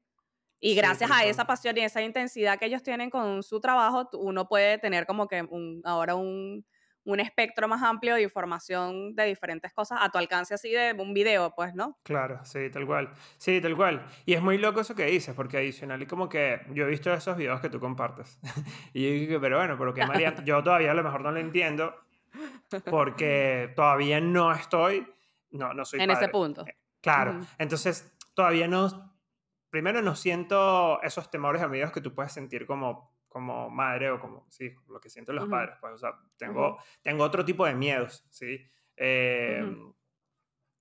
Y 0.60 0.76
gracias 0.76 1.10
a 1.12 1.26
esa 1.26 1.46
pasión 1.46 1.76
y 1.78 1.82
esa 1.82 2.04
intensidad 2.04 2.60
que 2.60 2.68
ellos 2.68 2.84
tienen 2.84 3.10
con 3.10 3.42
su 3.42 3.60
trabajo, 3.60 4.08
uno 4.14 4.48
puede 4.48 4.78
tener 4.78 5.08
como 5.08 5.28
que 5.28 5.42
un, 5.42 5.82
ahora 5.84 6.14
un, 6.14 6.64
un 7.06 7.20
espectro 7.20 7.68
más 7.68 7.82
amplio 7.84 8.16
de 8.16 8.22
información 8.24 9.16
de 9.16 9.26
diferentes 9.26 9.74
cosas 9.74 10.00
a 10.02 10.10
tu 10.10 10.18
alcance 10.18 10.54
así 10.54 10.72
de 10.72 10.94
un 10.98 11.14
video, 11.14 11.54
pues, 11.56 11.76
¿no? 11.76 11.98
Claro, 12.04 12.44
sí, 12.44 12.70
tal 12.70 12.86
cual. 12.86 13.12
Sí, 13.38 13.60
tal 13.62 13.76
cual. 13.76 14.06
Y 14.26 14.34
es 14.34 14.42
muy 14.42 14.58
loco 14.58 14.82
eso 14.82 14.96
que 14.96 15.06
dices, 15.06 15.36
porque 15.36 15.58
adicional, 15.58 16.02
y 16.02 16.06
como 16.06 16.30
que 16.30 16.62
yo 16.72 16.86
he 16.86 16.90
visto 16.90 17.14
esos 17.14 17.36
videos 17.38 17.62
que 17.62 17.70
tú 17.70 17.80
compartes. 17.80 18.40
y 18.94 19.04
yo 19.04 19.10
digo, 19.10 19.42
pero 19.42 19.58
bueno, 19.58 19.78
pero 19.78 19.94
qué 19.94 20.06
María, 20.08 20.36
yo 20.44 20.64
todavía 20.64 20.92
a 20.92 20.96
lo 20.96 21.04
mejor 21.04 21.22
no 21.22 21.32
lo 21.32 21.40
entiendo, 21.40 21.94
porque 22.90 23.72
todavía 23.76 24.20
no 24.20 24.52
estoy, 24.52 25.08
no, 25.52 25.74
no 25.74 25.86
soy 25.86 26.02
en 26.02 26.12
ese 26.12 26.30
punto. 26.30 26.66
Claro, 27.02 27.32
Ujú. 27.32 27.48
entonces 27.58 28.16
todavía 28.34 28.68
no, 28.68 29.14
primero 29.70 30.02
no 30.02 30.16
siento 30.16 31.02
esos 31.02 31.30
temores 31.30 31.62
a 31.62 31.68
medios 31.68 31.92
que 31.92 32.02
tú 32.02 32.14
puedes 32.14 32.32
sentir 32.32 32.66
como, 32.66 33.13
como 33.34 33.70
madre 33.70 34.10
o 34.12 34.20
como, 34.22 34.46
sí, 34.50 34.74
lo 34.88 35.02
que 35.02 35.10
sienten 35.10 35.36
los 35.36 35.50
padres, 35.50 35.76
pues, 35.82 35.94
o 35.94 35.98
sea, 35.98 36.12
tengo, 36.38 36.78
tengo 37.02 37.24
otro 37.26 37.44
tipo 37.44 37.66
de 37.66 37.74
miedos, 37.74 38.26
¿sí? 38.30 38.62
Eh, 38.96 39.62
Ujú. 39.66 39.96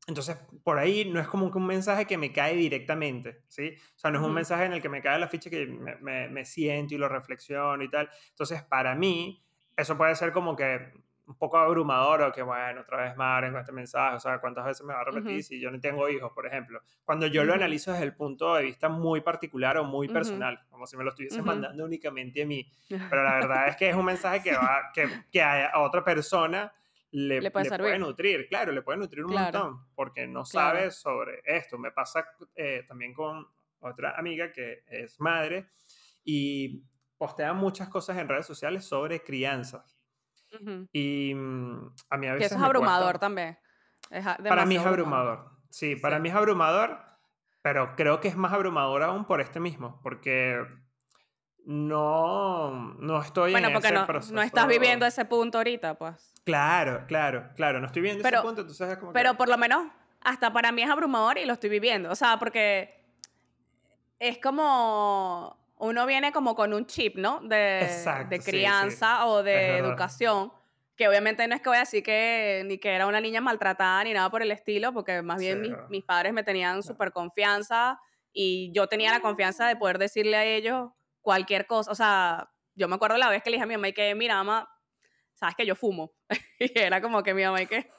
Entonces, 0.09 0.37
por 0.65 0.79
ahí 0.81 1.05
no 1.05 1.21
es 1.21 1.29
como 1.29 1.51
que 1.51 1.59
un 1.59 1.67
mensaje 1.67 2.07
que 2.07 2.19
me 2.19 2.33
cae 2.33 2.57
directamente, 2.57 3.45
¿sí? 3.47 3.75
O 3.95 3.99
sea, 3.99 4.11
no 4.11 4.19
es 4.19 4.25
un 4.27 4.35
mensaje 4.35 4.65
en 4.65 4.73
el 4.73 4.83
que 4.83 4.89
me 4.89 5.01
cae 5.01 5.19
la 5.19 5.29
ficha 5.29 5.49
que 5.49 5.65
me, 5.67 5.95
me- 5.97 6.29
me 6.29 6.45
siento 6.45 6.95
y 6.95 6.99
lo 6.99 7.09
reflexiono 7.09 7.83
y 7.85 7.89
tal. 7.89 8.11
Entonces, 8.31 8.63
para 8.65 8.97
mí, 8.97 9.45
eso 9.77 9.97
puede 9.97 10.17
ser 10.17 10.33
como 10.33 10.57
que 10.57 10.93
un 11.27 11.37
poco 11.39 11.57
abrumador 11.59 12.23
o 12.23 12.33
que, 12.33 12.43
bueno, 12.43 12.81
otra 12.83 13.05
vez 13.05 13.17
Maren 13.17 13.53
con 13.53 13.61
este 13.61 13.73
mensaje, 13.73 14.17
o 14.17 14.21
sea, 14.21 14.41
¿cuántas 14.41 14.65
veces 14.65 14.85
me 14.87 14.93
va 14.95 15.01
a 15.01 15.05
repetir 15.05 15.43
Ujú. 15.43 15.45
si 15.45 15.61
yo 15.61 15.71
no 15.71 15.81
tengo 15.81 16.09
hijos, 16.09 16.33
por 16.33 16.47
ejemplo? 16.47 16.81
Cuando 17.05 17.27
yo 17.29 17.45
lo 17.45 17.53
Ujú. 17.53 17.55
analizo 17.55 17.93
desde 17.93 18.05
el 18.07 18.15
punto 18.17 18.55
de 18.57 18.65
vista 18.65 18.89
muy 18.89 19.21
particular 19.21 19.77
o 19.79 19.85
muy 19.85 20.09
personal, 20.09 20.59
como 20.69 20.87
si 20.87 20.97
me 20.97 21.05
lo 21.05 21.11
estuviese 21.11 21.43
mandando 21.43 21.85
únicamente 21.85 22.43
a 22.43 22.47
mí. 22.47 22.69
Pero 23.09 23.23
la 23.25 23.35
verdad 23.35 23.69
es 23.69 23.77
que 23.77 23.89
es 23.91 23.95
un 23.97 24.05
mensaje 24.07 24.43
que, 24.43 24.53
va, 24.55 24.91
que, 24.95 25.09
que 25.31 25.43
a 25.43 25.73
otra 25.81 26.03
persona 26.05 26.73
le, 27.11 27.43
Le 27.43 27.51
puede 27.51 27.67
le 27.67 27.73
puede 27.73 27.99
nutrir, 27.99 28.49
claro, 28.49 28.73
le 28.73 28.83
puede 28.83 28.99
nutrir 28.99 29.25
un 29.25 29.31
Claro. 29.31 29.33
montón, 29.33 29.87
porque 29.95 30.27
no 30.27 30.45
Claro. 30.49 30.79
sabe 30.79 30.91
sobre 30.91 31.43
esto. 31.45 31.79
Me 31.79 31.93
pasa 31.93 32.27
eh, 32.55 32.85
también 32.89 33.13
con 33.13 33.47
otra 33.81 34.17
amiga 34.17 34.51
que 34.53 34.83
es 34.87 35.21
madre 35.21 35.69
y 36.25 36.85
postea 37.19 37.53
muchas 37.53 37.89
cosas 37.89 38.19
en 38.19 38.29
redes 38.29 38.47
sociales 38.47 38.85
sobre 38.85 39.23
crianza. 39.23 39.85
Y 40.93 41.35
mm, 41.35 41.95
a 42.11 42.17
mí 42.17 42.27
a 42.27 42.31
Que 42.31 42.35
veces 42.37 42.53
eso 42.53 42.57
es 42.61 42.63
abrumador 42.65 43.05
cuesta- 43.13 43.19
también. 43.21 43.59
Es 44.11 44.25
Para 44.49 44.67
mí 44.67 44.77
es 44.77 44.85
abrumador. 44.87 45.51
Sí, 45.71 45.97
para 45.97 46.17
Sí. 46.17 46.23
mí 46.23 46.29
es 46.29 46.35
abrumador, 46.35 46.99
pero 47.63 47.95
creo 47.97 48.21
que 48.21 48.29
es 48.29 48.37
más 48.37 48.53
abrumador 48.53 49.03
aún 49.03 49.25
por 49.25 49.41
este 49.41 49.59
mismo, 49.61 50.01
porque 50.03 50.63
no, 51.65 52.95
no 52.99 53.21
estoy 53.23 53.53
Bueno, 53.53 53.69
en 53.69 53.73
porque 53.73 53.89
ese 53.89 53.97
no, 53.97 54.07
proceso. 54.07 54.35
no 54.35 54.43
estás 54.43 54.67
viviendo 54.67 55.07
ese 55.07 55.25
punto 55.25 55.59
ahorita, 55.59 55.95
pues. 55.95 56.33
Claro, 56.45 57.05
claro, 57.07 57.51
claro, 57.55 57.81
no 57.81 57.87
estoy 57.87 58.03
viendo 58.03 58.23
Pero- 58.23 58.39
ese 58.39 58.47
punto, 58.47 58.61
entonces 58.63 58.89
es 58.91 58.99
como 58.99 59.13
que- 59.13 59.19
Pero 59.19 59.35
por 59.37 59.49
lo 59.49 59.57
menos 59.57 59.87
hasta 60.21 60.53
para 60.53 60.73
mí 60.73 60.83
es 60.83 60.91
abrumador 60.91 61.39
y 61.39 61.45
lo 61.47 61.53
estoy 61.53 61.71
viviendo. 61.71 62.11
O 62.11 62.15
sea, 62.17 62.39
porque 62.39 63.01
es 64.19 64.39
como 64.39 65.57
uno 65.83 66.07
viene 66.07 66.31
como 66.31 66.55
con 66.55 66.73
un 66.73 66.87
chip, 66.87 67.17
¿no? 67.17 67.41
De, 67.41 67.81
Exacto, 67.81 68.31
de 68.31 68.37
sí, 68.37 68.45
sí. 68.45 68.51
crianza 68.53 69.27
o 69.27 69.43
de 69.43 69.79
educación. 69.79 70.53
Que 70.97 71.09
obviamente 71.09 71.47
no 71.49 71.57
es 71.57 71.61
que 71.61 71.71
voy 71.71 71.79
a 71.79 71.81
decir 71.81 72.05
que 72.05 72.63
ni 72.67 72.79
que 72.79 72.91
era 72.91 73.09
una 73.09 73.21
niña 73.21 73.41
maltratada 73.41 74.05
ni 74.05 74.13
nada 74.13 74.31
por 74.31 74.43
el 74.43 74.53
estilo, 74.53 74.93
porque 74.93 75.23
más 75.23 75.41
bien 75.41 75.61
mis, 75.61 75.71
Cero. 75.71 75.87
mis 75.91 76.05
padres 76.05 76.33
me 76.33 76.45
tenían 76.45 76.85
súper 76.85 77.11
confianza 77.11 77.99
y 78.33 78.71
yo 78.73 78.87
tenía 78.87 79.11
la 79.11 79.19
confianza 79.19 79.67
de 79.67 79.75
poder 79.75 79.99
decirle 79.99 80.37
a 80.37 80.45
ellos 80.45 80.91
cualquier 81.21 81.67
cosa. 81.67 81.91
O 81.91 81.97
sea, 81.97 82.49
yo 82.77 82.87
me 82.87 82.95
acuerdo 82.95 83.17
la 83.17 83.29
vez 83.29 83.43
que 83.43 83.51
le 83.51 83.57
dije 83.57 83.65
a 83.65 83.67
mi 83.67 83.75
mamá 83.75 83.89
y 83.89 83.93
que, 83.93 84.15
mira, 84.15 84.37
mamá, 84.37 84.69
sabes 85.35 85.57
que 85.57 85.67
yo 85.67 85.75
fumo. 85.75 86.13
y 86.61 86.79
era 86.79 87.01
como 87.01 87.25
que 87.25 87.35
mi 87.35 87.43
mamá 87.43 87.61
y 87.61 87.67
que, 87.67 87.91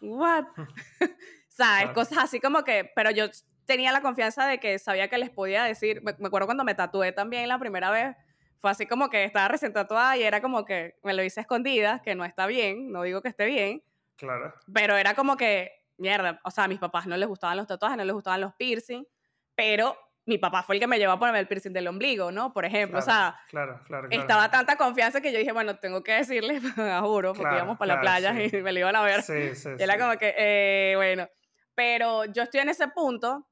what? 0.00 0.44
¿Sabes? 1.48 1.90
Cosas 1.90 2.16
así 2.16 2.40
como 2.40 2.64
que, 2.64 2.90
pero 2.94 3.10
yo 3.10 3.26
tenía 3.66 3.92
la 3.92 4.00
confianza 4.00 4.46
de 4.46 4.58
que 4.58 4.78
sabía 4.78 5.08
que 5.08 5.18
les 5.18 5.30
podía 5.30 5.64
decir. 5.64 6.02
Me, 6.02 6.14
me 6.18 6.28
acuerdo 6.28 6.46
cuando 6.46 6.64
me 6.64 6.74
tatué 6.74 7.12
también 7.12 7.48
la 7.48 7.58
primera 7.58 7.90
vez, 7.90 8.16
fue 8.58 8.70
así 8.70 8.86
como 8.86 9.10
que 9.10 9.24
estaba 9.24 9.48
recién 9.48 9.72
tatuada 9.72 10.16
y 10.16 10.22
era 10.22 10.40
como 10.40 10.64
que 10.64 10.96
me 11.02 11.12
lo 11.14 11.22
hice 11.22 11.40
a 11.40 11.42
escondidas, 11.42 12.00
que 12.00 12.14
no 12.14 12.24
está 12.24 12.46
bien, 12.46 12.90
no 12.90 13.02
digo 13.02 13.20
que 13.22 13.28
esté 13.28 13.44
bien, 13.46 13.82
Claro. 14.16 14.54
pero 14.72 14.96
era 14.96 15.14
como 15.14 15.36
que, 15.36 15.72
mierda, 15.98 16.40
o 16.44 16.50
sea, 16.50 16.64
a 16.64 16.68
mis 16.68 16.78
papás 16.78 17.06
no 17.06 17.16
les 17.16 17.28
gustaban 17.28 17.56
los 17.58 17.66
tatuajes, 17.66 17.98
no 17.98 18.04
les 18.04 18.14
gustaban 18.14 18.40
los 18.40 18.54
piercing, 18.54 19.06
pero 19.54 19.96
mi 20.24 20.38
papá 20.38 20.62
fue 20.62 20.74
el 20.76 20.80
que 20.80 20.86
me 20.86 20.98
llevó 20.98 21.12
a 21.12 21.18
ponerme 21.18 21.38
el 21.38 21.46
piercing 21.46 21.72
del 21.72 21.86
ombligo, 21.86 22.32
¿no? 22.32 22.52
Por 22.52 22.64
ejemplo, 22.64 22.98
o 22.98 23.02
sea, 23.02 23.38
Claro, 23.48 23.80
claro, 23.86 24.08
claro. 24.08 24.22
estaba 24.22 24.50
tanta 24.50 24.76
confianza 24.76 25.20
que 25.20 25.32
yo 25.32 25.38
dije, 25.38 25.52
bueno, 25.52 25.78
tengo 25.78 26.02
que 26.02 26.12
decirle, 26.14 26.60
juro, 27.02 27.28
porque 27.34 27.42
Claro, 27.42 27.56
íbamos 27.58 27.78
para 27.78 27.94
la 27.94 28.00
claro, 28.00 28.32
playa 28.32 28.48
sí. 28.50 28.56
y 28.56 28.62
me 28.62 28.72
lo 28.72 28.80
iban 28.80 28.96
a 28.96 29.02
ver. 29.02 29.22
Sí, 29.22 29.54
sí, 29.54 29.68
Y 29.78 29.82
era 29.82 29.94
sí. 29.94 30.00
como 30.00 30.16
que, 30.18 30.34
eh, 30.36 30.94
bueno. 30.96 31.28
Pero 31.74 32.24
yo 32.24 32.42
estoy 32.42 32.60
en 32.60 32.70
ese 32.70 32.88
punto 32.88 33.46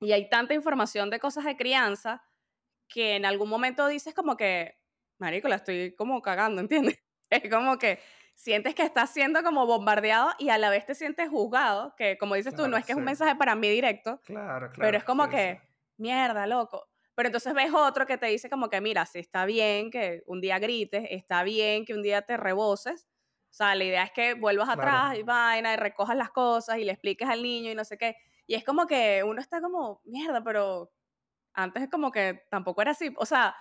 y 0.00 0.12
hay 0.12 0.28
tanta 0.28 0.54
información 0.54 1.10
de 1.10 1.20
cosas 1.20 1.44
de 1.44 1.56
crianza 1.56 2.22
que 2.88 3.16
en 3.16 3.24
algún 3.24 3.48
momento 3.48 3.86
dices 3.88 4.14
como 4.14 4.36
que, 4.36 4.78
marico, 5.18 5.48
la 5.48 5.56
estoy 5.56 5.94
como 5.94 6.22
cagando, 6.22 6.60
¿entiendes? 6.60 6.98
Es 7.30 7.50
como 7.50 7.78
que 7.78 7.98
sientes 8.34 8.74
que 8.74 8.82
estás 8.82 9.10
siendo 9.10 9.42
como 9.42 9.66
bombardeado 9.66 10.32
y 10.38 10.50
a 10.50 10.58
la 10.58 10.70
vez 10.70 10.86
te 10.86 10.94
sientes 10.94 11.28
juzgado, 11.28 11.94
que 11.96 12.18
como 12.18 12.34
dices 12.34 12.54
tú, 12.54 12.68
no 12.68 12.76
es 12.76 12.84
que 12.84 12.92
es 12.92 12.98
un 12.98 13.04
mensaje 13.04 13.34
para 13.34 13.54
mí 13.56 13.68
directo, 13.68 14.20
claro, 14.24 14.70
claro, 14.70 14.72
pero 14.76 14.98
es 14.98 15.04
como 15.04 15.28
que, 15.28 15.60
mierda, 15.96 16.46
loco. 16.46 16.88
Pero 17.14 17.28
entonces 17.28 17.54
ves 17.54 17.72
otro 17.72 18.06
que 18.06 18.18
te 18.18 18.26
dice 18.26 18.50
como 18.50 18.68
que, 18.68 18.80
mira, 18.80 19.06
si 19.06 19.20
está 19.20 19.46
bien 19.46 19.90
que 19.90 20.22
un 20.26 20.40
día 20.40 20.58
grites, 20.58 21.06
está 21.10 21.44
bien 21.44 21.84
que 21.84 21.94
un 21.94 22.02
día 22.02 22.22
te 22.22 22.36
reboses. 22.36 23.08
O 23.54 23.56
sea, 23.56 23.76
la 23.76 23.84
idea 23.84 24.02
es 24.02 24.10
que 24.10 24.34
vuelvas 24.34 24.68
atrás 24.68 25.16
y 25.16 25.22
vaina 25.22 25.74
y 25.74 25.76
recojas 25.76 26.16
las 26.16 26.30
cosas 26.30 26.76
y 26.78 26.84
le 26.84 26.90
expliques 26.90 27.28
al 27.28 27.40
niño 27.40 27.70
y 27.70 27.76
no 27.76 27.84
sé 27.84 27.96
qué. 27.96 28.16
Y 28.48 28.56
es 28.56 28.64
como 28.64 28.88
que 28.88 29.22
uno 29.22 29.40
está 29.40 29.60
como, 29.60 30.00
mierda, 30.02 30.42
pero 30.42 30.90
antes 31.52 31.84
es 31.84 31.88
como 31.88 32.10
que 32.10 32.42
tampoco 32.50 32.82
era 32.82 32.90
así. 32.90 33.14
O 33.16 33.24
sea, 33.24 33.54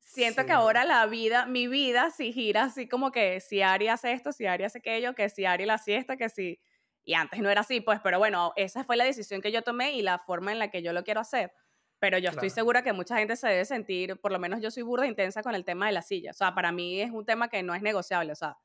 siento 0.00 0.46
que 0.46 0.52
ahora 0.52 0.86
la 0.86 1.04
vida, 1.04 1.44
mi 1.44 1.68
vida, 1.68 2.08
si 2.08 2.32
gira 2.32 2.62
así 2.62 2.88
como 2.88 3.12
que 3.12 3.38
si 3.40 3.60
Ari 3.60 3.88
hace 3.88 4.12
esto, 4.12 4.32
si 4.32 4.46
Ari 4.46 4.64
hace 4.64 4.78
aquello, 4.78 5.14
que 5.14 5.28
si 5.28 5.44
Ari 5.44 5.66
la 5.66 5.76
siesta, 5.76 6.16
que 6.16 6.30
si... 6.30 6.58
Y 7.04 7.12
antes 7.12 7.38
no 7.40 7.50
era 7.50 7.60
así, 7.60 7.82
pues, 7.82 8.00
pero 8.02 8.18
bueno, 8.18 8.54
esa 8.56 8.82
fue 8.82 8.96
la 8.96 9.04
decisión 9.04 9.42
que 9.42 9.52
yo 9.52 9.60
tomé 9.60 9.92
y 9.92 10.00
la 10.00 10.20
forma 10.20 10.52
en 10.52 10.58
la 10.58 10.70
que 10.70 10.80
yo 10.80 10.94
lo 10.94 11.04
quiero 11.04 11.20
hacer. 11.20 11.52
Pero 11.98 12.16
yo 12.16 12.30
estoy 12.30 12.48
segura 12.48 12.82
que 12.82 12.94
mucha 12.94 13.18
gente 13.18 13.36
se 13.36 13.46
debe 13.46 13.66
sentir, 13.66 14.18
por 14.22 14.32
lo 14.32 14.38
menos 14.38 14.62
yo 14.62 14.70
soy 14.70 14.84
burda 14.84 15.06
intensa 15.06 15.42
con 15.42 15.54
el 15.54 15.66
tema 15.66 15.84
de 15.84 15.92
la 15.92 16.00
silla. 16.00 16.30
O 16.30 16.34
sea, 16.34 16.54
para 16.54 16.72
mí 16.72 17.02
es 17.02 17.10
un 17.10 17.26
tema 17.26 17.48
que 17.48 17.62
no 17.62 17.74
es 17.74 17.82
negociable. 17.82 18.32
O 18.32 18.36
sea, 18.36 18.56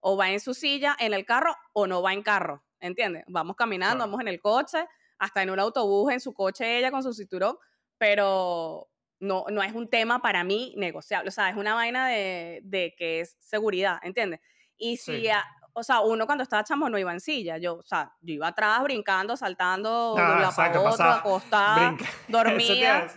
o 0.00 0.16
va 0.16 0.30
en 0.30 0.40
su 0.40 0.54
silla, 0.54 0.96
en 0.98 1.14
el 1.14 1.24
carro, 1.24 1.54
o 1.72 1.86
no 1.86 2.02
va 2.02 2.12
en 2.12 2.22
carro. 2.22 2.62
¿Entiendes? 2.80 3.24
Vamos 3.26 3.56
caminando, 3.56 4.04
vamos 4.04 4.20
en 4.20 4.28
el 4.28 4.40
coche, 4.40 4.86
hasta 5.18 5.42
en 5.42 5.50
un 5.50 5.58
autobús, 5.58 6.12
en 6.12 6.20
su 6.20 6.32
coche 6.32 6.78
ella 6.78 6.90
con 6.90 7.02
su 7.02 7.12
cinturón, 7.12 7.56
pero 7.98 8.88
no, 9.20 9.44
no 9.50 9.62
es 9.62 9.72
un 9.72 9.88
tema 9.88 10.20
para 10.20 10.44
mí 10.44 10.74
negociable. 10.76 11.28
O 11.28 11.32
sea, 11.32 11.50
es 11.50 11.56
una 11.56 11.74
vaina 11.74 12.08
de, 12.08 12.60
de 12.62 12.94
que 12.96 13.20
es 13.20 13.36
seguridad, 13.40 13.98
¿entiendes? 14.02 14.40
Y 14.76 14.96
si, 14.96 15.28
o 15.72 15.82
sea, 15.82 16.00
uno 16.00 16.26
cuando 16.26 16.42
estaba 16.42 16.64
chamo 16.64 16.88
no 16.88 16.98
iba 16.98 17.12
en 17.12 17.20
silla, 17.20 17.58
yo, 17.58 17.76
o 17.76 17.82
sea, 17.82 18.12
yo 18.20 18.34
iba 18.34 18.48
atrás 18.48 18.82
brincando, 18.82 19.36
saltando, 19.36 20.14
de 20.14 20.22
la 20.22 20.52
para 20.54 20.80
otro, 20.80 21.04
acostada, 21.04 21.96
dormía. 22.28 23.08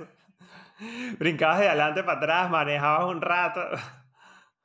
Brincabas 1.19 1.59
de 1.59 1.67
adelante 1.67 2.03
para 2.03 2.17
atrás, 2.17 2.49
manejabas 2.49 3.05
un 3.05 3.21
rato. 3.21 3.61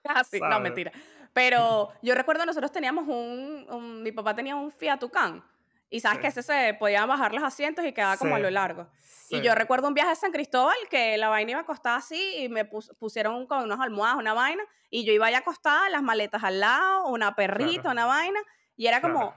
Casi, 0.02 0.40
no, 0.40 0.60
mentira. 0.60 0.90
Pero 1.36 1.92
yo 2.00 2.14
recuerdo 2.14 2.46
nosotros 2.46 2.72
teníamos 2.72 3.06
un, 3.06 4.02
mi 4.02 4.10
papá 4.10 4.34
tenía 4.34 4.56
un 4.56 4.72
Fiat 4.72 4.98
Tucán 4.98 5.44
y 5.90 6.00
sabes 6.00 6.18
que 6.20 6.28
ese 6.28 6.42
se 6.42 6.74
podían 6.78 7.06
bajar 7.06 7.34
los 7.34 7.44
asientos 7.44 7.84
y 7.84 7.92
quedaba 7.92 8.16
como 8.16 8.36
a 8.36 8.38
lo 8.38 8.48
largo. 8.48 8.88
Y 9.28 9.42
yo 9.42 9.54
recuerdo 9.54 9.86
un 9.86 9.92
viaje 9.92 10.12
a 10.12 10.14
San 10.14 10.32
Cristóbal 10.32 10.74
que 10.88 11.18
la 11.18 11.28
vaina 11.28 11.50
iba 11.50 11.60
acostada 11.60 11.96
así 11.96 12.36
y 12.38 12.48
me 12.48 12.64
pusieron 12.64 13.46
con 13.46 13.64
unas 13.64 13.78
almohadas, 13.80 14.16
una 14.16 14.32
vaina, 14.32 14.62
y 14.88 15.04
yo 15.04 15.12
iba 15.12 15.30
ya 15.30 15.38
acostada, 15.38 15.90
las 15.90 16.02
maletas 16.02 16.42
al 16.42 16.60
lado, 16.60 17.08
una 17.08 17.36
perrita, 17.36 17.90
una 17.90 18.06
vaina, 18.06 18.40
y 18.74 18.86
era 18.86 19.02
como, 19.02 19.34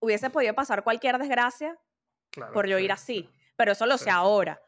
hubiese 0.00 0.28
podido 0.28 0.52
pasar 0.52 0.84
cualquier 0.84 1.16
desgracia 1.16 1.78
por 2.52 2.66
yo 2.66 2.78
ir 2.78 2.92
así. 2.92 3.30
Pero 3.56 3.72
eso 3.72 3.86
lo 3.86 3.96
sé 3.96 4.10
ahora. 4.10 4.60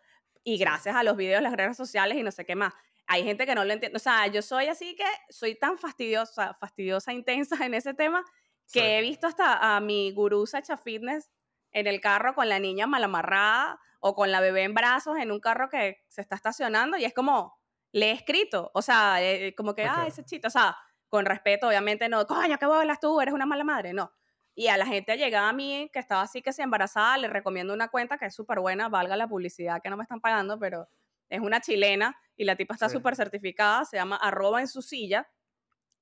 Y 0.43 0.57
gracias 0.57 0.97
a 0.97 1.03
los 1.03 1.19
videos, 1.19 1.43
las 1.43 1.53
redes 1.53 1.77
sociales 1.77 2.17
y 2.17 2.23
no 2.23 2.31
sé 2.31 2.47
qué 2.47 2.57
más. 2.57 2.73
Hay 3.07 3.25
gente 3.25 3.47
que 3.47 3.55
no 3.55 3.65
lo 3.65 3.73
entiende. 3.73 3.97
O 3.97 4.01
sea, 4.01 4.27
yo 4.27 4.43
soy 4.43 4.67
así 4.67 4.97
que 4.97 5.05
soy 5.29 5.55
tan 5.55 5.79
fastidiosa, 5.79 6.55
fastidiosa, 6.55 7.13
intensa 7.13 7.57
en 7.65 7.75
ese 7.75 7.95
tema 7.95 8.25
que 8.73 8.99
he 8.99 9.01
visto 9.01 9.27
hasta 9.27 9.77
a 9.77 9.81
mi 9.81 10.13
gurú 10.13 10.47
Sacha 10.47 10.77
Fitness 10.77 11.31
en 11.71 11.87
el 11.87 12.01
carro 12.01 12.35
con 12.35 12.49
la 12.49 12.59
niña 12.59 12.87
mal 12.87 13.05
amarrada 13.05 13.79
o 14.01 14.15
con 14.15 14.33
la 14.33 14.41
bebé 14.41 14.65
en 14.65 14.75
brazos 14.75 15.17
en 15.19 15.31
un 15.31 15.41
carro 15.41 15.69
que 15.69 15.99
se 16.09 16.21
está 16.21 16.35
estacionando 16.35 16.97
y 16.97 17.05
es 17.05 17.15
como, 17.15 17.57
le 17.93 18.11
he 18.11 18.13
escrito, 18.13 18.71
o 18.75 18.83
sea, 18.83 19.23
eh, 19.23 19.55
como 19.57 19.75
que, 19.75 19.85
ah, 19.85 20.05
ese 20.07 20.25
chito, 20.25 20.49
o 20.49 20.51
sea, 20.51 20.77
con 21.09 21.25
respeto, 21.25 21.69
obviamente 21.69 22.09
no, 22.09 22.27
coño, 22.27 22.59
¿qué 22.59 22.67
bolas 22.67 23.01
tú? 23.01 23.21
Eres 23.21 23.35
una 23.35 23.47
mala 23.47 23.65
madre, 23.65 23.93
no. 23.93 24.13
Y 24.55 24.69
a 24.69 24.77
la 24.77 24.87
gente 24.87 25.17
llegaba 25.17 25.49
a 25.49 25.53
mí, 25.53 25.91
que 25.93 25.99
estaba 25.99 26.23
así 26.23 26.43
que 26.43 26.53
se 26.53 26.63
embarazada, 26.63 27.19
le 27.19 27.29
recomiendo 27.29 27.75
una 27.75 27.89
cuenta 27.89 28.19
que 28.19 28.27
es 28.27 28.35
súper 28.35 28.61
buena, 28.61 28.89
valga 28.89 29.17
la 29.17 29.29
publicidad 29.29 29.81
que 29.83 29.91
no 29.91 29.97
me 29.97 30.03
están 30.03 30.21
pagando, 30.21 30.59
pero 30.59 30.89
es 31.29 31.41
una 31.41 31.61
chilena 31.61 32.17
y 32.37 32.45
la 32.45 32.57
tipa 32.57 32.75
está 32.75 32.89
súper 32.89 33.17
certificada, 33.17 33.85
se 33.85 33.97
llama 33.97 34.17
arroba 34.17 34.61
en 34.61 34.69
su 34.69 34.83
silla. 34.83 35.29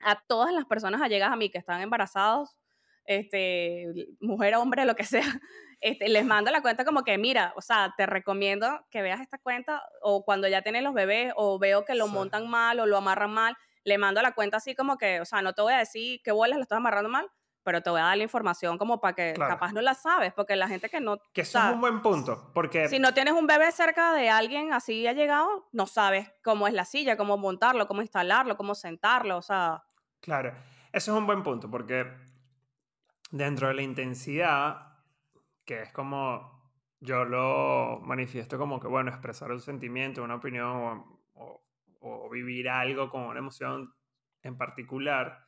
A 0.00 0.20
todas 0.26 0.52
las 0.52 0.64
personas 0.66 1.00
allegadas 1.00 1.32
a 1.32 1.36
mí 1.36 1.50
que 1.50 1.58
están 1.58 1.80
embarazados, 1.80 2.58
este, 3.06 3.86
mujer, 4.20 4.54
hombre, 4.56 4.84
lo 4.84 4.94
que 4.96 5.04
sea, 5.04 5.24
este, 5.80 6.08
les 6.08 6.24
mando 6.24 6.50
la 6.50 6.62
cuenta 6.62 6.84
como 6.84 7.04
que, 7.04 7.18
mira, 7.18 7.52
o 7.56 7.60
sea, 7.60 7.94
te 7.96 8.06
recomiendo 8.06 8.86
que 8.90 9.02
veas 9.02 9.20
esta 9.20 9.38
cuenta 9.38 9.82
o 10.02 10.24
cuando 10.24 10.48
ya 10.48 10.62
tienen 10.62 10.84
los 10.84 10.94
bebés 10.94 11.32
o 11.36 11.58
veo 11.58 11.84
que 11.84 11.94
lo 11.94 12.08
montan 12.08 12.48
mal 12.48 12.80
o 12.80 12.86
lo 12.86 12.96
amarran 12.96 13.30
mal, 13.30 13.56
le 13.84 13.98
mando 13.98 14.22
la 14.22 14.32
cuenta 14.32 14.56
así 14.56 14.74
como 14.74 14.96
que, 14.96 15.20
o 15.20 15.24
sea, 15.24 15.42
no 15.42 15.52
te 15.52 15.62
voy 15.62 15.74
a 15.74 15.78
decir 15.78 16.20
qué 16.24 16.32
bolas 16.32 16.56
lo 16.56 16.62
estás 16.62 16.78
amarrando 16.78 17.10
mal, 17.10 17.30
pero 17.64 17.82
te 17.82 17.90
voy 17.90 18.00
a 18.00 18.04
dar 18.04 18.16
la 18.16 18.22
información 18.22 18.78
como 18.78 19.00
para 19.00 19.14
que 19.14 19.34
capaz 19.34 19.72
no 19.72 19.80
la 19.80 19.94
sabes, 19.94 20.32
porque 20.32 20.54
la 20.54 20.68
gente 20.68 20.88
que 20.88 21.00
no... 21.00 21.18
Que 21.32 21.40
eso 21.40 21.58
es 21.58 21.72
un 21.72 21.80
buen 21.80 22.02
punto, 22.02 22.50
porque... 22.54 22.88
Si 22.88 22.98
no 22.98 23.14
tienes 23.14 23.34
un 23.34 23.46
bebé 23.46 23.72
cerca 23.72 24.12
de 24.12 24.30
alguien 24.30 24.72
así 24.72 25.06
ha 25.06 25.12
llegado, 25.12 25.68
no 25.72 25.86
sabes 25.86 26.30
cómo 26.42 26.68
es 26.68 26.74
la 26.74 26.84
silla, 26.84 27.16
cómo 27.16 27.36
montarlo, 27.36 27.88
cómo 27.88 28.02
instalarlo, 28.02 28.56
cómo 28.56 28.74
sentarlo, 28.74 29.38
o 29.38 29.42
sea... 29.42 29.82
Claro, 30.20 30.54
eso 30.92 31.12
es 31.12 31.18
un 31.18 31.26
buen 31.26 31.42
punto, 31.42 31.70
porque 31.70 32.06
dentro 33.30 33.68
de 33.68 33.74
la 33.74 33.82
intensidad 33.82 34.94
que 35.64 35.82
es 35.82 35.92
como 35.92 36.54
yo 37.00 37.24
lo 37.24 38.00
manifiesto 38.02 38.58
como 38.58 38.80
que, 38.80 38.88
bueno, 38.88 39.10
expresar 39.10 39.50
un 39.52 39.60
sentimiento, 39.60 40.22
una 40.22 40.36
opinión 40.36 41.04
o, 41.34 41.60
vivir 42.30 42.68
algo 42.68 43.08
con 43.08 43.22
una 43.22 43.38
emoción 43.38 43.94
en 44.42 44.58
particular. 44.58 45.43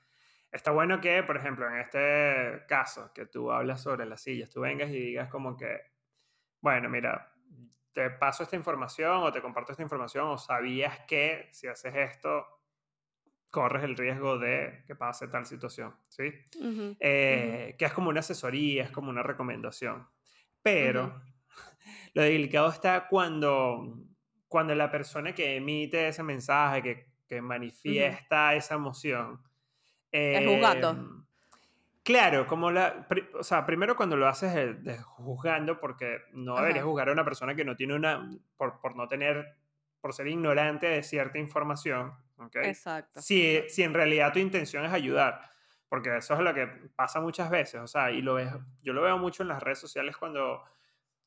Está 0.57 0.71
bueno 0.71 1.03
que, 1.03 1.23
por 1.23 1.37
ejemplo, 1.37 1.69
en 1.69 1.81
este 1.81 2.64
caso, 2.66 3.12
que 3.12 3.27
tú 3.27 3.53
hablas 3.53 3.83
sobre 3.83 4.07
las 4.07 4.23
sillas, 4.23 4.49
tú 4.51 4.62
vengas 4.62 4.88
y 4.88 4.99
digas 4.99 5.29
como 5.29 5.55
que, 5.55 5.83
bueno, 6.62 6.88
mira, 6.88 7.31
te 7.92 8.09
paso 8.09 8.42
esta 8.42 8.57
información 8.57 9.23
o 9.23 9.31
te 9.31 9.42
comparto 9.42 9.73
esta 9.73 9.83
información 9.83 10.29
o 10.29 10.38
sabías 10.38 11.01
que 11.01 11.51
si 11.53 11.66
haces 11.66 11.95
esto 11.95 12.47
corres 13.51 13.85
el 13.85 13.99
riesgo 13.99 14.38
de 14.38 14.83
que 14.87 14.97
pase 14.97 15.29
tal 15.29 15.45
situación, 15.45 15.95
¿sí? 16.09 16.33
Eh, 17.01 17.77
que 17.79 17.85
es 17.85 17.92
como 17.92 18.09
una 18.09 18.21
asesoría, 18.21 18.85
es 18.85 18.90
como 18.90 19.11
una 19.11 19.23
recomendación. 19.23 20.09
Pero 20.62 21.21
lo 22.14 22.23
delicado 22.23 22.71
está 22.71 23.09
cuando, 23.09 23.99
cuando 24.49 24.75
la 24.75 24.90
persona 24.90 25.35
que 25.35 25.57
emite 25.57 26.09
ese 26.09 26.23
mensaje, 26.23 26.83
que, 26.83 27.12
que 27.29 27.42
manifiesta 27.42 28.55
esa 28.55 28.77
emoción... 28.77 29.42
es 30.16 30.46
juzgando. 30.46 30.90
Em, 30.90 31.24
claro, 32.02 32.46
como 32.46 32.70
la... 32.70 33.07
O 33.38 33.42
sea, 33.42 33.66
primero 33.66 33.96
cuando 33.96 34.16
lo 34.16 34.29
haces 34.29 34.83
de, 34.83 34.98
juzgando, 34.98 35.81
porque 35.81 36.22
no 36.33 36.57
deberías 36.57 36.85
juzgar 36.85 37.09
a 37.09 37.12
una 37.12 37.24
persona 37.24 37.55
que 37.55 37.64
no 37.64 37.76
tiene 37.76 37.94
una... 37.94 38.31
Por, 38.57 38.81
por 38.81 38.96
no 38.96 39.09
tener... 39.09 39.57
Por 40.00 40.12
ser 40.12 40.29
ignorante 40.29 40.87
de 40.87 41.02
cierta 41.02 41.38
información 41.38 42.12
Exacto. 42.62 43.20
Si, 43.20 43.62
si 43.68 43.83
en 43.83 43.94
realidad 43.94 44.33
tu 44.33 44.38
intención 44.38 44.85
es 44.85 44.92
ayudar, 44.92 45.50
porque 45.88 46.16
eso 46.16 46.35
es 46.35 46.40
lo 46.40 46.55
que 46.55 46.66
pasa 46.94 47.20
muchas 47.20 47.50
veces, 47.50 47.81
o 47.81 47.87
sea, 47.87 48.11
y 48.11 48.20
lo 48.20 48.35
ves, 48.35 48.52
yo 48.83 48.92
lo 48.92 49.02
veo 49.02 49.18
mucho 49.18 49.42
en 49.42 49.48
las 49.48 49.62
redes 49.62 49.79
sociales 49.79 50.16
cuando 50.16 50.62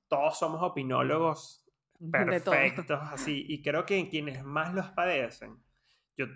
todos 0.07 0.37
somos 0.37 0.61
opinólogos 0.61 1.65
perfectos, 2.11 2.99
así, 3.11 3.45
y 3.47 3.61
creo 3.61 3.85
que 3.85 4.07
quienes 4.09 4.43
más 4.43 4.73
los 4.73 4.87
padecen, 4.89 5.57
yo, 6.15 6.27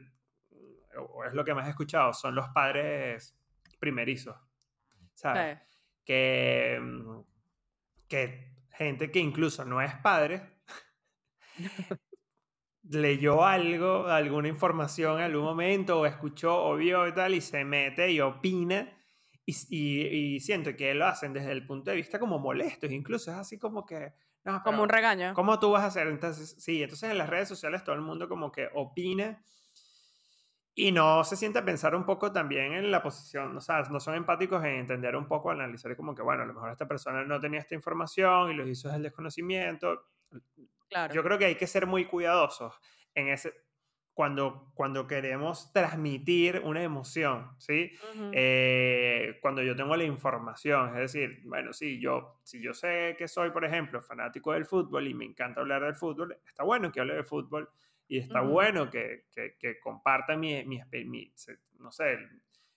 o 0.98 1.26
es 1.26 1.34
lo 1.34 1.44
que 1.44 1.54
más 1.54 1.68
he 1.68 1.72
escuchado, 1.72 2.14
son 2.14 2.36
los 2.36 2.50
padres 2.50 3.36
primerizos, 3.80 4.36
¿sabes? 5.14 5.60
Que, 6.06 6.80
mm, 6.82 7.22
que 8.08 8.54
gente 8.72 9.12
que 9.12 9.20
incluso 9.20 9.66
no 9.66 9.82
es 9.82 9.94
padre, 9.96 10.60
leyó 12.84 13.46
algo, 13.46 14.08
alguna 14.08 14.48
información 14.48 15.20
en 15.20 15.26
algún 15.26 15.44
momento, 15.44 16.00
o 16.00 16.06
escuchó 16.06 16.64
o 16.64 16.76
vio 16.76 17.08
y 17.08 17.14
tal, 17.14 17.34
y 17.34 17.42
se 17.42 17.64
mete 17.64 18.12
y 18.12 18.20
opina. 18.20 18.98
Y, 19.46 20.40
siento 20.40 20.76
que 20.76 20.94
lo 20.94 21.06
hacen 21.06 21.34
desde 21.34 21.52
el 21.52 21.66
punto 21.66 21.92
de 21.92 21.98
vista 21.98 22.18
como 22.20 22.40
molestos, 22.40 22.92
incluso 22.92 23.32
es 23.32 23.38
así 23.38 23.60
como 23.60 23.86
que... 23.86 24.14
como 24.64 24.84
un 24.84 24.90
regaño. 24.90 25.34
¿Cómo 25.34 25.60
tú 25.60 25.72
vas 25.72 25.84
a 25.84 25.88
hacer? 25.88 26.08
Entonces, 26.08 26.56
sí, 26.60 26.82
entonces 26.82 27.12
en 27.12 27.18
las 27.18 27.30
redes 27.30 27.50
sociales 27.50 27.84
todo 27.84 27.96
el 27.96 28.02
mundo 28.02 28.30
como 28.30 28.52
que 28.52 28.70
opina 28.74 29.44
y 30.76 30.92
no 30.92 31.24
se 31.24 31.36
siente 31.36 31.60
a 31.60 31.66
pensar 31.66 31.96
un 31.96 32.06
poco 32.06 32.32
también 32.32 32.74
en 32.74 32.90
la 32.90 33.02
posición, 33.04 33.56
o 33.58 33.62
sea, 33.62 33.82
no 33.84 34.00
son 34.00 34.16
empáticos 34.16 34.64
en 34.64 34.72
entender 34.76 35.16
un 35.16 35.28
poco, 35.28 35.52
analizar 35.52 35.96
como 35.96 36.16
que, 36.16 36.24
bueno, 36.24 36.44
a 36.44 36.46
lo 36.46 36.54
mejor 36.54 36.72
esta 36.72 36.88
persona 36.88 37.24
no 37.24 37.40
tenía 37.40 37.60
esta 37.60 37.76
información 37.76 38.52
y 38.52 38.56
lo 38.56 38.68
hizo 38.68 38.88
desde 38.88 38.98
el 38.98 39.04
desconocimiento. 39.04 40.08
Yo 41.14 41.24
creo 41.24 41.38
que 41.38 41.46
hay 41.46 41.56
que 41.56 41.68
ser 41.68 41.86
muy 41.86 42.06
cuidadosos 42.06 42.80
en 43.14 43.28
ese, 43.28 43.54
cuando, 44.14 44.72
cuando 44.74 45.08
queremos 45.08 45.72
transmitir 45.74 46.62
una 46.64 46.84
emoción, 46.84 47.56
¿sí? 47.60 47.92
Eh, 48.32 49.38
cuando 49.42 49.64
yo 49.64 49.76
tengo 49.76 49.96
la 49.96 50.04
información, 50.04 50.90
es 50.90 51.14
decir, 51.14 51.42
bueno, 51.46 51.74
sí, 51.74 52.00
yo, 52.00 52.40
si 52.44 52.62
yo 52.62 52.74
sé 52.74 53.16
que 53.18 53.28
soy, 53.28 53.52
por 53.52 53.66
ejemplo, 53.66 54.02
fanático 54.02 54.54
del 54.54 54.66
fútbol 54.66 55.08
y 55.08 55.14
me 55.14 55.26
encanta 55.26 55.62
hablar 55.62 55.84
del 55.84 55.96
fútbol, 55.96 56.38
está 56.46 56.64
bueno 56.64 56.92
que 56.92 57.00
hable 57.00 57.16
de 57.16 57.24
fútbol 57.24 57.70
y 58.13 58.19
está 58.19 58.41
bueno 58.41 58.91
que, 58.91 59.26
que, 59.34 59.56
que 59.58 59.80
comparta 59.80 60.38
mi, 60.38 60.63
mi, 60.65 60.80
no 61.80 61.91
sé, 61.91 62.15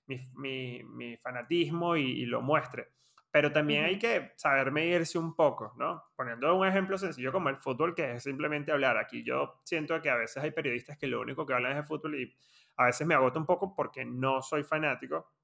mi, 0.07 0.18
mi, 0.33 0.83
mi 0.83 1.16
fanatismo 1.18 1.94
y, 1.94 2.25
lo 2.25 2.40
muestre. 2.40 2.88
Pero 3.31 3.53
también 3.53 3.85
hay 3.85 3.99
que 3.99 4.33
saber 4.37 4.72
medirse 4.72 5.18
un 5.18 5.37
poco, 5.37 5.75
¿no? 5.77 6.05
Poniendo 6.16 6.57
un 6.57 6.66
ejemplo 6.66 6.96
sencillo 6.96 7.33
como 7.33 7.51
el 7.51 7.59
fútbol, 7.59 7.94
que 7.94 8.12
es 8.12 8.22
simplemente 8.22 8.72
hablar. 8.72 8.96
Aquí 8.96 9.22
yo 9.22 9.61
siento 9.62 10.01
que 10.01 10.09
a 10.09 10.16
veces 10.16 10.42
hay 10.42 10.53
periodistas 10.53 10.96
que 10.96 11.07
lo 11.07 11.20
único 11.20 11.44
que 11.44 11.53
hablan 11.53 11.72
es 11.72 11.77
de 11.77 11.85
fútbol 11.85 12.18
y 12.18 12.35
a 12.79 12.87
veces 12.87 13.07
me 13.07 13.14
agota 13.14 13.38
un 13.38 13.44
poco 13.44 13.75
porque 13.75 14.07
no 14.07 14.40
soy 14.40 14.64
fanático, 14.64 15.35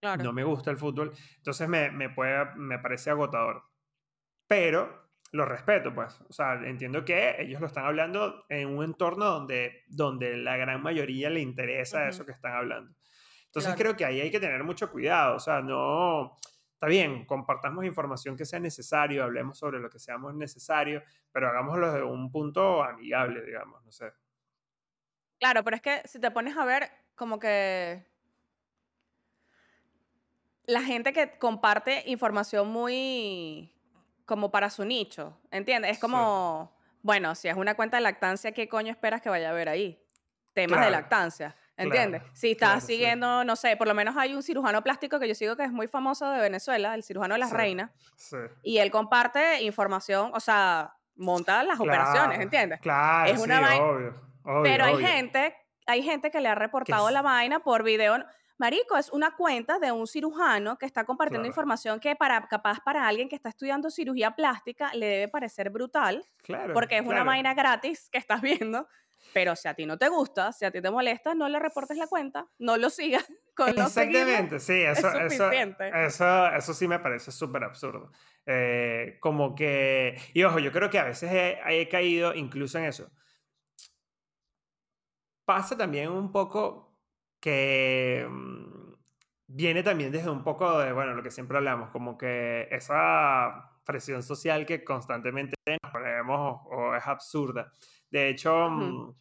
claro. 0.00 0.24
no 0.24 0.32
me 0.32 0.42
gusta 0.42 0.72
el 0.72 0.78
fútbol, 0.78 1.12
entonces 1.36 1.68
me, 1.68 1.92
me, 1.92 2.10
puede, 2.10 2.44
me 2.56 2.80
parece 2.80 3.10
agotador. 3.10 3.62
Pero 4.48 5.07
lo 5.32 5.44
respeto, 5.44 5.94
pues. 5.94 6.20
O 6.28 6.32
sea, 6.32 6.54
entiendo 6.54 7.04
que 7.04 7.36
ellos 7.38 7.60
lo 7.60 7.66
están 7.66 7.84
hablando 7.84 8.44
en 8.48 8.68
un 8.68 8.84
entorno 8.84 9.26
donde, 9.26 9.84
donde 9.88 10.36
la 10.36 10.56
gran 10.56 10.82
mayoría 10.82 11.30
le 11.30 11.40
interesa 11.40 12.08
eso 12.08 12.24
que 12.24 12.32
están 12.32 12.52
hablando. 12.52 12.94
Entonces 13.46 13.74
creo 13.76 13.96
que 13.96 14.04
ahí 14.04 14.20
hay 14.20 14.30
que 14.30 14.40
tener 14.40 14.62
mucho 14.64 14.90
cuidado. 14.90 15.36
O 15.36 15.40
sea, 15.40 15.60
no 15.60 16.36
está 16.72 16.86
bien, 16.86 17.24
compartamos 17.24 17.84
información 17.84 18.36
que 18.36 18.44
sea 18.44 18.60
necesario, 18.60 19.24
hablemos 19.24 19.58
sobre 19.58 19.80
lo 19.80 19.90
que 19.90 19.98
seamos 19.98 20.32
necesario, 20.34 21.02
pero 21.32 21.48
hagámoslo 21.48 21.92
de 21.92 22.02
un 22.04 22.30
punto 22.30 22.84
amigable, 22.84 23.44
digamos, 23.44 23.84
no 23.84 23.90
sé. 23.90 24.12
Claro, 25.40 25.64
pero 25.64 25.74
es 25.76 25.82
que 25.82 26.02
si 26.04 26.20
te 26.20 26.30
pones 26.30 26.56
a 26.56 26.64
ver, 26.64 26.88
como 27.16 27.40
que 27.40 28.06
la 30.66 30.82
gente 30.82 31.12
que 31.12 31.38
comparte 31.38 32.04
información 32.06 32.68
muy 32.68 33.72
como 34.28 34.50
para 34.50 34.68
su 34.68 34.84
nicho, 34.84 35.40
¿entiendes? 35.50 35.92
Es 35.92 35.98
como, 35.98 36.70
bueno, 37.02 37.34
si 37.34 37.48
es 37.48 37.56
una 37.56 37.74
cuenta 37.74 37.96
de 37.96 38.02
lactancia, 38.02 38.52
¿qué 38.52 38.68
coño 38.68 38.92
esperas 38.92 39.22
que 39.22 39.30
vaya 39.30 39.48
a 39.48 39.54
ver 39.54 39.70
ahí? 39.70 39.98
Temas 40.52 40.84
de 40.84 40.90
lactancia. 40.90 41.56
¿Entiendes? 41.78 42.22
si 42.34 42.50
estás 42.50 42.84
siguiendo, 42.84 43.44
no 43.44 43.54
sé, 43.54 43.76
por 43.76 43.86
lo 43.86 43.94
menos 43.94 44.16
hay 44.16 44.34
un 44.34 44.42
cirujano 44.42 44.82
plástico 44.82 45.20
que 45.20 45.28
yo 45.28 45.34
sigo 45.34 45.54
que 45.56 45.62
es 45.62 45.70
muy 45.70 45.86
famoso 45.86 46.28
de 46.28 46.40
Venezuela, 46.40 46.94
el 46.94 47.04
cirujano 47.04 47.36
de 47.36 47.38
las 47.38 47.52
reinas. 47.52 47.90
Y 48.62 48.78
él 48.78 48.90
comparte 48.90 49.62
información, 49.62 50.32
o 50.34 50.40
sea, 50.40 50.94
monta 51.14 51.62
las 51.62 51.80
operaciones, 51.80 52.40
¿entiendes? 52.40 52.80
Claro, 52.80 53.30
es 53.30 53.40
una 53.40 53.60
obvio, 53.60 54.62
Pero 54.62 54.84
hay 54.84 55.06
gente, 55.06 55.56
hay 55.86 56.02
gente 56.02 56.30
que 56.30 56.40
le 56.40 56.48
ha 56.48 56.54
reportado 56.54 57.08
la 57.10 57.22
vaina 57.22 57.60
por 57.60 57.82
video. 57.82 58.16
Marico, 58.58 58.96
es 58.96 59.10
una 59.10 59.36
cuenta 59.36 59.78
de 59.78 59.92
un 59.92 60.06
cirujano 60.08 60.76
que 60.78 60.86
está 60.86 61.04
compartiendo 61.04 61.46
información 61.46 62.00
que 62.00 62.16
para, 62.16 62.46
capaz 62.48 62.80
para 62.80 63.06
alguien 63.06 63.28
que 63.28 63.36
está 63.36 63.50
estudiando 63.50 63.88
cirugía 63.88 64.32
plástica 64.32 64.92
le 64.94 65.06
debe 65.06 65.28
parecer 65.28 65.70
brutal. 65.70 66.24
Claro, 66.42 66.74
porque 66.74 66.98
es 66.98 67.06
una 67.06 67.22
vaina 67.22 67.54
gratis 67.54 68.08
que 68.10 68.18
estás 68.18 68.42
viendo. 68.42 68.88
Pero 69.32 69.54
si 69.56 69.68
a 69.68 69.74
ti 69.74 69.84
no 69.84 69.98
te 69.98 70.08
gusta, 70.08 70.52
si 70.52 70.64
a 70.64 70.70
ti 70.70 70.80
te 70.80 70.90
molesta, 70.90 71.34
no 71.34 71.48
le 71.48 71.58
reportes 71.58 71.96
la 71.96 72.06
cuenta, 72.06 72.46
no 72.58 72.76
lo 72.76 72.88
sigas 72.90 73.24
con 73.54 73.74
los 73.74 73.96
Exactamente, 73.96 74.58
sí, 74.58 74.72
eso, 74.82 75.08
eso, 75.08 75.50
eso, 75.50 76.46
eso, 76.48 76.74
sí 76.74 76.88
me 76.88 76.98
parece 76.98 77.30
súper 77.30 77.64
absurdo. 77.64 78.10
Eh, 78.46 79.18
como 79.20 79.54
que, 79.54 80.16
y 80.34 80.42
ojo, 80.42 80.58
yo 80.58 80.72
creo 80.72 80.88
que 80.90 80.98
a 80.98 81.04
veces 81.04 81.30
he, 81.30 81.80
he 81.80 81.88
caído 81.88 82.34
incluso 82.34 82.78
en 82.78 82.84
eso. 82.84 83.10
Pasa 85.44 85.76
también 85.76 86.10
un 86.10 86.30
poco 86.32 86.87
que 87.48 88.26
mm, 88.28 88.92
viene 89.46 89.82
también 89.82 90.12
desde 90.12 90.28
un 90.28 90.44
poco 90.44 90.78
de, 90.78 90.92
bueno, 90.92 91.14
lo 91.14 91.22
que 91.22 91.30
siempre 91.30 91.56
hablamos, 91.56 91.88
como 91.90 92.18
que 92.18 92.68
esa 92.70 93.72
presión 93.84 94.22
social 94.22 94.66
que 94.66 94.84
constantemente 94.84 95.56
nos 95.82 95.90
ponemos 95.90 96.60
o 96.66 96.94
es 96.94 97.06
absurda. 97.06 97.72
De 98.10 98.28
hecho, 98.28 98.68
mm, 98.68 99.14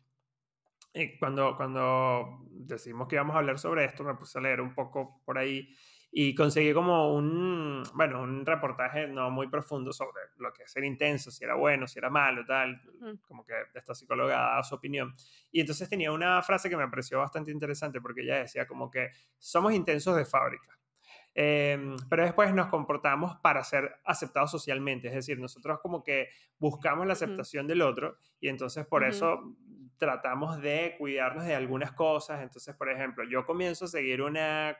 eh, 0.93 1.17
cuando, 1.17 1.55
cuando 1.55 2.41
decidimos 2.49 3.07
que 3.07 3.15
íbamos 3.15 3.35
a 3.35 3.39
hablar 3.39 3.59
sobre 3.59 3.85
esto, 3.85 4.03
me 4.03 4.15
puse 4.15 4.37
a 4.37 4.41
leer 4.41 4.59
un 4.59 4.75
poco 4.75 5.21
por 5.23 5.37
ahí 5.37 5.73
y 6.11 6.33
conseguí 6.33 6.73
como 6.73 7.13
un, 7.13 7.83
bueno, 7.93 8.21
un 8.21 8.45
reportaje 8.45 9.07
no 9.07 9.29
muy 9.29 9.49
profundo 9.49 9.91
sobre 9.91 10.21
lo 10.37 10.53
que 10.53 10.63
es 10.63 10.71
ser 10.71 10.83
intenso, 10.83 11.31
si 11.31 11.43
era 11.43 11.55
bueno, 11.55 11.87
si 11.87 11.99
era 11.99 12.09
malo, 12.09 12.45
tal, 12.45 12.81
como 13.27 13.45
que 13.45 13.53
esta 13.73 13.93
psicóloga 13.93 14.35
daba 14.35 14.63
su 14.63 14.75
opinión. 14.75 15.13
Y 15.51 15.59
entonces 15.59 15.89
tenía 15.89 16.11
una 16.11 16.41
frase 16.41 16.69
que 16.69 16.77
me 16.77 16.87
pareció 16.87 17.19
bastante 17.19 17.51
interesante 17.51 18.01
porque 18.01 18.21
ella 18.21 18.37
decía 18.37 18.65
como 18.65 18.89
que 18.89 19.11
somos 19.37 19.73
intensos 19.73 20.15
de 20.15 20.25
fábrica. 20.25 20.77
Em, 21.39 21.95
pero 22.09 22.23
después 22.23 22.51
nos 22.51 22.67
comportamos 22.67 23.35
para 23.43 23.63
ser 23.63 23.99
aceptados 24.03 24.49
socialmente, 24.49 25.09
es 25.09 25.13
decir, 25.13 25.39
nosotros 25.39 25.79
como 25.81 26.03
que 26.03 26.29
buscamos 26.57 27.05
la 27.05 27.13
aceptación 27.13 27.67
del 27.67 27.83
otro 27.83 28.17
y 28.39 28.47
entonces 28.47 28.87
por 28.87 29.03
eso 29.03 29.55
tratamos 29.97 30.59
de 30.61 30.95
cuidarnos 30.97 31.45
de 31.45 31.53
algunas 31.53 31.91
cosas. 31.91 32.41
Entonces, 32.41 32.75
por 32.75 32.89
ejemplo, 32.89 33.23
yo 33.23 33.45
comienzo 33.45 33.85
a 33.85 33.87
seguir 33.87 34.21
una 34.21 34.75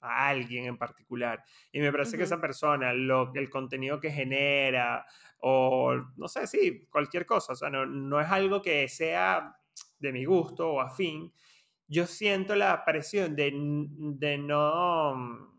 a 0.00 0.28
alguien 0.28 0.66
en 0.66 0.78
particular. 0.78 1.44
Y 1.72 1.80
me 1.80 1.92
parece 1.92 2.16
que 2.16 2.24
esa 2.24 2.40
persona, 2.40 2.92
lo, 2.92 3.32
el 3.34 3.50
contenido 3.50 4.00
que 4.00 4.10
genera 4.10 5.04
o 5.40 5.94
no 6.16 6.28
sé, 6.28 6.46
sí, 6.46 6.86
cualquier 6.90 7.26
cosa, 7.26 7.54
o 7.54 7.56
sea, 7.56 7.70
no, 7.70 7.86
no 7.86 8.20
es 8.20 8.28
algo 8.28 8.60
que 8.60 8.88
sea 8.88 9.56
de 9.98 10.12
mi 10.12 10.24
gusto 10.24 10.70
o 10.70 10.80
afín, 10.80 11.32
yo 11.86 12.06
siento 12.06 12.54
la 12.54 12.84
presión 12.84 13.34
de, 13.34 13.50
de 13.54 14.38
no 14.38 15.50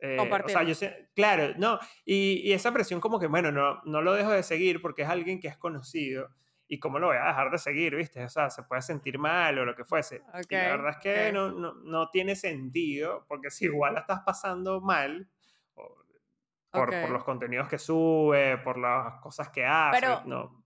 eh, 0.00 0.18
o 0.18 0.48
sea, 0.48 0.62
yo 0.64 0.74
sé, 0.74 1.08
claro, 1.14 1.54
no, 1.56 1.78
y, 2.04 2.42
y, 2.44 2.52
esa 2.52 2.72
presión 2.72 3.00
como 3.00 3.18
que, 3.18 3.26
bueno, 3.26 3.50
no, 3.50 3.80
no 3.84 4.02
lo 4.02 4.12
dejo 4.12 4.30
de 4.30 4.42
seguir 4.42 4.82
porque 4.82 5.02
es 5.02 5.08
alguien 5.08 5.40
que 5.40 5.48
es 5.48 5.56
conocido 5.56 6.28
y 6.66 6.78
cómo 6.78 6.98
lo 6.98 7.08
voy 7.08 7.16
a 7.16 7.26
dejar 7.26 7.50
de 7.50 7.58
seguir, 7.58 7.94
¿viste? 7.94 8.24
O 8.24 8.28
sea, 8.28 8.50
se 8.50 8.62
puede 8.62 8.82
sentir 8.82 9.18
mal 9.18 9.58
o 9.58 9.64
lo 9.64 9.74
que 9.74 9.84
fuese. 9.84 10.22
y 10.48 10.54
la 10.54 10.76
verdad 10.76 10.90
es 10.90 10.96
que 10.98 11.32
no, 11.32 11.50
no, 11.52 11.74
no, 11.74 12.10
tiene 12.10 12.34
sentido 12.36 13.24
porque 13.28 13.50
si 13.50 13.66
igual 13.66 13.94
la 13.94 14.00
estás 14.00 14.20
pasando 14.24 14.80
mal 14.80 15.28
por, 15.74 16.90
por, 16.90 17.10
los 17.10 17.24
contenidos 17.24 17.68
que 17.68 17.78
sube, 17.78 18.58
por 18.58 18.78
las 18.78 19.20
cosas 19.20 19.50
que 19.50 19.64
hace, 19.64 20.00
Pero, 20.00 20.22
no. 20.24 20.64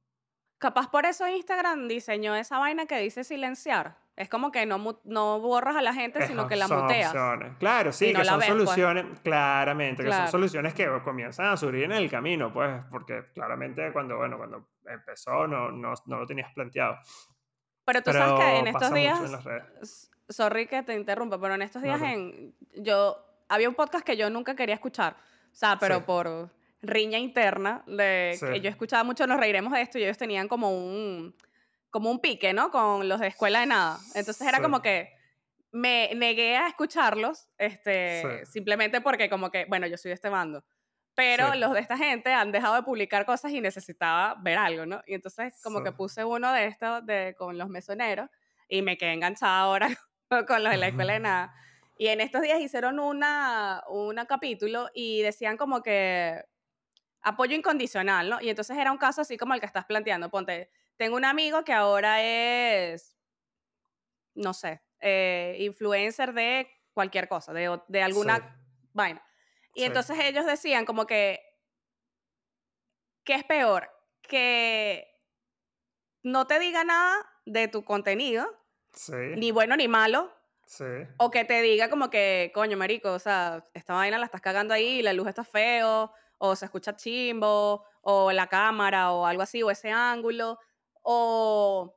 Capaz 0.59 0.91
por 0.91 1.07
eso 1.07 1.29
Instagram 1.29 1.87
diseñó 1.87 2.35
esa 2.35 2.59
vaina 2.59 2.87
que 2.87 2.99
dice 2.99 3.23
silenciar. 3.23 3.97
Es 4.19 4.29
como 4.29 4.51
que 4.51 4.67
no, 4.67 5.01
no 5.05 5.39
borras 5.39 5.77
a 5.77 5.81
la 5.81 5.95
gente, 5.95 6.27
sino 6.27 6.49
que 6.49 6.57
la 6.57 6.67
muteas. 6.67 7.15
Claro, 7.61 7.93
sí, 7.93 8.13
que 8.13 8.25
son 8.25 8.41
pues. 8.41 8.49
soluciones, 8.49 9.21
claramente, 9.23 10.03
que 10.03 10.13
son 10.13 10.27
soluciones 10.27 10.75
que 10.75 10.89
comienzan 11.05 11.47
a 11.47 11.57
surgir 11.57 11.85
en 11.85 11.93
el 11.93 12.11
camino, 12.11 12.53
pues, 12.53 12.83
porque 12.91 13.27
claramente 13.33 13.93
cuando, 13.93 14.17
bueno, 14.17 14.37
cuando 14.37 14.71
empezó 14.87 15.47
no, 15.47 15.71
no, 15.71 15.95
no 16.07 16.19
lo 16.19 16.27
tenías 16.27 16.53
planteado. 16.53 16.99
Pero 17.85 18.03
tú 18.03 18.13
sabes 18.13 18.45
que 18.45 18.59
en 18.59 18.67
estos 18.67 18.93
días, 18.93 19.21
sorry 20.29 20.67
que 20.67 20.83
te 20.83 20.95
interrumpa, 20.95 21.41
pero 21.41 21.55
en 21.55 21.63
estos 21.63 21.81
días 21.81 22.03
en, 22.03 22.57
yo, 22.75 23.25
había 23.49 23.69
un 23.69 23.77
podcast 23.77 24.05
que 24.05 24.17
yo 24.17 24.31
nunca 24.31 24.57
quería 24.57 24.75
escuchar, 24.75 25.15
o 25.53 25.55
sea, 25.55 25.79
pero 25.79 26.05
por 26.05 26.51
riña 26.83 27.19
interna, 27.19 27.85
de 27.87 28.37
que 28.41 28.61
yo 28.61 28.69
escuchaba 28.69 29.05
mucho, 29.05 29.29
nos 29.29 29.39
reiremos 29.39 29.73
de 29.73 29.81
esto, 29.81 29.97
y 29.97 30.03
ellos 30.03 30.19
tenían 30.19 30.49
como 30.49 30.73
un 30.73 31.37
como 31.91 32.11
un 32.11 32.21
pique, 32.21 32.53
¿no? 32.53 32.71
Con 32.71 33.09
los 33.09 33.21
de 33.21 33.29
escuela 33.29 33.61
de 33.61 33.67
nada. 33.67 33.99
Entonces 34.15 34.47
era 34.47 34.61
como 34.61 34.83
que 34.83 35.13
me 35.71 36.11
negué 36.15 36.57
a 36.57 36.69
escucharlos, 36.69 37.49
este, 37.59 38.45
simplemente 38.47 39.01
porque 39.01 39.29
como 39.29 39.51
que, 39.51 39.67
bueno, 39.67 39.87
yo 39.87 39.97
soy 39.97 40.11
de 40.11 40.15
este 40.15 40.29
bando. 40.29 40.65
Pero 41.15 41.55
los 41.57 41.73
de 41.73 41.81
esta 41.81 41.99
gente 41.99 42.33
han 42.33 42.53
dejado 42.53 42.77
de 42.77 42.83
publicar 42.85 43.27
cosas 43.27 43.51
y 43.51 43.61
necesitaba 43.61 44.37
ver 44.41 44.57
algo, 44.57 44.87
¿no? 44.87 45.03
Y 45.05 45.15
entonces 45.15 45.61
como 45.65 45.83
que 45.83 45.91
puse 45.91 46.25
uno 46.25 46.53
de 46.53 46.67
estos 46.67 47.05
de, 47.05 47.35
con 47.37 47.59
los 47.59 47.69
mesoneros 47.69 48.31
y 48.69 48.83
me 48.83 48.97
quedé 48.97 49.15
enganchada 49.15 49.59
ahora 49.59 49.89
con 50.47 50.63
los 50.63 50.71
de 50.71 50.77
la 50.79 50.89
escuela 50.89 51.15
de 51.15 51.21
nada. 51.21 51.55
Y 51.97 52.07
en 52.07 52.21
estos 52.21 52.43
días 52.43 52.61
hicieron 52.61 53.01
una, 53.01 53.83
una 53.89 54.27
capítulo 54.27 54.91
y 54.95 55.23
decían 55.23 55.57
como 55.57 55.83
que 55.83 56.45
apoyo 57.21 57.57
incondicional, 57.57 58.31
¿no? 58.31 58.41
Y 58.41 58.49
entonces 58.49 58.77
era 58.77 58.93
un 58.93 58.99
caso 58.99 59.23
así 59.23 59.37
como 59.37 59.55
el 59.55 59.61
que 59.61 59.67
estás 59.67 59.87
planteando. 59.87 60.31
Ponte, 60.31 60.71
tengo 60.99 61.17
un 61.17 61.25
amigo 61.25 61.65
que 61.65 61.73
ahora 61.73 62.23
es, 62.23 63.17
no 64.35 64.53
sé, 64.53 64.83
eh, 65.01 65.57
influencer 65.61 66.35
de 66.35 66.69
cualquier 66.93 67.29
cosa, 67.29 67.53
de, 67.53 67.81
de 67.87 68.03
alguna 68.03 68.61
vaina. 68.93 69.25
Y 69.75 69.85
entonces 69.85 70.19
ellos 70.19 70.45
decían 70.45 70.85
como 70.85 71.07
que, 71.07 71.41
¿qué 73.25 73.35
es 73.35 73.45
peor? 73.45 73.89
Que 74.23 75.07
no 76.25 76.49
te 76.49 76.59
diga 76.59 76.83
nada 76.83 77.25
de 77.47 77.69
tu 77.69 77.85
contenido, 77.85 78.45
ni 79.37 79.53
bueno 79.53 79.77
ni 79.77 79.87
malo, 79.87 80.35
o 81.19 81.31
que 81.31 81.45
te 81.45 81.63
diga 81.63 81.89
como 81.89 82.11
que, 82.11 82.51
coño, 82.53 82.77
marico, 82.77 83.13
o 83.13 83.19
sea, 83.21 83.65
esta 83.73 83.95
vaina 83.95 84.19
la 84.19 84.25
estás 84.25 84.41
cagando 84.41 84.75
ahí, 84.75 85.01
la 85.01 85.13
luz 85.13 85.29
está 85.29 85.45
feo, 85.45 86.13
o 86.39 86.57
se 86.57 86.65
escucha 86.65 86.97
chimbo, 86.97 87.85
o 88.03 88.33
la 88.33 88.49
cámara, 88.49 89.13
o 89.13 89.25
algo 89.27 89.43
así, 89.43 89.63
o 89.63 89.71
ese 89.71 89.93
ángulo 89.93 90.59
o, 91.11 91.95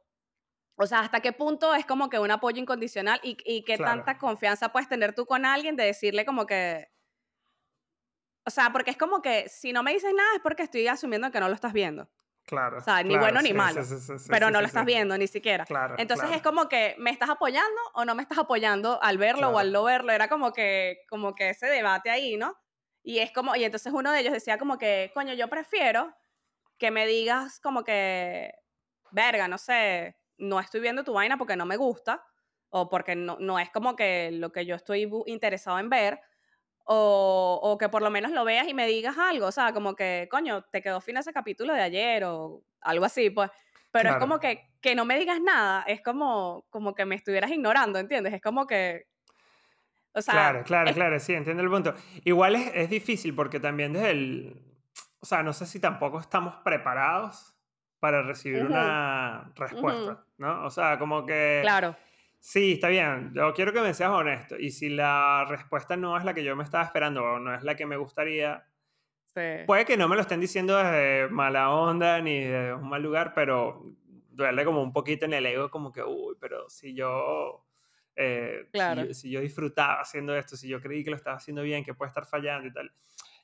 O 0.78 0.88
sea, 0.88 1.02
¿hasta 1.02 1.20
qué 1.20 1.34
punto 1.34 1.76
es 1.76 1.86
como 1.86 2.10
que 2.10 2.18
un 2.18 2.32
apoyo 2.32 2.62
incondicional 2.62 3.20
y, 3.24 3.38
y 3.44 3.64
qué 3.64 3.78
tanta 3.78 4.18
confianza 4.18 4.72
puedes 4.72 4.88
tener 4.88 5.14
tú 5.14 5.26
con 5.26 5.46
alguien 5.46 5.76
de 5.76 5.84
decirle 5.84 6.26
como 6.26 6.46
que... 6.46 6.90
O 8.48 8.50
sea, 8.50 8.72
porque 8.72 8.92
es 8.92 8.98
como 8.98 9.22
que 9.22 9.50
si 9.50 9.74
no 9.74 9.84
me 9.84 9.92
dices 9.92 10.14
nada 10.16 10.30
es 10.36 10.42
porque 10.42 10.64
estoy 10.64 10.88
asumiendo 10.88 11.30
que 11.30 11.42
no 11.42 11.50
lo 11.50 11.54
estás 11.54 11.74
viendo. 11.74 12.10
Claro. 12.46 12.78
O 12.78 12.82
sea, 12.82 13.04
ni 13.04 13.18
bueno 13.18 13.42
ni 13.42 13.54
malo. 13.54 13.82
pero 14.30 14.50
no 14.50 14.62
lo 14.62 14.68
estás 14.68 14.86
viendo 14.86 15.18
ni 15.18 15.28
siquiera. 15.28 15.66
Claro, 15.66 15.96
Entonces 15.98 16.32
es 16.32 16.42
como 16.42 16.70
que, 16.70 16.96
¿me 16.98 17.12
estás 17.12 17.30
apoyando 17.30 17.82
o 17.94 18.06
no 18.06 18.16
me 18.16 18.24
estás 18.24 18.38
apoyando 18.38 18.98
al 19.04 19.18
verlo 19.18 19.50
o 19.50 19.60
al 19.60 19.74
no 19.74 19.84
verlo? 19.84 20.14
Era 20.14 20.30
como 20.30 20.54
que, 20.54 21.04
como 21.10 21.36
que 21.36 21.50
ese 21.50 21.68
debate 21.68 22.10
ahí, 22.10 22.38
¿no? 22.38 22.58
Y 23.04 23.20
es 23.20 23.32
como, 23.34 23.56
y 23.58 23.66
entonces 23.66 23.92
uno 23.94 24.12
de 24.12 24.22
ellos 24.22 24.34
decía 24.34 24.58
como 24.58 24.78
que, 24.78 25.12
coño, 25.14 25.34
yo 25.34 25.50
prefiero 25.50 26.16
que 26.78 26.92
me 26.92 27.06
digas 27.06 27.60
como 27.60 27.84
que, 27.84 28.54
verga, 29.12 29.48
no 29.48 29.58
sé, 29.58 30.18
no 30.38 30.60
estoy 30.60 30.82
viendo 30.82 31.04
tu 31.04 31.14
vaina 31.14 31.38
porque 31.38 31.56
no 31.56 31.66
me 31.66 31.78
gusta 31.78 32.24
o 32.70 32.90
porque 32.90 33.16
no, 33.16 33.38
no 33.40 33.60
es 33.60 33.70
como 33.70 33.96
que 33.96 34.32
lo 34.32 34.52
que 34.52 34.66
yo 34.66 34.76
estoy 34.76 35.10
interesado 35.28 35.78
en 35.78 35.90
ver, 35.90 36.22
o, 36.86 37.60
o, 37.62 37.78
que 37.78 37.90
por 37.90 38.02
lo 38.02 38.10
menos 38.10 38.32
lo 38.32 38.44
veas 38.44 38.68
y 38.68 38.74
me 38.74 38.88
digas 38.88 39.18
algo, 39.18 39.48
o 39.48 39.52
sea, 39.52 39.72
como 39.74 39.96
que, 39.96 40.28
coño, 40.32 40.64
te 40.72 40.82
quedó 40.82 41.00
fin 41.00 41.18
ese 41.18 41.32
capítulo 41.32 41.74
de 41.74 41.82
ayer 41.82 42.24
o 42.24 42.64
algo 42.82 43.06
así, 43.06 43.30
pues. 43.30 43.52
Pero 43.92 44.12
es 44.12 44.16
como 44.18 44.40
que, 44.40 44.70
que 44.80 44.96
no 44.96 45.04
me 45.04 45.20
digas 45.20 45.42
nada, 45.42 45.84
es 45.84 46.02
como, 46.02 46.66
como 46.70 46.96
que 46.96 47.06
me 47.06 47.16
estuvieras 47.16 47.52
ignorando, 47.52 48.00
¿entiendes? 48.00 48.34
Es 48.34 48.42
como 48.42 48.66
que... 48.66 49.06
O 50.14 50.22
sea, 50.22 50.34
claro, 50.34 50.64
claro, 50.64 50.94
claro, 50.94 51.20
sí, 51.20 51.34
entiendo 51.34 51.62
el 51.62 51.70
punto. 51.70 51.94
Igual 52.24 52.56
es, 52.56 52.72
es 52.74 52.90
difícil 52.90 53.36
porque 53.36 53.60
también 53.60 53.94
desde 53.94 54.12
el... 54.12 54.62
O 55.20 55.26
sea, 55.26 55.44
no 55.44 55.52
sé 55.52 55.66
si 55.66 55.80
tampoco 55.80 56.20
estamos 56.20 56.56
preparados 56.64 57.54
para 58.02 58.24
recibir 58.24 58.66
una 58.66 59.54
respuesta, 59.56 60.26
¿no? 60.40 60.66
O 60.66 60.72
sea, 60.72 60.98
como 60.98 61.24
que... 61.24 61.60
Claro. 61.62 61.96
Sí, 62.40 62.74
está 62.74 62.88
bien. 62.88 63.32
Yo 63.36 63.54
quiero 63.54 63.72
que 63.72 63.80
me 63.80 63.94
seas 63.94 64.10
honesto. 64.10 64.58
Y 64.58 64.72
si 64.72 64.90
la 64.90 65.46
respuesta 65.48 65.96
no 65.96 66.18
es 66.18 66.26
la 66.26 66.34
que 66.34 66.44
yo 66.44 66.56
me 66.56 66.64
estaba 66.64 66.84
esperando 66.84 67.24
o 67.24 67.38
no 67.38 67.54
es 67.54 67.62
la 67.62 67.76
que 67.76 67.86
me 67.86 67.98
gustaría, 67.98 68.66
puede 69.68 69.86
que 69.86 69.98
no 69.98 70.10
me 70.10 70.16
lo 70.16 70.24
estén 70.24 70.42
diciendo 70.42 70.78
desde 70.78 71.28
mala 71.30 71.70
onda 71.70 72.20
ni 72.22 72.40
de 72.40 72.74
un 72.74 72.90
mal 72.90 73.04
lugar, 73.04 73.34
pero 73.36 73.86
duele 74.32 74.66
como 74.66 74.82
un 74.82 74.92
poquito 74.92 75.26
en 75.26 75.34
el 75.34 75.46
ego, 75.46 75.70
como 75.70 75.92
que, 75.92 76.02
uy, 76.02 76.36
pero 76.40 76.68
si 76.72 76.96
yo, 76.96 77.64
eh, 78.16 78.68
si, 78.74 79.14
si, 79.14 79.30
yo 79.30 79.42
disfrutaba 79.42 80.02
haciendo 80.02 80.36
esto, 80.36 80.58
si 80.58 80.68
yo 80.68 80.82
creí 80.82 81.04
que 81.04 81.12
lo 81.12 81.18
estaba 81.18 81.36
haciendo 81.36 81.62
bien, 81.62 81.84
que 81.84 81.94
puede 81.94 82.10
estar 82.10 82.26
fallando 82.26 82.68
y 82.68 82.74
tal. 82.74 82.92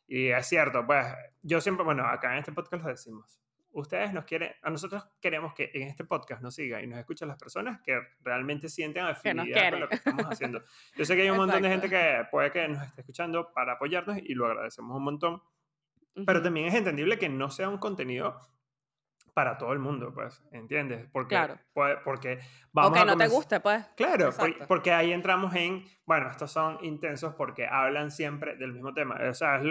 Y 0.08 0.30
es 0.30 0.48
cierto, 0.48 0.84
pues 0.84 1.06
yo 1.44 1.62
siempre, 1.62 1.86
bueno, 1.86 2.08
acá 2.08 2.32
en 2.32 2.40
este 2.40 2.54
podcast 2.54 2.84
lo 2.84 2.90
decimos 2.90 3.40
ustedes 3.80 4.12
nos 4.12 4.26
quieren, 4.26 4.52
a 4.64 4.70
nosotros 4.70 5.08
queremos 5.22 5.54
que 5.54 5.70
en 5.74 5.84
este 5.84 6.04
podcast 6.04 6.42
nos 6.42 6.56
siga 6.56 6.82
y 6.82 6.88
nos 6.88 6.98
escuchen 6.98 7.28
las 7.28 7.38
personas 7.38 7.80
que 7.82 8.00
realmente 8.22 8.70
sienten 8.70 9.06
afinidad 9.06 9.72
con 9.72 9.80
lo 9.82 9.90
que 9.90 9.96
estamos 9.96 10.26
haciendo. 10.26 10.64
Yo 10.96 11.06
sé 11.06 11.16
que 11.16 11.22
hay 11.22 11.30
un 11.30 11.38
montón 11.38 11.62
de 11.62 11.70
gente 11.70 11.90
que 11.90 12.26
puede 12.32 12.52
que 12.52 12.68
nos 12.68 12.84
esté 12.84 13.02
escuchando 13.02 13.54
para 13.54 13.74
apoyarnos 13.74 14.18
y 14.18 14.34
lo 14.34 14.48
agradecemos 14.48 14.98
un 14.98 15.04
montón, 15.04 15.42
pero 16.26 16.42
también 16.42 16.68
es 16.68 16.74
entendible 16.74 17.20
que 17.20 17.30
no 17.30 17.52
sea 17.52 17.70
un 17.70 17.78
contenido 17.78 18.40
para 19.36 19.60
todo 19.60 19.72
el 19.72 19.78
mundo, 19.78 20.12
pues, 20.12 20.44
¿entiendes? 20.52 21.08
Porque, 21.12 21.36
claro. 21.36 21.60
porque 22.04 22.40
vamos 22.72 22.90
o 22.90 22.94
que 22.96 23.06
no 23.06 23.16
te 23.16 23.28
guste, 23.28 23.60
pues. 23.60 23.86
Claro, 23.96 24.32
porque 24.68 24.92
ahí 24.92 25.12
entramos 25.12 25.54
en, 25.54 25.86
bueno, 26.08 26.32
estos 26.32 26.52
son 26.52 26.80
intensos 26.84 27.36
porque 27.36 27.68
hablan 27.68 28.10
siempre 28.10 28.56
del 28.56 28.74
mismo 28.74 28.96
tema. 28.96 29.20
O 29.30 29.34
sea, 29.36 29.62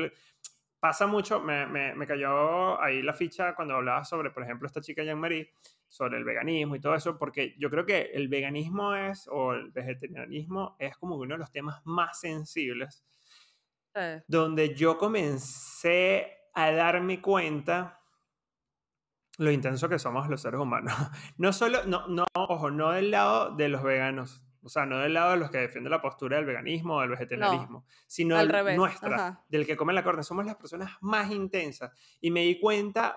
pasa 0.80 1.06
mucho, 1.06 1.40
me, 1.40 1.66
me, 1.66 2.06
cayó 2.06 2.80
ahí 2.80 3.02
la 3.02 3.12
ficha 3.12 3.54
cuando 3.54 3.74
hablaba 3.74 4.04
sobre, 4.04 4.30
por 4.30 4.42
ejemplo, 4.42 4.66
esta 4.66 4.80
chica 4.80 5.02
Jean-Marie, 5.02 5.50
sobre 5.88 6.18
el 6.18 6.24
veganismo 6.24 6.76
y 6.76 6.80
todo 6.80 6.94
eso, 6.94 7.18
porque 7.18 7.54
yo 7.58 7.70
creo 7.70 7.86
que 7.86 8.10
el 8.14 8.28
veganismo 8.28 8.94
es, 8.94 9.28
o 9.30 9.52
el 9.52 9.70
vegetarianismo, 9.70 10.76
es 10.78 10.96
como 10.96 11.16
uno 11.16 11.34
de 11.34 11.38
los 11.38 11.50
temas 11.50 11.80
más 11.84 12.20
sensibles, 12.20 13.04
donde 14.26 14.74
yo 14.74 14.98
comencé 14.98 16.50
a 16.54 16.70
darme 16.70 17.22
cuenta 17.22 18.00
lo 19.38 19.50
intenso 19.50 19.88
que 19.88 19.98
somos 19.98 20.28
los 20.28 20.40
seres 20.40 20.60
humanos. 20.60 20.92
No 21.38 21.52
solo, 21.52 21.84
no, 21.86 22.06
no, 22.08 22.24
ojo, 22.34 22.70
no 22.70 22.92
del 22.92 23.10
lado 23.10 23.54
de 23.54 23.68
los 23.68 23.82
veganos, 23.82 24.45
o 24.66 24.68
sea, 24.68 24.84
no 24.84 24.98
del 24.98 25.14
lado 25.14 25.30
de 25.30 25.36
los 25.36 25.48
que 25.48 25.58
defienden 25.58 25.92
la 25.92 26.00
postura 26.00 26.38
del 26.38 26.44
veganismo 26.44 26.96
o 26.96 27.00
del 27.00 27.10
vegetarianismo, 27.10 27.86
sino 28.08 28.36
al 28.36 28.76
nuestra, 28.76 29.44
del 29.48 29.64
que 29.64 29.76
come 29.76 29.92
la 29.92 30.02
carne. 30.02 30.24
Somos 30.24 30.44
las 30.44 30.56
personas 30.56 30.90
más 31.00 31.30
intensas. 31.30 31.92
Y 32.20 32.32
me 32.32 32.40
di 32.40 32.58
cuenta, 32.58 33.16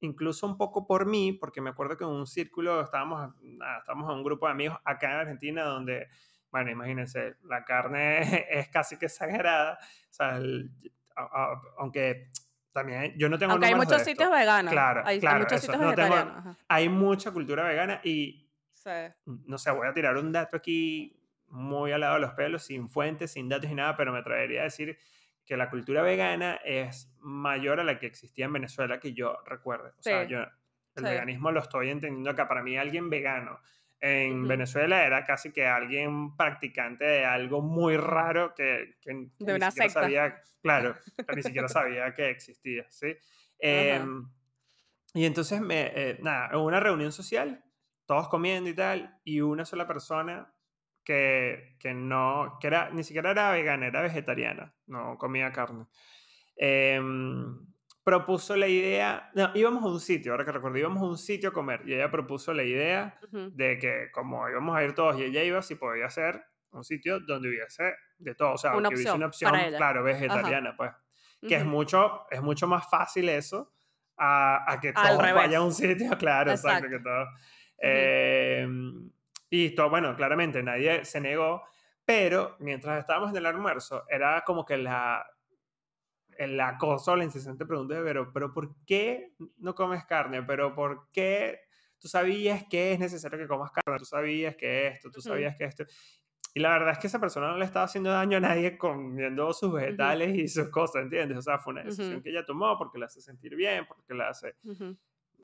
incluso 0.00 0.46
un 0.46 0.58
poco 0.58 0.86
por 0.86 1.06
mí, 1.06 1.32
porque 1.32 1.62
me 1.62 1.70
acuerdo 1.70 1.96
que 1.96 2.04
en 2.04 2.10
un 2.10 2.26
círculo 2.26 2.82
estábamos, 2.82 3.34
estábamos 3.78 4.10
en 4.10 4.18
un 4.18 4.22
grupo 4.22 4.44
de 4.46 4.52
amigos 4.52 4.78
acá 4.84 5.12
en 5.12 5.20
Argentina 5.20 5.64
donde, 5.64 6.08
bueno, 6.50 6.70
imagínense, 6.70 7.36
la 7.44 7.64
carne 7.64 8.18
es 8.50 8.68
casi 8.68 8.98
que 8.98 9.08
sagrada. 9.08 9.78
O 10.10 10.12
sea, 10.12 10.38
aunque 11.78 12.30
también 12.70 13.14
yo 13.16 13.30
no 13.30 13.38
tengo 13.38 13.52
Aunque 13.52 13.68
hay 13.68 13.74
muchos 13.74 14.02
sitios 14.02 14.30
veganos. 14.30 14.70
Claro, 14.70 15.02
hay, 15.06 15.20
claro. 15.20 15.40
muchos 15.40 15.58
sitios 15.58 15.80
vegetarianos. 15.80 16.58
hay 16.68 16.88
mucha 16.90 17.30
cultura 17.30 17.64
vegana 17.64 18.00
y 18.04 18.41
no 19.24 19.58
sé, 19.58 19.70
voy 19.70 19.86
a 19.86 19.94
tirar 19.94 20.16
un 20.16 20.32
dato 20.32 20.56
aquí 20.56 21.18
muy 21.48 21.92
al 21.92 22.00
lado 22.00 22.14
de 22.14 22.20
los 22.20 22.32
pelos, 22.34 22.64
sin 22.64 22.88
fuentes, 22.88 23.32
sin 23.32 23.48
datos 23.48 23.70
y 23.70 23.74
nada, 23.74 23.96
pero 23.96 24.12
me 24.12 24.18
atrevería 24.18 24.62
a 24.62 24.64
decir 24.64 24.98
que 25.44 25.56
la 25.56 25.68
cultura 25.68 26.02
vegana 26.02 26.60
es 26.64 27.12
mayor 27.18 27.80
a 27.80 27.84
la 27.84 27.98
que 27.98 28.06
existía 28.06 28.46
en 28.46 28.54
Venezuela 28.54 28.98
que 28.98 29.12
yo 29.12 29.36
recuerde. 29.44 29.90
O 29.98 30.02
sea, 30.02 30.24
yo 30.24 30.44
el 30.94 31.04
veganismo 31.04 31.50
lo 31.50 31.60
estoy 31.60 31.90
entendiendo 31.90 32.30
acá. 32.30 32.48
Para 32.48 32.62
mí 32.62 32.76
alguien 32.76 33.10
vegano 33.10 33.60
en 34.00 34.46
Venezuela 34.48 35.04
era 35.04 35.24
casi 35.24 35.52
que 35.52 35.66
alguien 35.66 36.36
practicante 36.36 37.04
de 37.04 37.24
algo 37.24 37.62
muy 37.62 37.96
raro 37.96 38.54
que, 38.54 38.96
que, 39.00 39.28
de 39.38 39.54
una 39.54 39.70
secta. 39.70 40.02
sabía, 40.02 40.42
claro, 40.60 40.96
ni 41.36 41.42
siquiera 41.42 41.68
sabía 41.68 42.12
que 42.14 42.30
existía, 42.30 42.84
¿sí? 42.90 43.16
Em, 43.58 44.28
y 45.14 45.24
entonces, 45.24 45.60
me, 45.60 45.92
eh, 45.94 46.18
nada, 46.20 46.48
en 46.52 46.58
una 46.58 46.80
reunión 46.80 47.12
social 47.12 47.62
todos 48.12 48.28
comiendo 48.28 48.68
y 48.68 48.74
tal, 48.74 49.18
y 49.24 49.40
una 49.40 49.64
sola 49.64 49.86
persona 49.86 50.54
que, 51.02 51.76
que 51.80 51.94
no, 51.94 52.58
que 52.60 52.66
era, 52.66 52.90
ni 52.90 53.02
siquiera 53.04 53.30
era 53.30 53.50
vegana, 53.50 53.86
era 53.86 54.02
vegetariana, 54.02 54.74
no 54.86 55.16
comía 55.16 55.50
carne. 55.50 55.86
Em, 56.54 57.56
propuso 58.04 58.54
la 58.54 58.68
idea, 58.68 59.30
no, 59.34 59.50
íbamos 59.54 59.82
a 59.82 59.86
un 59.86 59.98
sitio, 59.98 60.32
ahora 60.32 60.44
que 60.44 60.52
recuerdo, 60.52 60.76
íbamos 60.76 61.02
a 61.02 61.06
un 61.06 61.16
sitio 61.16 61.48
a 61.48 61.52
comer 61.54 61.80
y 61.86 61.94
ella 61.94 62.10
propuso 62.10 62.52
la 62.52 62.64
idea 62.64 63.18
de 63.30 63.78
que 63.78 64.10
como 64.12 64.46
íbamos 64.46 64.76
a 64.76 64.84
ir 64.84 64.94
todos 64.94 65.18
y 65.18 65.22
ella 65.22 65.42
iba, 65.42 65.62
si 65.62 65.76
podía 65.76 66.10
ser 66.10 66.44
un 66.72 66.84
sitio 66.84 67.18
donde 67.20 67.48
hubiese 67.48 67.94
de 68.18 68.34
todo, 68.34 68.52
o 68.52 68.58
sea, 68.58 68.76
una 68.76 68.90
que 68.90 68.96
opción 68.96 69.22
hubiese 69.22 69.46
una 69.46 69.56
opción, 69.56 69.76
claro, 69.78 70.02
vegetariana, 70.04 70.76
pues, 70.76 70.92
que 71.40 71.56
es, 71.56 71.64
mucho, 71.64 72.26
es 72.30 72.42
mucho 72.42 72.66
más 72.66 72.90
fácil 72.90 73.30
eso 73.30 73.72
a, 74.18 74.70
a 74.70 74.78
que 74.78 74.92
todos 74.92 75.16
vayan 75.16 75.62
a 75.62 75.64
un 75.64 75.72
sitio, 75.72 76.10
claro, 76.18 76.50
exacto, 76.50 76.90
que 76.90 76.98
todo 76.98 77.26
Em, 77.82 79.10
y 79.50 79.74
todo, 79.74 79.90
bueno, 79.90 80.14
claramente 80.14 80.62
nadie 80.62 81.04
se 81.04 81.20
negó, 81.20 81.64
pero 82.04 82.56
mientras 82.60 83.00
estábamos 83.00 83.30
en 83.30 83.38
el 83.38 83.46
almuerzo, 83.46 84.04
era 84.08 84.42
como 84.46 84.64
que 84.64 84.76
la, 84.76 85.26
el 86.38 86.58
acoso, 86.60 87.16
la 87.16 87.24
incesante 87.24 87.66
pregunta 87.66 87.94
de, 87.94 88.02
pero, 88.02 88.32
pero 88.32 88.52
¿por 88.52 88.76
qué 88.86 89.34
no 89.58 89.74
comes 89.74 90.04
carne? 90.04 90.42
¿Pero 90.44 90.74
por 90.74 91.10
qué 91.10 91.60
tú 91.98 92.08
sabías 92.08 92.64
que 92.70 92.92
es 92.92 93.00
necesario 93.00 93.38
que 93.38 93.48
comas 93.48 93.72
carne? 93.72 93.98
¿Tú 93.98 94.04
sabías 94.04 94.56
que 94.56 94.86
esto? 94.86 95.10
¿Tú 95.10 95.20
sabías 95.20 95.56
que 95.56 95.64
esto? 95.64 95.84
Y 96.54 96.60
la 96.60 96.70
verdad 96.70 96.90
es 96.92 96.98
que 96.98 97.06
esa 97.06 97.18
persona 97.18 97.48
no 97.48 97.56
le 97.56 97.64
estaba 97.64 97.86
haciendo 97.86 98.10
daño 98.10 98.36
a 98.36 98.40
nadie 98.40 98.76
comiendo 98.78 99.52
sus 99.54 99.72
vegetales 99.72 100.36
y 100.36 100.48
sus 100.48 100.68
cosas, 100.68 101.02
¿entiendes? 101.02 101.38
O 101.38 101.42
sea, 101.42 101.58
fue 101.58 101.72
una 101.72 101.82
decisión 101.82 102.22
que 102.22 102.30
ella 102.30 102.44
tomó 102.44 102.76
porque 102.78 102.98
la 102.98 103.06
hace 103.06 103.20
sentir 103.20 103.56
bien, 103.56 103.86
porque 103.86 104.14
la 104.14 104.28
hace 104.28 104.54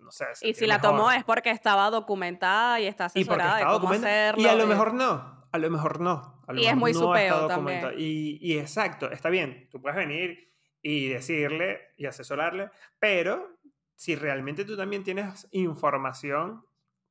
no 0.01 0.11
sé. 0.11 0.27
Y 0.43 0.55
si 0.55 0.67
la 0.67 0.81
tomó 0.81 1.11
es 1.11 1.25
porque 1.25 1.51
estaba 1.51 1.91
documentada 1.91 2.81
y 2.81 2.87
está 2.87 3.07
asesorada 3.07 3.61
y 3.61 3.65
de 3.65 3.81
cómo 3.81 3.91
hacerlo. 3.91 4.43
Y 4.43 4.47
a 4.47 4.55
lo 4.55 4.67
mejor 4.67 4.95
no, 4.95 5.47
a 5.51 5.59
lo 5.59 5.71
mejor 5.71 6.01
no. 6.01 6.43
y 6.55 6.67
es 6.67 6.77
muy 6.77 6.93
no 6.93 7.47
también. 7.47 7.95
Y, 7.97 8.39
y 8.41 8.59
exacto, 8.59 9.11
está 9.11 9.31
bien, 9.31 9.69
tú 9.71 9.81
puedes 9.81 9.97
venir 9.97 10.53
y 10.83 11.09
decirle 11.09 11.93
y 11.97 12.07
asesorarle, 12.07 12.71
pero 12.99 13.59
si 13.95 14.15
realmente 14.15 14.65
tú 14.65 14.77
también 14.77 15.03
tienes 15.03 15.49
información 15.51 16.65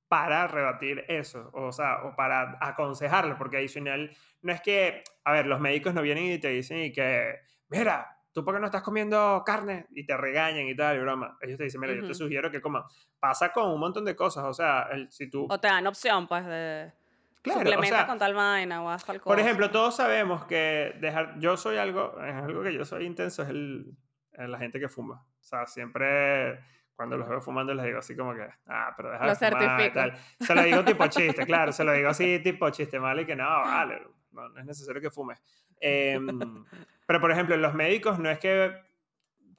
para 0.08 0.48
rebatir 0.48 1.04
eso, 1.10 1.50
o 1.54 1.72
sea, 1.72 2.04
o 2.04 2.16
para 2.16 2.58
aconsejarle, 2.62 3.36
porque 3.36 3.58
adicional, 3.58 4.16
no 4.42 4.54
es 4.54 4.62
que, 4.62 5.04
a 5.26 5.34
ver, 5.34 5.48
los 5.48 5.60
médicos 5.60 5.94
no 5.94 6.02
vienen 6.02 6.32
y 6.32 6.38
te 6.38 6.48
dicen 6.50 6.78
y 6.80 6.94
que, 6.94 7.42
mira, 7.68 8.17
¿tú 8.32 8.44
por 8.44 8.54
qué 8.54 8.60
no 8.60 8.68
estás 8.68 8.84
comiendo 8.84 9.44
carne? 9.46 9.88
Y 9.92 10.06
te 10.06 10.16
regañan 10.16 10.68
y 10.68 10.76
tal, 10.76 10.98
y 10.98 11.00
broma. 11.00 11.38
Ellos 11.42 11.58
te 11.58 11.66
dicen, 11.66 11.82
mira, 11.82 11.94
yo 11.94 12.08
te 12.08 12.14
sugiero 12.14 12.52
que 12.52 12.62
comas. 12.62 12.86
Pasa 13.20 13.52
con 13.52 13.72
un 13.72 13.80
montón 13.80 14.06
de 14.06 14.16
cosas, 14.16 14.46
o 14.46 14.54
sea, 14.54 14.88
el, 14.92 15.12
si 15.12 15.30
tú... 15.30 15.48
O 15.50 15.60
te 15.60 15.68
dan 15.68 15.88
opción, 15.88 16.28
pues, 16.28 16.46
de... 16.46 16.92
Claro, 17.42 17.62
suplementa 17.62 18.08
con 18.08 18.18
tal 18.18 18.34
vaina 18.34 18.84
o 18.84 18.90
haz 18.90 19.06
tal 19.06 19.22
cosa. 19.22 19.34
Por 19.34 19.40
ejemplo, 19.40 19.72
todos 19.72 19.96
sabemos 19.96 20.46
que 20.46 20.96
dejar... 21.00 21.40
Yo 21.40 21.56
soy 21.56 21.78
algo, 21.78 22.20
es 22.22 22.36
algo 22.36 22.62
que 22.64 22.74
yo 22.74 22.84
soy 22.84 23.06
intenso, 23.06 23.44
es 23.44 23.50
el, 23.50 23.96
la 24.34 24.58
gente 24.58 24.80
que 24.80 24.90
fuma. 24.90 25.24
O 25.40 25.44
sea, 25.44 25.66
siempre 25.66 26.60
cuando 26.98 27.16
los 27.16 27.30
veo 27.30 27.40
fumando 27.40 27.76
les 27.76 27.86
digo 27.86 28.00
así 28.00 28.16
como 28.16 28.34
que, 28.34 28.48
ah, 28.66 28.92
pero 28.98 29.12
deja 29.12 29.26
Lo 29.28 29.36
de 29.36 29.50
fumar 29.52 29.94
tal. 29.94 30.18
Se 30.40 30.56
lo 30.56 30.64
digo 30.64 30.84
tipo 30.84 31.08
chiste, 31.10 31.46
claro, 31.46 31.72
se 31.72 31.84
lo 31.84 31.94
digo 31.94 32.10
así 32.10 32.40
tipo 32.40 32.70
chiste, 32.72 32.98
¿vale? 32.98 33.22
Y 33.22 33.26
que 33.26 33.36
no, 33.36 33.46
vale, 33.46 34.02
no, 34.32 34.50
no 34.50 34.60
es 34.60 34.66
necesario 34.66 35.00
que 35.00 35.12
fumes. 35.12 35.40
Em, 35.80 36.66
pero, 37.06 37.22
por 37.22 37.32
ejemplo, 37.32 37.56
los 37.58 37.74
médicos 37.74 38.20
no 38.20 38.30
es 38.30 38.40
que 38.40 38.72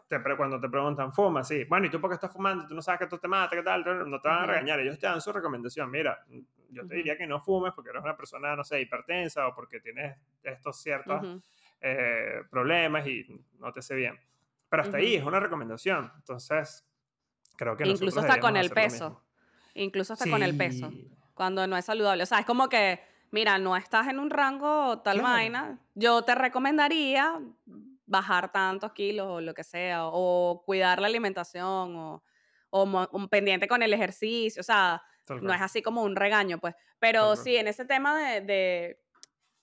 te, 0.08 0.22
cuando 0.36 0.60
te 0.60 0.68
preguntan, 0.68 1.12
fuma, 1.12 1.44
sí. 1.44 1.64
Bueno, 1.64 1.86
¿y 1.86 1.90
tú 1.90 2.00
por 2.00 2.10
qué 2.10 2.14
estás 2.14 2.32
fumando? 2.32 2.66
Tú 2.66 2.74
no 2.74 2.82
sabes 2.82 2.98
que 2.98 3.04
esto 3.04 3.18
te 3.18 3.28
mata, 3.28 3.54
¿qué 3.56 3.62
tal? 3.62 3.84
No 4.08 4.20
te 4.20 4.28
van 4.28 4.42
a 4.44 4.46
regañar. 4.46 4.80
Ellos 4.80 4.98
te 4.98 5.06
dan 5.06 5.20
su 5.20 5.32
recomendación. 5.32 5.90
Mira, 5.90 6.24
yo 6.70 6.86
te 6.86 6.94
diría 6.94 7.16
que 7.16 7.26
no 7.26 7.40
fumes 7.40 7.72
porque 7.74 7.90
eres 7.90 8.02
una 8.02 8.16
persona, 8.16 8.56
no 8.56 8.64
sé, 8.64 8.80
hipertensa 8.80 9.46
o 9.48 9.54
porque 9.54 9.80
tienes 9.80 10.16
estos 10.42 10.80
ciertos 10.80 11.22
Ujú. 11.22 11.42
eh, 11.80 12.42
problemas 12.50 13.06
y 13.06 13.26
no 13.58 13.72
te 13.72 13.82
sé 13.82 13.94
bien. 13.94 14.18
Pero 14.68 14.82
hasta 14.82 14.96
ahí 14.96 15.14
Ujú. 15.14 15.22
es 15.22 15.24
una 15.24 15.40
recomendación. 15.40 16.10
Entonces, 16.16 16.86
creo 17.56 17.76
que 17.76 17.86
Incluso 17.86 18.20
hasta 18.20 18.40
con 18.40 18.56
el 18.56 18.70
peso. 18.70 19.22
Incluso 19.74 20.14
hasta 20.14 20.28
con 20.28 20.42
el 20.42 20.56
peso. 20.56 20.90
Sí, 20.90 21.08
Cuando 21.34 21.66
no 21.66 21.76
es 21.76 21.84
saludable. 21.84 22.22
O 22.22 22.26
sea, 22.26 22.40
es 22.40 22.46
como 22.46 22.68
que, 22.68 23.00
mira, 23.31 23.59
no 23.59 23.76
estás 23.76 24.09
en 24.09 24.18
un 24.18 24.31
rango 24.31 25.01
tal 25.01 25.18
Claro. 25.20 25.35
vaina. 25.35 25.79
Yo 25.95 26.22
te 26.22 26.35
recomendaría 26.35 27.41
bajar 28.07 28.51
tantos 28.53 28.93
kilos 28.93 29.26
o 29.29 29.41
lo 29.41 29.55
que 29.55 29.64
sea. 29.64 30.07
O 30.07 30.62
cuidar 30.64 31.01
la 31.01 31.07
alimentación. 31.09 31.97
O, 31.97 32.22
o 32.70 33.09
un 33.12 33.29
pendiente 33.29 33.66
con 33.68 33.83
el 33.83 33.93
ejercicio. 33.93 34.61
O 34.61 34.64
sea, 34.64 35.03
tal 35.24 35.43
no 35.45 35.53
es 35.55 35.61
así 35.61 35.83
como 35.83 36.03
un 36.03 36.16
regaño, 36.16 36.59
pues. 36.59 36.74
Pero 36.99 37.20
Tal 37.20 37.29
cual. 37.37 37.45
sí, 37.45 37.57
en 37.57 37.68
ese 37.68 37.85
tema 37.85 38.18
de, 38.18 38.41
de- 38.43 39.01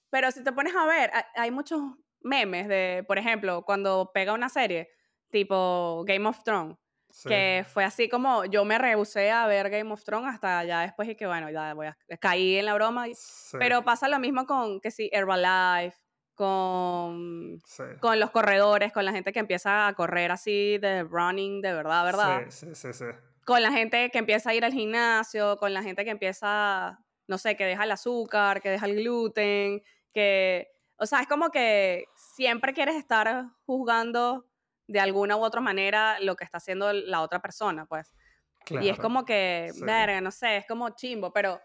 Pero 0.09 0.32
si 0.32 0.43
te 0.43 0.51
pones 0.51 0.76
a 0.76 0.86
ver, 0.86 1.11
ha- 1.13 1.28
hay 1.36 1.51
muchos 1.51 1.82
memes 2.22 2.68
de, 2.68 3.03
por 3.07 3.18
ejemplo, 3.20 3.63
cuando 3.63 4.11
pega 4.13 4.34
una 4.34 4.49
serie, 4.49 4.89
tipo 5.30 6.03
Game 6.07 6.28
of 6.28 6.41
Thrones, 6.43 6.78
Sí, 7.18 7.30
que 7.30 7.66
fue 7.66 7.86
así 7.86 8.09
como 8.09 8.43
yo 8.43 8.66
me 8.66 8.78
rehusé 8.78 9.32
a 9.32 9.47
ver 9.47 9.70
Game 9.70 9.89
of 9.93 10.03
Thrones 10.03 10.34
hasta 10.34 10.66
ya 10.66 10.82
después 10.82 11.07
y 11.07 11.16
que 11.16 11.26
bueno, 11.26 11.49
ya 11.49 11.74
voy 11.74 11.88
a... 11.88 11.97
caí 12.20 12.57
en 12.57 12.66
la 12.66 12.74
broma. 12.74 13.07
y- 13.07 13.16
sí, 13.16 13.55
Pero 13.57 13.86
pasa 13.86 14.09
lo 14.09 14.20
mismo 14.20 14.45
con, 14.45 14.82
que 14.82 14.91
sí, 14.91 15.09
Herbalife, 15.13 15.95
con, 16.34 17.57
sí. 17.66 17.84
con 18.01 18.20
los 18.20 18.32
corredores, 18.32 18.91
con 18.91 19.05
la 19.05 19.13
gente 19.13 19.32
que 19.32 19.39
empieza 19.39 19.88
a 19.88 19.93
correr 19.93 20.30
así 20.32 20.78
de 20.78 21.03
running, 21.03 21.61
de 21.61 21.74
verdad, 21.74 22.03
¿verdad? 22.03 22.43
Sí, 22.49 22.66
sí, 22.68 22.76
sí, 22.76 22.93
sí. 22.93 23.05
con 23.45 23.61
la 23.61 23.72
gente 23.72 24.09
que 24.11 24.18
empieza 24.18 24.49
a 24.49 24.53
ir 24.53 24.66
al 24.66 24.74
gimnasio, 24.74 25.55
con 25.55 25.74
la 25.74 25.84
gente 25.84 26.03
que 26.03 26.11
empieza, 26.11 26.99
no 27.28 27.38
sé, 27.38 27.55
que 27.55 27.63
deja 27.66 27.86
el 27.86 27.91
azúcar, 27.91 28.61
que 28.61 28.72
deja 28.72 28.88
el 28.88 28.95
gluten, 28.97 29.82
que, 30.13 30.68
o 30.97 31.05
sea, 31.05 31.22
es 31.22 31.28
como 31.28 31.49
que 31.49 32.03
siempre 32.16 32.74
quieres 32.74 32.97
estar 32.97 33.45
juzgando 33.66 34.45
de 34.88 34.99
alguna 34.99 35.38
u 35.38 35.43
otra 35.43 35.61
manera 35.61 36.19
lo 36.19 36.36
que 36.36 36.43
está 36.43 36.57
haciendo 36.59 36.93
la 36.93 37.21
otra 37.21 37.41
persona, 37.41 37.86
pues. 37.86 38.13
Y 38.77 38.89
es 38.89 38.99
Claro, 38.99 38.99
como 38.99 39.25
que, 39.25 39.73
sí. 39.73 39.86
verga, 39.86 40.21
no 40.21 40.31
sé, 40.31 40.57
es 40.57 40.65
como 40.67 40.89
chimbo, 40.91 41.31
pero, 41.33 41.61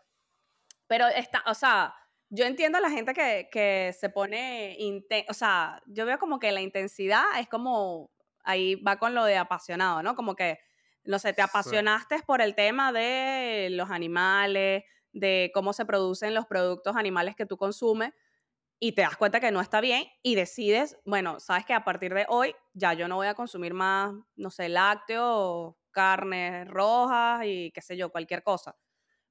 pero 0.86 1.06
está, 1.08 1.42
o 1.46 1.54
sea, 1.54 1.94
yo 2.28 2.44
entiendo 2.44 2.78
a 2.78 2.80
la 2.80 2.90
gente 2.90 3.14
que, 3.14 3.48
que 3.50 3.94
se 3.98 4.10
pone, 4.10 4.76
inten- 4.78 5.24
o 5.28 5.34
sea, 5.34 5.82
yo 5.86 6.06
veo 6.06 6.18
como 6.18 6.38
que 6.38 6.52
la 6.52 6.60
intensidad 6.60 7.24
es 7.38 7.48
como, 7.48 8.10
ahí 8.44 8.76
va 8.76 8.98
con 8.98 9.14
lo 9.14 9.24
de 9.24 9.36
apasionado, 9.36 10.02
¿no? 10.02 10.14
Como 10.16 10.34
que, 10.36 10.58
no 11.04 11.18
sé, 11.18 11.32
te 11.32 11.42
Sí. 11.42 11.46
apasionaste 11.48 12.22
por 12.26 12.40
el 12.42 12.54
tema 12.54 12.92
de 12.92 13.68
los 13.72 13.90
animales, 13.90 14.84
de 15.12 15.50
cómo 15.54 15.72
se 15.72 15.84
producen 15.86 16.34
los 16.34 16.46
productos 16.46 16.96
animales 16.96 17.34
que 17.36 17.46
tú 17.46 17.56
consumes 17.56 18.12
y 18.80 18.92
te 18.92 19.02
das 19.02 19.16
cuenta 19.16 19.40
que 19.40 19.50
no 19.52 19.60
está 19.60 19.80
bien 19.82 20.06
y 20.22 20.34
decides, 20.36 20.98
bueno, 21.04 21.38
sabes 21.40 21.66
que 21.66 21.74
a 21.74 21.84
partir 21.84 22.14
de 22.14 22.26
hoy 22.28 22.54
ya 22.72 22.94
yo 22.94 23.08
no 23.08 23.16
voy 23.16 23.26
a 23.28 23.34
consumir 23.34 23.74
más, 23.74 24.14
no 24.36 24.50
sé, 24.50 24.68
lácteos, 24.70 25.74
carnes 25.90 26.66
rojas 26.68 27.42
y 27.44 27.72
qué 27.72 27.82
sé 27.82 27.96
yo, 27.96 28.10
cualquier 28.10 28.42
cosa. 28.42 28.76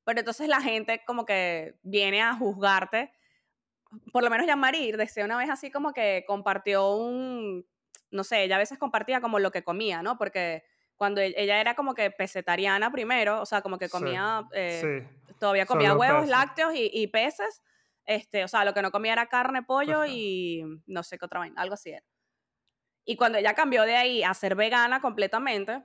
Pero 0.05 0.19
entonces 0.19 0.47
la 0.49 0.61
gente 0.61 1.03
como 1.07 1.25
que 1.25 1.75
viene 1.83 2.21
a 2.23 2.35
juzgarte. 2.35 3.13
Por 4.13 4.23
lo 4.23 4.29
menos 4.29 4.45
Yamarir 4.47 4.97
decía 4.97 5.25
una 5.25 5.37
vez 5.37 5.49
así 5.49 5.71
como 5.71 5.93
que 5.93 6.23
compartió 6.27 6.91
un, 6.95 7.65
no 8.11 8.23
sé, 8.23 8.43
ella 8.43 8.55
a 8.55 8.59
veces 8.59 8.77
compartía 8.77 9.19
como 9.21 9.39
lo 9.39 9.51
que 9.51 9.63
comía, 9.63 10.01
¿no? 10.03 10.17
Porque 10.17 10.63
cuando 10.95 11.21
e- 11.21 11.33
ella 11.37 11.59
era 11.59 11.75
como 11.75 11.95
que 11.95 12.11
pesetariana 12.11 12.91
primero, 12.91 13.41
o 13.41 13.45
sea, 13.45 13.61
como 13.61 13.77
que 13.79 13.89
Sí, 13.95 14.07
comía, 14.09 14.43
eh, 14.53 14.89
sí. 14.91 15.03
todavía 15.39 15.65
comía 15.65 15.93
Solo 15.93 15.95
huevos, 15.95 16.27
peces. 16.27 16.27
lácteos 16.27 16.73
y, 16.75 16.89
y 16.93 17.07
peces, 17.07 17.61
este, 18.09 18.43
o 18.43 18.47
sea, 18.47 18.65
lo 18.65 18.73
que 18.73 18.81
no 18.81 18.89
comía 18.89 19.13
era 19.13 19.27
carne, 19.27 19.61
pollo 19.61 20.03
y 20.03 20.63
no 20.87 21.03
sé 21.03 21.19
qué 21.19 21.25
otra 21.25 21.41
vaina, 21.41 21.61
algo 21.61 21.75
así 21.75 21.91
era. 21.91 22.03
Y 23.05 23.15
cuando 23.17 23.37
ella 23.37 23.53
cambió 23.53 23.83
de 23.83 23.95
ahí 23.95 24.23
a 24.23 24.33
ser 24.33 24.55
vegana 24.55 24.99
completamente, 24.99 25.83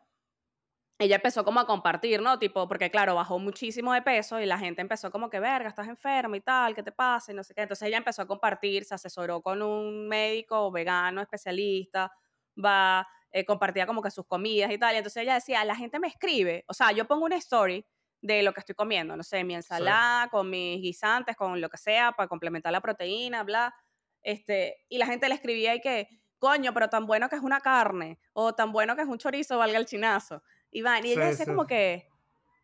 ella 0.98 1.16
empezó 1.16 1.44
como 1.44 1.60
a 1.60 1.66
compartir, 1.66 2.22
¿no? 2.22 2.38
Tipo, 2.38 2.66
porque 2.66 2.90
claro, 2.90 3.14
bajó 3.14 3.38
muchísimo 3.38 3.92
de 3.92 4.00
peso 4.00 4.40
y 4.40 4.46
la 4.46 4.58
gente 4.58 4.80
empezó 4.80 5.10
como 5.10 5.28
que, 5.28 5.38
verga, 5.38 5.68
estás 5.68 5.86
enferma 5.86 6.36
y 6.38 6.40
tal, 6.40 6.74
¿qué 6.74 6.82
te 6.82 6.92
pasa? 6.92 7.32
Y 7.32 7.34
no 7.34 7.44
sé 7.44 7.52
qué. 7.54 7.60
Entonces 7.62 7.86
ella 7.88 7.98
empezó 7.98 8.22
a 8.22 8.26
compartir, 8.26 8.84
se 8.84 8.94
asesoró 8.94 9.42
con 9.42 9.60
un 9.60 10.08
médico 10.08 10.70
vegano 10.70 11.20
especialista, 11.20 12.10
va, 12.56 13.06
eh, 13.32 13.44
compartía 13.44 13.86
como 13.86 14.00
que 14.00 14.10
sus 14.10 14.26
comidas 14.26 14.72
y 14.72 14.78
tal. 14.78 14.94
Y 14.94 14.98
entonces 14.98 15.22
ella 15.22 15.34
decía, 15.34 15.62
la 15.66 15.76
gente 15.76 15.98
me 15.98 16.08
escribe, 16.08 16.64
o 16.68 16.72
sea, 16.72 16.92
yo 16.92 17.06
pongo 17.06 17.26
una 17.26 17.36
story 17.36 17.84
de 18.26 18.42
lo 18.42 18.54
que 18.54 18.60
estoy 18.60 18.74
comiendo, 18.74 19.14
no 19.16 19.22
sé, 19.22 19.44
mi 19.44 19.54
ensalada, 19.54 20.28
con 20.28 20.48
mis 20.48 20.80
guisantes, 20.80 21.36
con 21.36 21.60
lo 21.60 21.68
que 21.68 21.76
sea, 21.76 22.12
para 22.12 22.26
complementar 22.26 22.72
la 22.72 22.80
proteína, 22.80 23.42
bla. 23.44 23.74
Este, 24.22 24.78
y 24.88 24.96
la 24.96 25.04
gente 25.06 25.28
le 25.28 25.34
escribía 25.34 25.74
y 25.74 25.80
que, 25.82 26.08
coño, 26.38 26.72
pero 26.72 26.88
tan 26.88 27.04
bueno 27.06 27.28
que 27.28 27.36
es 27.36 27.42
una 27.42 27.60
carne, 27.60 28.18
o 28.32 28.54
tan 28.54 28.72
bueno 28.72 28.96
que 28.96 29.02
es 29.02 29.08
un 29.08 29.18
chorizo, 29.18 29.58
valga 29.58 29.76
el 29.78 29.84
chinazo. 29.84 30.42
Y, 30.70 30.80
van, 30.80 31.04
y 31.04 31.12
ella 31.12 31.24
Sí, 31.24 31.28
decía 31.32 31.44
sí. 31.44 31.50
como 31.50 31.66
que, 31.66 32.08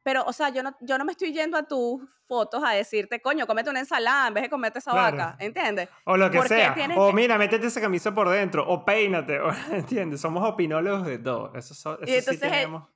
pero, 0.02 0.24
o 0.24 0.32
sea, 0.32 0.48
yo 0.48 0.62
no, 0.62 0.74
yo 0.80 0.96
no 0.96 1.04
me 1.04 1.12
estoy 1.12 1.30
yendo 1.34 1.58
a 1.58 1.62
tus 1.64 2.00
fotos 2.26 2.62
a 2.64 2.70
decirte, 2.70 3.20
coño, 3.20 3.46
cómete 3.46 3.68
una 3.68 3.80
ensalada 3.80 4.28
en 4.28 4.34
vez 4.34 4.44
de 4.44 4.48
comerte 4.48 4.78
esa 4.78 4.92
Claro. 4.92 5.14
vaca, 5.18 5.36
¿entiendes? 5.40 5.90
O 6.06 6.16
lo 6.16 6.30
que 6.30 6.38
¿Por 6.38 6.48
qué 6.48 6.54
sea. 6.54 6.74
O 6.96 7.08
que- 7.08 7.12
mira, 7.12 7.36
métete 7.36 7.66
esa 7.66 7.82
camisa 7.82 8.14
por 8.14 8.30
dentro. 8.30 8.66
O 8.66 8.82
peínate. 8.82 9.38
O, 9.40 9.52
¿Entiendes? 9.74 10.22
Somos 10.22 10.42
opinólogos 10.48 11.06
de 11.06 11.18
todo. 11.18 11.52
Eso, 11.54 11.74
so- 11.74 12.00
eso 12.00 12.06
sí 12.06 12.14
entonces, 12.14 12.42
eh, 12.42 12.50
tenemos. 12.50 12.88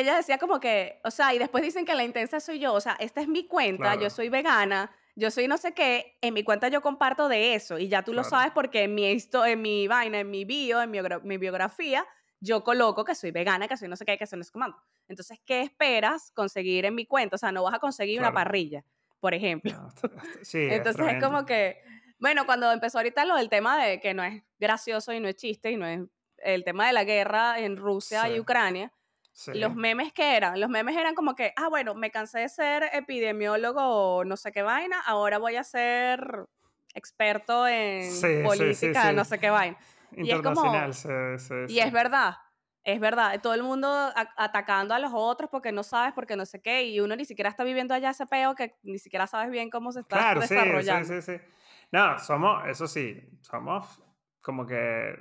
Ella 0.00 0.16
decía 0.16 0.38
como 0.38 0.60
que, 0.60 1.00
o 1.04 1.10
sea, 1.10 1.34
y 1.34 1.38
después 1.38 1.62
dicen 1.62 1.84
que 1.84 1.94
la 1.94 2.04
intensa 2.04 2.40
soy 2.40 2.58
yo, 2.58 2.72
o 2.74 2.80
sea, 2.80 2.96
esta 3.00 3.20
es 3.20 3.28
mi 3.28 3.46
cuenta, 3.46 3.82
Claro. 3.84 4.00
yo 4.02 4.10
soy 4.10 4.28
vegana, 4.28 4.90
yo 5.16 5.30
soy 5.30 5.46
no 5.48 5.56
sé 5.58 5.72
qué, 5.74 6.18
en 6.20 6.34
mi 6.34 6.42
cuenta 6.44 6.68
yo 6.68 6.80
comparto 6.82 7.28
de 7.28 7.54
eso, 7.54 7.78
y 7.78 7.88
ya 7.88 8.02
tú 8.02 8.12
lo 8.12 8.24
sabes 8.24 8.52
porque 8.52 8.84
en 8.84 8.94
mi, 8.94 9.04
histo- 9.12 9.46
en 9.46 9.62
mi 9.62 9.86
vaina, 9.88 10.20
en 10.20 10.30
mi 10.30 10.44
bio, 10.44 10.80
en 10.82 10.90
mi, 10.90 10.98
biogra- 10.98 11.22
mi 11.22 11.36
biografía, 11.38 12.06
yo 12.40 12.62
coloco 12.64 13.04
que 13.04 13.14
soy 13.14 13.30
vegana, 13.30 13.68
que 13.68 13.76
soy 13.76 13.88
no 13.88 13.96
sé 13.96 14.04
qué, 14.04 14.18
que 14.18 14.26
soy 14.26 14.38
no 14.38 14.44
sé 14.44 14.50
más. 14.58 14.70
Entonces, 15.08 15.38
¿qué 15.46 15.62
esperas 15.62 16.30
conseguir 16.34 16.84
en 16.84 16.94
mi 16.94 17.06
cuenta? 17.06 17.36
O 17.36 17.38
sea, 17.38 17.52
no 17.52 17.62
vas 17.62 17.74
a 17.74 17.78
conseguir 17.78 18.18
una 18.20 18.32
parrilla, 18.34 18.84
por 19.20 19.32
ejemplo. 19.34 19.72
No, 19.72 19.88
sí, 20.42 20.58
Entonces 20.70 21.06
es 21.14 21.22
como 21.24 21.46
que, 21.46 21.80
bueno, 22.18 22.44
cuando 22.44 22.70
empezó 22.72 22.98
ahorita 22.98 23.24
lo 23.24 23.36
del 23.36 23.48
tema 23.48 23.82
de 23.82 24.00
que 24.00 24.12
no 24.14 24.22
es 24.24 24.42
gracioso 24.58 25.12
y 25.12 25.20
no 25.20 25.28
es 25.28 25.36
chiste 25.36 25.70
y 25.70 25.76
no 25.76 25.86
es 25.86 26.00
el 26.38 26.64
tema 26.64 26.86
de 26.86 26.92
la 26.92 27.04
guerra 27.04 27.60
en 27.60 27.76
Rusia 27.76 28.24
Sí. 28.26 28.32
y 28.34 28.40
Ucrania, 28.40 28.92
Sí. 29.36 29.52
los 29.54 29.74
memes 29.74 30.12
que 30.12 30.36
eran, 30.36 30.60
los 30.60 30.70
memes 30.70 30.96
eran 30.96 31.16
como 31.16 31.34
que, 31.34 31.52
ah, 31.56 31.68
bueno, 31.68 31.94
me 31.96 32.12
cansé 32.12 32.38
de 32.38 32.48
ser 32.48 32.84
epidemiólogo 32.92 34.24
no 34.24 34.36
sé 34.36 34.52
qué 34.52 34.62
vaina, 34.62 35.00
ahora 35.04 35.38
voy 35.38 35.56
a 35.56 35.64
ser 35.64 36.46
experto 36.94 37.66
en 37.66 38.10
Sí, 38.12 38.28
política, 38.44 39.10
sí. 39.10 39.16
no 39.16 39.24
sé 39.24 39.38
qué 39.40 39.50
vaina. 39.50 39.76
y 40.12 40.30
es 40.30 40.36
como- 40.40 40.50
Internacional, 40.64 40.94
sí, 40.94 41.08
sí, 41.38 41.54
Y 41.74 41.80
es 41.80 41.90
verdad, 41.90 42.36
es 42.84 43.00
verdad, 43.00 43.40
todo 43.42 43.54
el 43.54 43.64
mundo 43.64 43.88
a- 43.88 44.32
atacando 44.36 44.94
a 44.94 45.00
los 45.00 45.10
otros 45.12 45.50
porque 45.50 45.72
no 45.72 45.82
sabes, 45.82 46.12
porque 46.14 46.36
no 46.36 46.46
sé 46.46 46.62
qué, 46.62 46.84
y 46.84 47.00
uno 47.00 47.16
ni 47.16 47.24
siquiera 47.24 47.50
está 47.50 47.64
viviendo 47.64 47.92
allá 47.94 48.10
ese 48.10 48.26
peo 48.26 48.54
que 48.54 48.76
ni 48.84 48.98
siquiera 49.00 49.26
sabes 49.26 49.50
bien 49.50 49.68
cómo 49.70 49.90
se 49.90 50.00
está 50.00 50.18
Claro, 50.18 50.42
sí, 50.42 50.48
sí, 50.48 50.54
desarrollando. 50.54 51.08
sí, 51.08 51.22
sí. 51.22 51.40
No, 51.90 52.18
somos, 52.20 52.68
eso 52.68 52.86
sí, 52.86 53.20
somos 53.40 54.00
como 54.40 54.64
que 54.64 55.16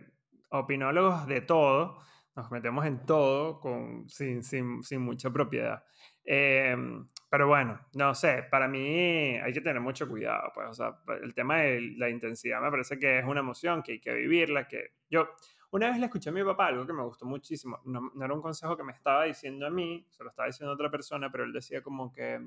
opinólogos 0.50 1.26
de 1.26 1.42
todo, 1.42 1.98
nos 2.36 2.52
metemos 2.52 2.86
en 2.86 3.06
todo 3.06 3.60
con, 3.60 4.10
sin, 4.10 4.44
sin, 4.44 4.84
sin 4.84 5.02
mucha 5.02 5.30
propiedad. 5.30 5.84
Em, 6.26 7.08
pero 7.30 7.48
bueno, 7.48 7.80
no 7.94 8.16
sé, 8.16 8.44
para 8.50 8.68
mí 8.68 9.38
hay 9.38 9.52
que 9.52 9.62
tener 9.62 9.82
mucho 9.82 10.08
cuidado, 10.08 10.52
pues, 10.54 10.70
o 10.70 10.74
sea, 10.74 10.98
el 11.22 11.34
tema 11.34 11.58
de 11.58 11.82
la 11.98 12.10
intensidad 12.10 12.62
me 12.62 12.72
parece 12.72 12.98
que 12.98 13.20
es 13.20 13.26
una 13.26 13.42
emoción 13.42 13.84
que 13.84 13.94
hay 13.94 14.00
que 14.00 14.14
vivirla, 14.14 14.68
que 14.68 14.94
yo 15.10 15.28
una 15.72 15.90
vez 15.90 16.00
le 16.00 16.06
escuché 16.06 16.30
a 16.30 16.34
mi 16.34 16.44
papá 16.44 16.68
algo 16.68 16.86
que 16.86 16.94
me 16.94 17.04
gustó 17.04 17.26
muchísimo, 17.26 17.82
no, 17.86 18.12
no 18.14 18.26
era 18.26 18.34
un 18.34 18.42
consejo 18.42 18.78
que 18.78 18.84
me 18.84 18.94
estaba 18.94 19.26
diciendo 19.26 19.68
a 19.68 19.70
mí, 19.70 20.06
se 20.12 20.24
lo 20.24 20.30
estaba 20.30 20.48
diciendo 20.48 20.72
a 20.72 20.76
otra 20.76 20.90
persona, 20.90 21.32
pero 21.32 21.44
él 21.44 21.52
decía 21.52 21.82
como 21.82 22.14
que 22.14 22.40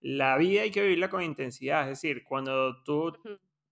la 0.00 0.36
vida 0.36 0.62
hay 0.62 0.70
que 0.70 0.82
vivirla 0.82 1.08
con 1.08 1.22
intensidad, 1.22 1.82
es 1.82 2.00
decir, 2.00 2.22
cuando 2.24 2.82
tú 2.84 3.16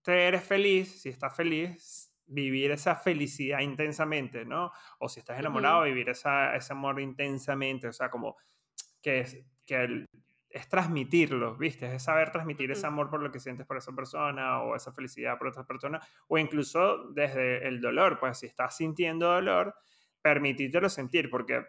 te 0.03 0.27
eres 0.27 0.43
feliz, 0.43 1.03
si 1.03 1.11
estás 1.11 1.37
feliz, 1.37 2.10
vivir 2.31 2.71
esa 2.71 2.97
felicidad 2.97 3.61
intensamente, 3.61 4.45
¿no? 4.45 4.73
O 4.99 5.09
si 5.09 5.21
estás 5.21 5.39
enamorado, 5.39 5.83
vivir 5.85 6.09
esa, 6.11 6.55
ese 6.57 6.73
amor 6.73 7.01
intensamente, 7.01 7.89
o 7.89 7.93
sea, 7.93 8.11
como 8.11 8.37
que 9.03 9.21
es, 9.21 9.45
que 9.67 9.85
el- 9.85 10.07
es 10.49 10.69
transmitirlo, 10.69 11.57
¿viste? 11.57 11.95
Es 11.95 12.03
saber 12.03 12.31
transmitir 12.33 12.71
ese 12.73 12.87
amor 12.87 13.09
por 13.09 13.23
lo 13.23 13.31
que 13.31 13.39
sientes 13.39 13.67
por 13.67 13.77
esa 13.77 13.93
persona 13.93 14.63
o 14.63 14.75
esa 14.75 14.93
felicidad 14.93 15.39
por 15.39 15.49
otra 15.49 15.65
persona, 15.65 16.01
o 16.29 16.39
incluso 16.39 17.11
desde 17.13 17.67
el 17.69 17.81
dolor, 17.81 18.19
pues 18.19 18.39
si 18.39 18.47
estás 18.47 18.77
sintiendo 18.77 19.27
dolor, 19.33 19.75
permitítelo 20.21 20.89
sentir, 20.89 21.31
porque 21.31 21.65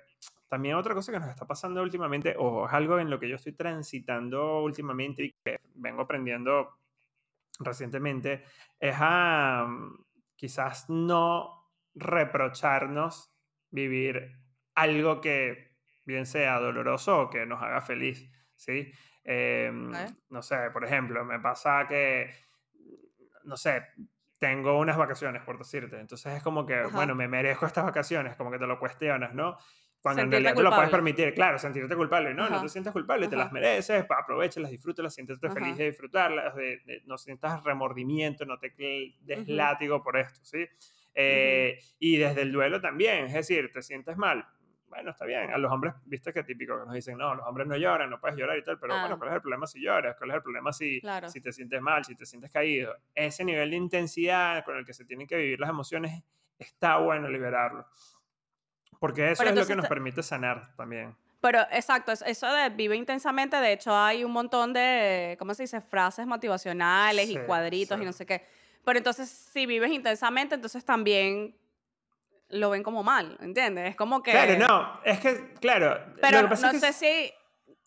también 0.47 0.75
otra 0.75 0.93
cosa 0.95 1.11
que 1.11 1.19
nos 1.19 1.29
está 1.29 1.45
pasando 1.45 1.81
últimamente, 1.81 2.35
o 2.37 2.65
es 2.67 2.73
algo 2.73 2.99
en 2.99 3.09
lo 3.09 3.19
que 3.19 3.29
yo 3.29 3.35
estoy 3.35 3.53
transitando 3.53 4.63
últimamente 4.63 5.23
y 5.25 5.31
que 5.45 5.59
vengo 5.75 6.01
aprendiendo 6.01 6.77
recientemente, 7.59 8.43
es 8.79 8.95
a 8.99 9.67
quizás 10.41 10.89
no 10.89 11.69
reprocharnos 11.93 13.31
vivir 13.69 14.39
algo 14.73 15.21
que 15.21 15.77
bien 16.03 16.25
sea 16.25 16.59
doloroso 16.59 17.21
o 17.21 17.29
que 17.29 17.45
nos 17.45 17.61
haga 17.61 17.79
feliz, 17.79 18.27
¿sí? 18.55 18.91
Em, 19.23 19.91
no 20.29 20.41
sé, 20.41 20.71
por 20.73 20.83
ejemplo, 20.83 21.23
me 21.23 21.39
pasa 21.39 21.85
que, 21.87 22.33
no 23.43 23.55
sé, 23.55 23.85
tengo 24.39 24.79
unas 24.79 24.97
vacaciones, 24.97 25.43
por 25.43 25.59
decirte. 25.59 25.99
Entonces 25.99 26.33
es 26.37 26.41
como 26.41 26.65
que, 26.65 26.85
bueno, 26.87 27.13
me 27.13 27.27
merezco 27.27 27.67
estas 27.67 27.85
vacaciones, 27.85 28.35
como 28.35 28.49
que 28.49 28.57
te 28.57 28.65
lo 28.65 28.79
cuestionas, 28.79 29.35
¿no? 29.35 29.57
Cuando 30.01 30.23
en 30.23 30.31
realidad 30.31 30.55
te 30.55 30.63
lo 30.63 30.71
puedes 30.71 30.89
permitir, 30.89 31.33
claro, 31.33 31.59
sentirte 31.59 31.95
culpable. 31.95 32.33
No, 32.33 32.49
no 32.49 32.61
te 32.61 32.69
sientes 32.69 32.91
culpable, 32.91 33.27
te 33.27 33.35
las 33.35 33.51
mereces, 33.51 34.05
aprovechalas, 34.09 34.71
disfrútalas, 34.71 35.13
siéntete 35.13 35.49
feliz 35.49 35.77
de 35.77 35.85
disfrutarlas, 35.85 36.55
de, 36.55 37.03
no 37.05 37.17
sientas 37.17 37.63
remordimiento, 37.63 38.45
no 38.45 38.57
te 38.57 38.73
des 39.21 39.47
látigo 39.47 40.01
por 40.01 40.17
esto, 40.17 40.39
¿sí? 40.43 40.65
Eh, 41.13 41.77
y 41.99 42.17
desde 42.17 42.41
el 42.41 42.51
duelo 42.51 42.79
también, 42.79 43.25
es 43.25 43.33
decir, 43.33 43.69
te 43.71 43.81
sientes 43.81 44.15
mal, 44.17 44.45
bueno, 44.91 45.11
está 45.11 45.25
bien. 45.25 45.49
A 45.51 45.57
los 45.57 45.71
hombres, 45.71 45.93
viste 46.05 46.33
que 46.33 46.43
típico 46.43 46.77
que 46.77 46.85
nos 46.85 46.93
dicen, 46.93 47.17
no, 47.17 47.33
los 47.33 47.47
hombres 47.47 47.65
no 47.65 47.77
lloran, 47.77 48.09
no 48.09 48.19
puedes 48.19 48.37
llorar 48.37 48.57
y 48.57 48.63
tal, 48.63 48.77
pero 48.77 48.93
bueno, 48.99 49.15
ah. 49.15 49.17
¿cuál 49.17 49.29
es 49.29 49.35
el 49.35 49.41
problema 49.41 49.65
si 49.65 49.81
lloras? 49.81 50.17
¿Cuál 50.17 50.31
es 50.31 50.35
el 50.35 50.41
problema 50.43 50.73
si, 50.73 51.01
si 51.27 51.39
te 51.39 51.53
sientes 51.53 51.81
mal, 51.81 52.03
si 52.03 52.13
te 52.13 52.25
sientes 52.25 52.51
caído? 52.51 52.93
Ese 53.15 53.45
nivel 53.45 53.69
de 53.69 53.77
intensidad 53.77 54.65
con 54.65 54.75
el 54.75 54.85
que 54.85 54.93
se 54.93 55.05
tienen 55.05 55.27
que 55.27 55.37
vivir 55.37 55.61
las 55.61 55.69
emociones, 55.69 56.21
está 56.59 56.97
bueno 56.97 57.29
liberarlo. 57.29 57.87
Porque 59.01 59.31
eso 59.31 59.43
es 59.43 59.55
lo 59.55 59.65
que 59.65 59.75
nos 59.75 59.87
permite 59.87 60.21
sanar 60.21 60.75
también. 60.75 61.15
Pero 61.41 61.59
exacto, 61.71 62.11
eso 62.11 62.53
de 62.53 62.69
vive 62.69 62.95
intensamente, 62.95 63.57
de 63.57 63.73
hecho 63.73 63.97
hay 63.97 64.23
un 64.23 64.31
montón 64.31 64.73
de, 64.73 65.35
¿cómo 65.39 65.55
se 65.55 65.63
dice? 65.63 65.81
Frases 65.81 66.27
motivacionales 66.27 67.27
y 67.27 67.37
cuadritos 67.39 67.99
y 67.99 68.05
no 68.05 68.13
sé 68.13 68.27
qué. 68.27 68.45
Pero 68.85 68.99
entonces, 68.99 69.27
si 69.27 69.65
vives 69.65 69.91
intensamente, 69.91 70.53
entonces 70.53 70.85
también 70.85 71.57
lo 72.49 72.69
ven 72.69 72.83
como 72.83 73.01
mal, 73.01 73.39
¿entiendes? 73.41 73.89
Es 73.89 73.95
como 73.95 74.21
que... 74.21 74.33
Claro, 74.33 74.59
no, 74.59 75.01
es 75.03 75.19
que, 75.19 75.53
claro. 75.59 75.99
Pero 76.21 76.43
no 76.47 76.55
sé 76.55 76.93
si, 76.93 77.07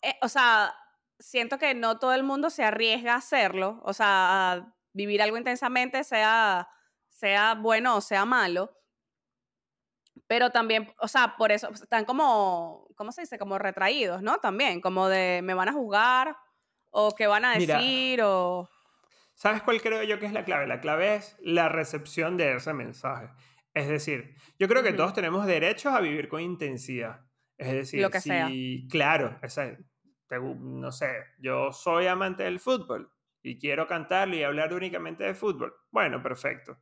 eh, 0.01 0.17
o 0.21 0.27
sea, 0.27 0.75
siento 1.17 1.57
que 1.57 1.73
no 1.75 1.97
todo 1.97 2.13
el 2.13 2.23
mundo 2.23 2.49
se 2.49 2.65
arriesga 2.65 3.13
a 3.13 3.17
hacerlo, 3.19 3.79
o 3.85 3.93
sea, 3.93 4.51
a 4.51 4.73
vivir 4.91 5.21
algo 5.21 5.37
intensamente, 5.37 6.03
sea, 6.03 6.67
sea 7.07 7.53
bueno 7.53 7.95
o 7.95 8.01
sea 8.01 8.25
malo. 8.25 8.75
Pero 10.27 10.49
también, 10.49 10.91
o 10.99 11.07
sea, 11.07 11.35
por 11.37 11.51
eso 11.51 11.69
están 11.69 12.05
como, 12.05 12.87
¿cómo 12.95 13.11
se 13.11 13.21
dice? 13.21 13.37
Como 13.37 13.59
retraídos, 13.59 14.21
¿no? 14.21 14.37
También, 14.37 14.81
como 14.81 15.07
de 15.07 15.41
me 15.43 15.53
van 15.53 15.69
a 15.69 15.73
juzgar 15.73 16.35
o 16.89 17.13
qué 17.15 17.27
van 17.27 17.45
a 17.45 17.57
decir 17.57 18.21
o... 18.23 18.69
¿Sabes 19.35 19.61
cuál 19.61 19.81
creo 19.81 20.01
yo 20.03 20.17
que 20.17 20.25
es 20.25 20.33
la 20.33 20.45
clave? 20.45 20.65
La 20.65 20.79
clave 20.79 21.15
es 21.15 21.37
la 21.41 21.69
recepción 21.69 22.37
de 22.37 22.55
ese 22.55 22.73
mensaje. 22.73 23.29
Es 23.73 23.89
decir, 23.89 24.33
yo 24.57 24.67
creo 24.69 24.81
que 24.81 24.93
todos 24.93 25.13
tenemos 25.13 25.45
derechos 25.45 25.93
a 25.93 25.99
vivir 25.99 26.29
con 26.29 26.39
intensidad. 26.41 27.25
Es 27.57 27.71
decir, 27.71 28.01
Lo 28.01 28.09
que 28.09 28.21
si, 28.21 28.29
sea. 28.29 28.49
claro, 28.89 29.37
no 30.59 30.91
sé, 30.91 31.25
yo 31.39 31.71
soy 31.71 32.07
amante 32.07 32.43
del 32.43 32.59
fútbol 32.59 33.11
y 33.41 33.59
quiero 33.59 33.87
cantarlo 33.87 34.35
y 34.35 34.43
hablar 34.43 34.73
únicamente 34.73 35.23
de 35.23 35.35
fútbol. 35.35 35.75
Bueno, 35.91 36.21
perfecto. 36.21 36.77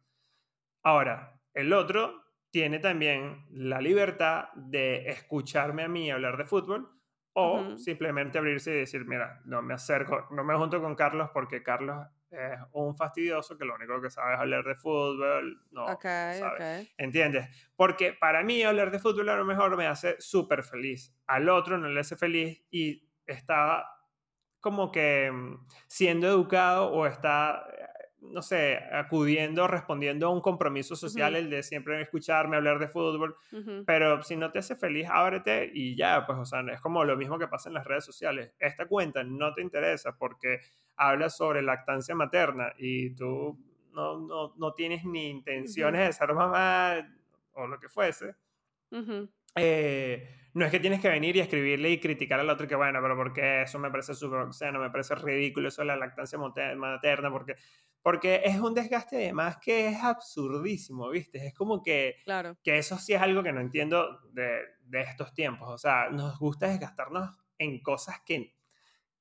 Ahora, 0.83 1.39
el 1.53 1.73
otro 1.73 2.22
tiene 2.53 2.77
también 2.77 3.47
la 3.49 3.81
libertad 3.81 4.49
de 4.53 5.09
escucharme 5.09 5.81
a 5.81 5.87
mí 5.87 6.11
hablar 6.11 6.37
de 6.37 6.45
fútbol 6.45 6.87
o 7.33 7.79
simplemente 7.79 8.37
abrirse 8.37 8.69
y 8.69 8.77
decir, 8.77 9.05
mira, 9.05 9.41
no 9.45 9.63
me 9.63 9.73
acerco, 9.73 10.27
no 10.29 10.43
me 10.43 10.55
junto 10.55 10.79
con 10.79 10.93
Carlos 10.93 11.31
porque 11.33 11.63
Carlos 11.63 12.05
es 12.29 12.59
un 12.73 12.95
fastidioso 12.95 13.57
que 13.57 13.65
lo 13.65 13.73
único 13.73 13.99
que 13.99 14.11
sabe 14.11 14.35
es 14.35 14.39
hablar 14.39 14.63
de 14.65 14.75
fútbol, 14.75 15.63
no 15.71 15.87
sabe. 15.99 16.93
¿Entiendes? 16.95 17.49
Porque 17.75 18.13
para 18.13 18.43
mí 18.43 18.61
hablar 18.61 18.91
de 18.91 18.99
fútbol 18.99 19.29
a 19.29 19.35
lo 19.35 19.45
mejor 19.45 19.75
me 19.75 19.87
hace 19.87 20.15
súper 20.19 20.63
feliz. 20.63 21.11
Al 21.25 21.49
otro 21.49 21.79
no 21.79 21.89
le 21.89 22.01
hace 22.01 22.15
feliz 22.15 22.63
y 22.69 23.09
está 23.25 23.83
como 24.59 24.91
que 24.91 25.31
mm, 25.31 25.65
siendo 25.87 26.27
educado 26.27 26.91
o 26.91 27.07
está 27.07 27.65
no 28.31 28.41
sé, 28.41 28.77
acudiendo, 28.91 29.67
respondiendo 29.67 30.27
a 30.27 30.29
un 30.29 30.41
compromiso 30.41 30.95
social, 30.95 31.35
el 31.35 31.49
de 31.49 31.63
siempre 31.63 32.01
escucharme, 32.01 32.55
hablar 32.55 32.79
de 32.79 32.87
fútbol, 32.87 33.35
pero 33.85 34.21
si 34.23 34.35
no 34.35 34.51
te 34.51 34.59
hace 34.59 34.75
feliz, 34.75 35.07
ábrete 35.09 35.69
y 35.73 35.95
ya, 35.95 36.25
pues, 36.25 36.37
o 36.39 36.45
sea, 36.45 36.61
es 36.71 36.81
como 36.81 37.03
lo 37.03 37.17
mismo 37.17 37.37
que 37.37 37.47
pasa 37.47 37.69
en 37.69 37.75
las 37.75 37.85
redes 37.85 38.05
sociales. 38.05 38.53
Esta 38.59 38.85
cuenta 38.85 39.23
no 39.23 39.53
te 39.53 39.61
interesa 39.61 40.17
porque 40.17 40.61
habla 40.95 41.29
sobre 41.29 41.61
lactancia 41.61 42.15
materna 42.15 42.73
y 42.77 43.13
tú 43.15 43.57
no, 43.93 44.19
no, 44.19 44.53
no 44.55 44.73
tienes 44.73 45.05
ni 45.05 45.29
intenciones 45.29 46.07
de 46.07 46.13
ser 46.13 46.33
mamá 46.33 47.07
o 47.53 47.67
lo 47.67 47.79
que 47.79 47.89
fuese. 47.89 48.35
Eh, 49.55 50.29
no 50.53 50.65
es 50.65 50.71
que 50.71 50.79
tienes 50.79 51.01
que 51.01 51.09
venir 51.09 51.35
y 51.35 51.39
escribirle 51.39 51.89
y 51.89 51.99
criticar 51.99 52.39
al 52.39 52.49
otro 52.49 52.67
que, 52.67 52.75
bueno, 52.75 52.99
pero 53.01 53.15
porque 53.15 53.63
eso 53.63 53.79
me 53.79 53.89
parece 53.89 54.13
súper 54.13 54.47
no 54.71 54.79
me 54.79 54.89
parece 54.89 55.15
ridículo 55.15 55.67
eso 55.67 55.81
de 55.81 55.87
la 55.87 55.95
lactancia 55.95 56.37
materna, 56.37 57.31
porque, 57.31 57.55
porque 58.03 58.41
es 58.45 58.59
un 58.59 58.75
desgaste 58.75 59.15
además 59.15 59.57
que 59.57 59.87
es 59.87 60.03
absurdísimo, 60.03 61.09
¿viste? 61.09 61.47
Es 61.47 61.53
como 61.55 61.81
que, 61.81 62.17
claro. 62.25 62.57
que 62.61 62.77
eso 62.77 62.97
sí 62.99 63.13
es 63.13 63.21
algo 63.21 63.41
que 63.41 63.53
no 63.53 63.61
entiendo 63.61 64.19
de, 64.33 64.59
de 64.83 65.01
estos 65.01 65.33
tiempos, 65.33 65.69
o 65.69 65.77
sea, 65.77 66.09
nos 66.11 66.37
gusta 66.37 66.67
desgastarnos 66.67 67.35
en 67.57 67.81
cosas 67.81 68.19
que 68.25 68.53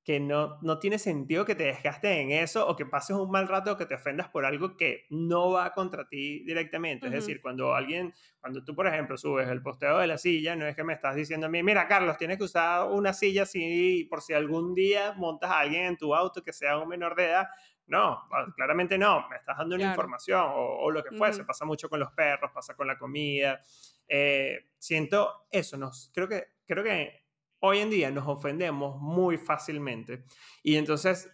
que 0.04 0.18
no, 0.18 0.58
no 0.62 0.80
tiene 0.80 0.98
sentido 0.98 1.44
que 1.44 1.54
te 1.54 1.64
desgastes 1.64 2.18
en 2.18 2.32
eso 2.32 2.66
o 2.66 2.74
que 2.74 2.86
pases 2.86 3.14
un 3.14 3.30
mal 3.30 3.46
rato 3.46 3.72
o 3.72 3.76
que 3.76 3.86
te 3.86 3.94
ofendas 3.94 4.28
por 4.28 4.44
algo 4.44 4.76
que 4.76 5.06
no 5.10 5.52
va 5.52 5.72
contra 5.72 6.08
ti 6.08 6.42
directamente. 6.44 7.06
Es 7.06 7.12
decir, 7.12 7.40
cuando 7.40 7.72
alguien, 7.72 8.12
cuando 8.40 8.64
tú, 8.64 8.74
por 8.74 8.88
ejemplo, 8.88 9.16
subes 9.16 9.48
el 9.48 9.62
posteo 9.62 9.98
de 9.98 10.08
la 10.08 10.18
silla, 10.18 10.56
no 10.56 10.66
es 10.66 10.74
que 10.74 10.82
me 10.82 10.92
estás 10.92 11.14
diciendo 11.14 11.46
a 11.46 11.48
mí, 11.48 11.62
mira, 11.62 11.86
Carlos, 11.86 12.16
tienes 12.16 12.38
que 12.38 12.44
usar 12.44 12.88
una 12.90 13.12
silla 13.12 13.44
así 13.44 14.06
por 14.10 14.22
si 14.22 14.32
algún 14.32 14.74
día 14.74 15.14
montas 15.16 15.50
a 15.50 15.60
alguien 15.60 15.84
en 15.84 15.96
tu 15.96 16.12
auto 16.16 16.42
que 16.42 16.52
sea 16.52 16.78
un 16.78 16.88
menor 16.88 17.14
de 17.14 17.26
edad. 17.26 17.46
No, 17.86 18.26
claramente 18.56 18.96
no, 18.96 19.28
me 19.28 19.36
estás 19.36 19.58
dando 19.58 19.74
una 19.74 19.90
información 19.90 20.50
o, 20.54 20.90
lo 20.90 21.02
que 21.02 21.14
fuese. 21.16 21.44
Pasa 21.44 21.64
mucho 21.64 21.88
con 21.88 22.00
los 22.00 22.12
perros, 22.12 22.50
pasa 22.52 22.74
con 22.74 22.86
la 22.86 22.96
comida. 22.96 23.60
Eh, 24.08 24.70
siento 24.78 25.46
eso, 25.50 25.76
no, 25.76 25.90
creo 26.12 26.28
que, 26.28 26.46
creo 26.66 26.84
que 26.84 27.22
hoy 27.60 27.78
en 27.78 27.90
día 27.90 28.10
nos 28.10 28.26
ofendemos 28.26 29.00
muy 29.00 29.36
fácilmente. 29.36 30.24
Y 30.62 30.76
entonces, 30.76 31.32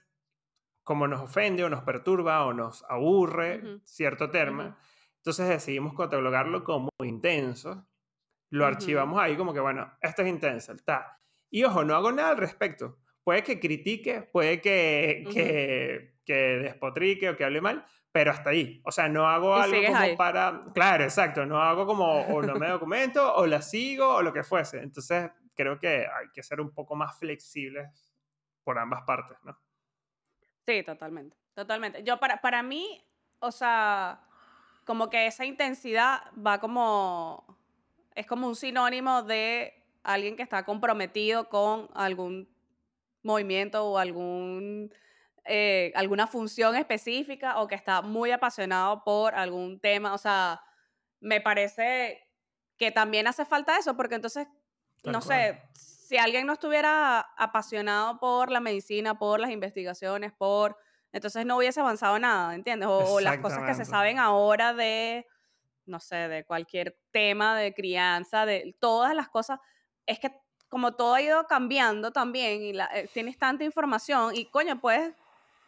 como 0.84 1.06
nos 1.06 1.20
ofende 1.20 1.64
o 1.64 1.70
nos 1.70 1.82
perturba 1.82 2.44
o 2.44 2.52
nos 2.52 2.84
aburre 2.88 3.80
cierto 3.84 4.30
tema, 4.30 4.78
entonces 5.16 5.48
decidimos 5.48 5.94
catalogarlo 5.94 6.64
como 6.64 6.90
intenso. 7.04 7.86
Lo 8.50 8.66
archivamos 8.66 9.20
ahí 9.20 9.36
como 9.36 9.52
que, 9.52 9.60
bueno, 9.60 9.92
esto 10.00 10.22
es 10.22 10.28
intenso, 10.28 10.72
está. 10.72 11.20
Y 11.50 11.64
ojo, 11.64 11.84
no 11.84 11.94
hago 11.94 12.12
nada 12.12 12.30
al 12.30 12.36
respecto. 12.36 12.98
Puede 13.28 13.42
que 13.42 13.60
critique, 13.60 14.22
puede 14.22 14.58
que, 14.58 15.28
que, 15.30 16.14
que 16.24 16.32
despotrique 16.32 17.28
o 17.28 17.36
que 17.36 17.44
hable 17.44 17.60
mal, 17.60 17.84
pero 18.10 18.30
hasta 18.30 18.48
ahí. 18.48 18.80
O 18.86 18.90
sea, 18.90 19.06
no 19.10 19.28
hago 19.28 19.54
algo 19.54 19.82
como 19.84 20.16
para... 20.16 20.64
Claro, 20.72 21.04
exacto, 21.04 21.44
no 21.44 21.60
hago 21.60 21.84
como 21.84 22.22
o 22.22 22.40
no 22.40 22.54
me 22.54 22.70
documento 22.70 23.34
o 23.34 23.46
la 23.46 23.60
sigo 23.60 24.14
o 24.14 24.22
lo 24.22 24.32
que 24.32 24.44
fuese. 24.44 24.78
Entonces, 24.78 25.30
creo 25.54 25.78
que 25.78 26.06
hay 26.06 26.30
que 26.32 26.42
ser 26.42 26.58
un 26.58 26.72
poco 26.72 26.96
más 26.96 27.18
flexibles 27.18 28.10
por 28.64 28.78
ambas 28.78 29.02
partes, 29.02 29.36
¿no? 29.44 29.60
Sí, 30.64 30.82
totalmente, 30.82 31.36
totalmente. 31.52 32.02
Yo 32.04 32.18
para, 32.18 32.40
para 32.40 32.62
mí, 32.62 33.04
o 33.40 33.52
sea, 33.52 34.22
como 34.86 35.10
que 35.10 35.26
esa 35.26 35.44
intensidad 35.44 36.22
va 36.34 36.60
como, 36.60 37.44
es 38.14 38.24
como 38.24 38.48
un 38.48 38.56
sinónimo 38.56 39.22
de 39.22 39.84
alguien 40.02 40.34
que 40.34 40.42
está 40.42 40.64
comprometido 40.64 41.50
con 41.50 41.90
algún 41.92 42.48
movimiento 43.22 43.86
o 43.86 43.98
algún, 43.98 44.92
eh, 45.44 45.92
alguna 45.94 46.26
función 46.26 46.76
específica 46.76 47.60
o 47.60 47.68
que 47.68 47.74
está 47.74 48.02
muy 48.02 48.30
apasionado 48.30 49.02
por 49.04 49.34
algún 49.34 49.80
tema. 49.80 50.14
O 50.14 50.18
sea, 50.18 50.60
me 51.20 51.40
parece 51.40 52.26
que 52.76 52.90
también 52.90 53.26
hace 53.26 53.44
falta 53.44 53.78
eso 53.78 53.96
porque 53.96 54.14
entonces 54.14 54.46
no 55.04 55.20
sé, 55.20 55.62
si 55.74 56.16
alguien 56.16 56.46
no 56.46 56.54
estuviera 56.54 57.20
apasionado 57.36 58.18
por 58.18 58.50
la 58.50 58.60
medicina, 58.60 59.18
por 59.18 59.40
las 59.40 59.50
investigaciones, 59.50 60.32
por... 60.32 60.76
Entonces 61.12 61.46
no 61.46 61.56
hubiese 61.56 61.80
avanzado 61.80 62.18
nada, 62.18 62.54
¿entiendes? 62.54 62.88
O, 62.90 63.20
las 63.20 63.38
cosas 63.38 63.64
que 63.64 63.74
se 63.74 63.86
saben 63.86 64.18
ahora 64.18 64.74
de, 64.74 65.26
no 65.86 66.00
sé, 66.00 66.16
de 66.28 66.44
cualquier 66.44 66.98
tema 67.10 67.56
de 67.56 67.72
crianza, 67.72 68.44
de 68.44 68.76
todas 68.78 69.14
las 69.14 69.30
cosas. 69.30 69.58
Es 70.04 70.18
que 70.18 70.30
como 70.68 70.92
todo 70.92 71.14
ha 71.14 71.22
ido 71.22 71.46
cambiando 71.46 72.12
también 72.12 72.62
y 72.62 72.78
eh, 72.78 73.08
tienes 73.12 73.38
tanta 73.38 73.64
información 73.64 74.34
y 74.34 74.46
coño, 74.46 74.80
puedes 74.80 75.14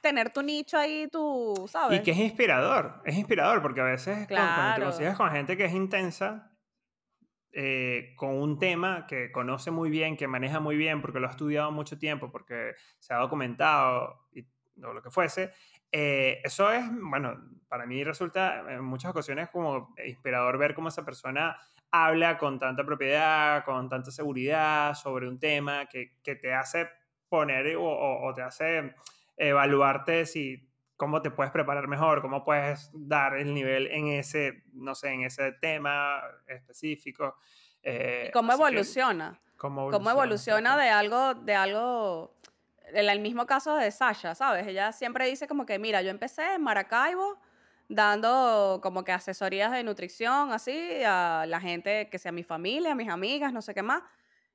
tener 0.01 0.33
tu 0.33 0.43
nicho 0.43 0.79
ahí, 0.79 1.09
tú, 1.11 1.67
¿sabes? 1.69 2.01
Y 2.01 2.03
que 2.03 2.13
es 2.13 2.19
inspirador, 2.19 3.03
es 3.05 3.17
inspirador 3.17 3.63
porque 3.63 3.81
a 3.81 3.85
veces 3.85 4.27
cuando, 4.29 4.75
te 4.75 4.83
consigues 4.83 5.17
con 5.17 5.31
gente 5.31 5.57
que 5.57 5.67
es 5.67 5.75
intensa, 5.75 6.51
eh, 7.53 8.15
con 8.17 8.31
un 8.31 8.59
tema 8.59 9.07
que 9.07 9.31
conoce 9.33 9.71
muy 9.71 9.91
bien, 9.91 10.17
que 10.17 10.29
maneja 10.29 10.61
muy 10.61 10.77
bien, 10.77 11.03
porque 11.03 11.21
lo 11.21 11.27
ha 11.27 11.31
estudiado 11.31 11.71
mucho 11.71 11.99
tiempo, 11.99 12.31
porque 12.31 12.75
se 12.99 13.13
ha 13.13 13.19
documentado 13.19 14.29
y, 14.33 14.47
o 14.83 14.93
lo 14.95 15.03
que 15.03 15.11
fuese, 15.11 15.53
eh, 15.93 16.41
eso 16.45 16.71
es, 16.71 16.85
bueno, 16.91 17.37
para 17.69 17.87
mí 17.87 18.05
resulta 18.05 18.73
en 18.73 18.85
muchas 18.85 19.11
ocasiones 19.11 19.51
como 19.51 19.95
inspirador 20.07 20.57
ver 20.59 20.75
cómo 20.75 20.89
esa 20.89 21.05
persona 21.05 21.57
habla 21.91 22.39
con 22.39 22.59
tanta 22.59 22.85
propiedad, 22.85 23.65
con 23.65 23.89
tanta 23.89 24.11
seguridad 24.11 24.95
sobre 24.95 25.29
un 25.29 25.39
tema 25.39 25.87
que, 25.87 26.19
que 26.23 26.37
te 26.37 26.53
hace 26.55 26.89
poner 27.29 27.77
o, 27.77 27.85
o, 27.85 28.35
te 28.35 28.43
hace 28.43 28.95
evaluarte 29.37 30.27
si 30.27 30.69
cómo 30.97 31.23
te 31.23 31.31
puedes 31.31 31.53
preparar 31.53 31.89
mejor, 31.89 32.21
cómo 32.21 32.45
puedes 32.45 32.91
dar 32.93 33.37
el 33.37 33.55
nivel 33.55 33.87
en 33.87 34.09
ese, 34.09 34.65
no 34.75 34.95
sé, 34.95 35.13
en 35.13 35.23
ese 35.23 35.53
tema 35.53 36.21
específico. 36.47 37.37
Eh, 37.83 38.31
¿Cómo 38.33 38.53
evoluciona? 38.53 39.41
¿Cómo 39.57 39.83
evoluciona? 39.83 39.99
¿Cómo 39.99 40.11
evoluciona 40.11 40.77
de 40.77 40.91
algo, 40.91 41.35
de 41.35 41.55
algo, 41.55 42.37
en 42.85 43.09
el 43.09 43.21
mismo 43.21 43.47
caso 43.47 43.77
de 43.77 43.91
Sasha, 43.91 44.35
¿sabes? 44.35 44.67
Ella 44.67 44.93
siempre 44.93 45.27
dice 45.27 45.49
como 45.49 45.65
que, 45.65 45.79
mira, 45.79 46.03
yo 46.03 46.11
empecé 46.11 46.55
en 46.55 46.63
Maracaibo 46.63 47.39
dando 47.91 48.81
como 48.83 49.05
que 49.05 49.13
asesorías 49.13 49.73
de 49.73 49.83
nutrición, 49.83 50.53
así, 50.53 51.03
a 51.05 51.45
la 51.47 51.61
gente 51.61 52.09
que 52.09 52.19
sea 52.19 52.33
mi 52.33 52.45
familia, 52.45 52.93
a 52.93 52.95
mis 52.95 53.11
amigas, 53.11 53.53
no 53.53 53.61
sé 53.61 53.75
qué 53.75 53.83
más 53.83 54.03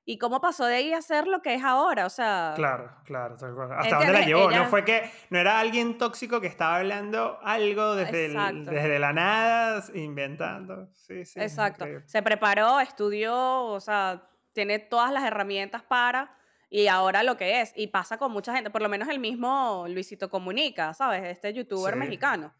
y 0.08 0.20
cómo 0.20 0.40
pasó 0.40 0.66
de 0.66 0.76
ahí 0.76 0.94
a 0.94 1.02
ser 1.02 1.26
lo 1.26 1.42
que 1.42 1.56
es 1.56 1.64
ahora, 1.64 2.06
o 2.06 2.10
sea... 2.10 2.54
Claro, 2.56 2.92
claro. 3.06 3.36
¿Hasta 3.76 3.98
dónde 3.98 4.14
la 4.14 4.22
llevó? 4.22 4.52
No 4.52 4.66
fue 4.66 4.86
que 4.86 5.10
no 5.32 5.40
era 5.40 5.60
alguien 5.60 5.98
tóxico 5.98 6.40
que 6.40 6.48
estaba 6.48 6.78
hablando 6.78 7.40
algo 7.42 7.96
desde, 7.96 8.30
desde 8.30 9.00
la 9.00 9.14
nada, 9.14 9.84
inventando. 9.96 10.90
Sí, 10.94 11.26
sí. 11.26 11.40
Exacto. 11.40 11.86
Se 12.06 12.22
preparó, 12.22 12.80
estudió, 12.80 13.64
o 13.64 13.80
sea, 13.80 14.30
tiene 14.54 14.78
todas 14.78 15.12
las 15.12 15.24
herramientas 15.24 15.82
para 15.82 16.38
y 16.76 16.90
ahora 16.90 17.24
lo 17.24 17.38
que 17.38 17.62
es. 17.62 17.72
Y 17.78 17.88
pasa 17.88 18.18
con 18.18 18.34
mucha 18.34 18.54
gente, 18.54 18.70
por 18.70 18.82
lo 18.82 18.90
menos 18.90 19.08
el 19.08 19.18
mismo 19.18 19.86
Luisito 19.88 20.30
Comunica, 20.30 20.94
¿sabes? 20.94 21.24
Este 21.24 21.54
youtuber 21.54 21.96
mexicano. 21.96 22.54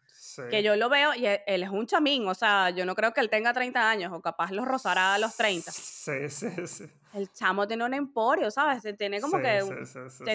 Que 0.50 0.62
yo 0.62 0.74
lo 0.74 0.88
veo 0.88 1.14
y 1.14 1.26
e, 1.26 1.44
él 1.46 1.62
es 1.62 1.68
un 1.68 1.86
chamín, 1.86 2.26
o 2.26 2.34
sea, 2.34 2.70
yo 2.70 2.86
no 2.86 2.94
creo 2.94 3.12
que 3.12 3.20
él 3.20 3.28
tenga 3.28 3.52
30 3.52 3.90
años 3.90 4.12
o 4.14 4.22
capaz 4.22 4.52
lo 4.52 4.64
rozará 4.64 5.12
a 5.12 5.18
los 5.18 5.36
30. 5.36 5.70
Sí, 5.70 6.30
sí, 6.30 6.66
sí. 6.66 6.84
El 7.12 7.30
chamo 7.30 7.68
tiene 7.68 7.84
un 7.84 7.92
emporio, 7.92 8.50
¿sabes? 8.50 8.82
Tiene 8.96 9.20
como 9.20 9.38
que 9.38 9.62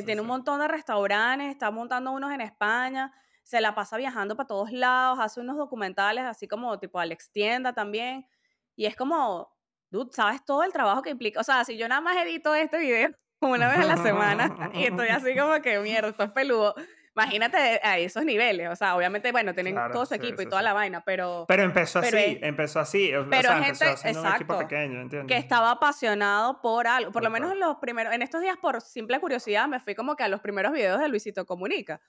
tiene 0.06 0.22
un 0.22 0.28
montón 0.28 0.60
de 0.60 0.68
restaurantes, 0.68 1.50
está 1.50 1.72
montando 1.72 2.12
unos 2.12 2.32
en 2.32 2.42
España, 2.42 3.12
se 3.42 3.62
la 3.62 3.74
pasa 3.74 3.98
viajando 3.98 4.36
para 4.36 4.48
todos 4.48 4.72
lados, 4.72 5.18
hace 5.20 5.42
unos 5.42 5.58
documentales 5.58 6.24
así 6.26 6.48
como 6.48 6.78
tipo 6.78 7.00
Alex 7.00 7.32
Tienda 7.32 7.74
también. 7.74 8.28
Y 8.76 8.86
es 8.86 8.96
como, 8.96 9.52
dude, 9.90 10.12
¿sabes 10.14 10.46
todo 10.46 10.64
el 10.64 10.72
trabajo 10.72 11.02
que 11.02 11.10
implica? 11.10 11.40
O 11.40 11.44
sea, 11.44 11.66
si 11.66 11.78
yo 11.78 11.88
nada 11.88 12.02
más 12.02 12.16
edito 12.18 12.54
este 12.54 12.78
video 12.78 13.10
una 13.50 13.68
vez 13.68 13.80
a 13.80 13.86
la 13.86 13.98
semana 13.98 14.72
y 14.74 14.86
estoy 14.86 15.10
así 15.10 15.36
como 15.38 15.62
que 15.62 15.80
mierda, 15.80 16.10
esto 16.10 16.24
es 16.24 16.32
peludo 16.32 16.76
Imagínate 17.14 17.58
a 17.84 17.98
esos 17.98 18.24
niveles, 18.24 18.70
o 18.70 18.76
sea, 18.76 18.96
obviamente, 18.96 19.34
bueno, 19.34 19.54
tienen 19.54 19.76
todo 19.92 20.06
su 20.06 20.14
equipo 20.14 20.42
y 20.42 20.46
toda 20.46 20.62
la 20.62 20.72
vaina, 20.72 21.04
pero... 21.06 21.44
Pero 21.46 21.64
empezó 21.64 22.00
así, 22.00 22.40
empezó 22.42 22.80
así, 22.80 23.12
pero 23.30 23.50
o 23.50 23.54
sea, 23.54 23.64
gente, 23.64 23.86
exacto, 23.86 24.20
un 24.22 24.28
equipo 24.28 24.58
pequeño, 24.60 25.02
¿entiendes? 25.02 25.28
Que 25.28 25.38
estaba 25.38 25.72
apasionado 25.72 26.62
por 26.62 26.88
algo, 26.88 27.12
por 27.12 27.22
lo 27.22 27.30
menos 27.30 27.52
en 27.52 27.60
los 27.60 27.78
primeros, 27.78 28.14
en 28.14 28.22
estos 28.22 28.40
días 28.40 28.56
por 28.62 28.80
simple 28.80 29.20
curiosidad 29.20 29.68
me 29.68 29.82
fui 29.82 29.94
como 29.94 30.16
que 30.16 30.24
a 30.24 30.30
los 30.30 30.40
primeros 30.40 30.72
videos 30.72 31.02
de 31.02 31.10
Luisito 31.10 31.46
Comunica. 31.46 32.00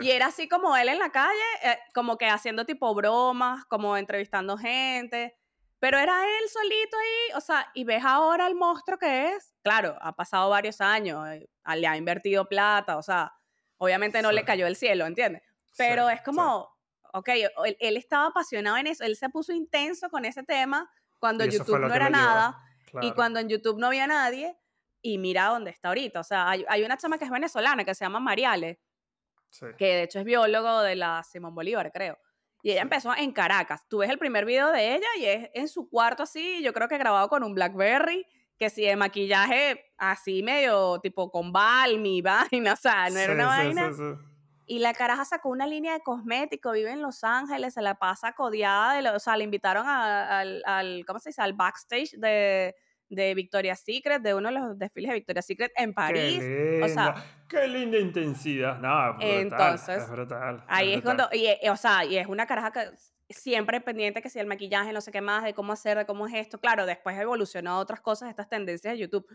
Y 0.00 0.10
era 0.10 0.26
así 0.26 0.48
como 0.48 0.76
él 0.76 0.88
en 0.88 0.98
la 0.98 1.10
calle, 1.10 1.34
eh, 1.64 1.78
como 1.94 2.16
que 2.16 2.26
haciendo 2.26 2.64
tipo 2.64 2.92
bromas, 2.94 3.64
como 3.66 3.96
entrevistando 3.96 4.56
gente, 4.56 5.36
pero 5.80 5.98
era 5.98 6.22
él 6.24 6.48
solito 6.48 6.96
ahí, 6.96 7.36
o 7.36 7.40
sea, 7.40 7.68
y 7.74 7.82
ves 7.82 8.04
ahora 8.04 8.46
el 8.46 8.54
monstruo 8.54 8.98
que 8.98 9.32
es. 9.34 9.52
Claro, 9.62 9.98
ha 10.00 10.14
pasado 10.14 10.48
varios 10.50 10.80
años, 10.80 11.26
eh, 11.28 11.48
le 11.74 11.86
ha 11.86 11.96
invertido 11.96 12.48
plata, 12.48 12.96
o 12.96 13.02
sea, 13.02 13.32
Obviamente 13.82 14.20
no 14.20 14.30
le 14.30 14.44
cayó 14.44 14.66
el 14.66 14.76
cielo, 14.76 15.06
¿entiendes? 15.06 15.42
Pero 15.78 16.10
es 16.10 16.20
como, 16.20 16.68
ok, 17.14 17.28
él, 17.78 17.96
estaba 17.96 18.26
apasionado 18.26 18.76
en 18.76 18.86
eso, 18.88 19.04
él 19.04 19.16
se 19.16 19.30
puso 19.30 19.54
intenso 19.54 20.10
con 20.10 20.26
ese 20.26 20.42
tema 20.42 20.90
cuando 21.18 21.46
YouTube 21.46 21.78
no 21.78 21.94
era 21.94 22.10
nada 22.10 22.62
y 23.00 23.12
cuando 23.12 23.40
en 23.40 23.48
YouTube 23.48 23.78
no 23.78 23.86
había 23.86 24.06
nadie 24.06 24.54
y 25.00 25.16
mira 25.16 25.46
dónde 25.46 25.70
está 25.70 25.88
ahorita. 25.88 26.20
O 26.20 26.24
sea, 26.24 26.50
hay, 26.50 26.84
una 26.84 26.98
chama 26.98 27.16
que 27.16 27.24
es 27.24 27.30
venezolana 27.30 27.82
que 27.82 27.94
se 27.94 28.04
llama 28.04 28.20
Mariale, 28.20 28.82
que 29.78 29.86
de 29.86 30.02
hecho 30.02 30.18
es 30.18 30.26
biólogo 30.26 30.82
de 30.82 30.96
la 30.96 31.22
Simón 31.22 31.54
Bolívar, 31.54 31.90
creo. 31.90 32.18
Y 32.62 32.72
ella 32.72 32.82
empezó 32.82 33.14
en 33.16 33.32
Caracas. 33.32 33.82
Tú 33.88 33.98
ves 33.98 34.10
el 34.10 34.18
primer 34.18 34.44
video 34.44 34.70
de 34.70 34.94
ella 34.94 35.06
y 35.18 35.24
es 35.24 35.50
en 35.54 35.68
su 35.68 35.88
cuarto 35.88 36.22
así, 36.22 36.62
yo 36.62 36.72
creo 36.72 36.88
que 36.88 36.98
grabado 36.98 37.28
con 37.28 37.42
un 37.42 37.54
Blackberry 37.54 38.26
que 38.60 38.68
si 38.68 38.82
de 38.82 38.94
maquillaje 38.94 39.90
así 39.96 40.42
medio 40.42 41.00
tipo 41.00 41.30
con 41.30 41.50
balmy, 41.50 42.20
vaina, 42.52 42.74
o 42.74 42.76
sea, 42.76 43.08
no 43.08 43.18
era 43.18 43.32
una 43.32 43.46
vaina. 43.46 43.90
y 44.66 44.80
la 44.80 44.92
caraja 44.92 45.24
sacó 45.24 45.48
una 45.48 45.66
línea 45.66 45.94
de 45.94 46.02
cosméticos, 46.02 46.74
vive 46.74 46.92
en 46.92 47.00
Los 47.00 47.24
Ángeles, 47.24 47.72
se 47.72 47.80
la 47.80 47.94
pasa 47.94 48.34
codiada, 48.34 49.00
de 49.00 49.08
o 49.08 49.18
sea, 49.18 49.38
le 49.38 49.44
invitaron 49.44 49.88
al, 49.88 50.62
al, 50.66 51.04
¿cómo 51.06 51.18
se 51.20 51.30
dice? 51.30 51.40
Al 51.40 51.54
backstage 51.54 52.12
de, 52.18 52.76
de 53.10 53.34
Victoria's 53.34 53.80
Secret, 53.80 54.22
de 54.22 54.34
uno 54.34 54.48
de 54.48 54.54
los 54.54 54.78
desfiles 54.78 55.10
de 55.10 55.14
Victoria's 55.16 55.46
Secret 55.46 55.72
en 55.76 55.92
París. 55.92 56.38
Qué 56.38 56.80
o 56.82 56.88
sea, 56.88 57.14
qué 57.48 57.68
linda 57.68 57.98
intensidad. 57.98 58.78
No, 58.78 59.14
brutal, 59.14 59.28
entonces, 59.28 60.02
es 60.02 60.10
brutal, 60.10 60.64
ahí 60.68 60.94
es, 60.94 61.02
cuando, 61.02 61.28
y, 61.32 61.68
o 61.68 61.76
sea, 61.76 62.04
y 62.04 62.16
es 62.16 62.26
una 62.26 62.46
caraja 62.46 62.70
que 62.70 62.90
siempre 63.28 63.80
pendiente 63.80 64.22
que 64.22 64.30
si 64.30 64.38
el 64.38 64.46
maquillaje, 64.46 64.92
no 64.92 65.00
sé 65.00 65.12
qué 65.12 65.20
más, 65.20 65.44
de 65.44 65.54
cómo 65.54 65.72
hacer, 65.72 65.98
de 65.98 66.06
cómo 66.06 66.26
es 66.26 66.34
esto. 66.34 66.58
Claro, 66.58 66.86
después 66.86 67.18
evolucionó 67.18 67.78
otras 67.78 68.00
cosas, 68.00 68.30
estas 68.30 68.48
tendencias 68.48 68.94
de 68.94 68.98
YouTube. 68.98 69.26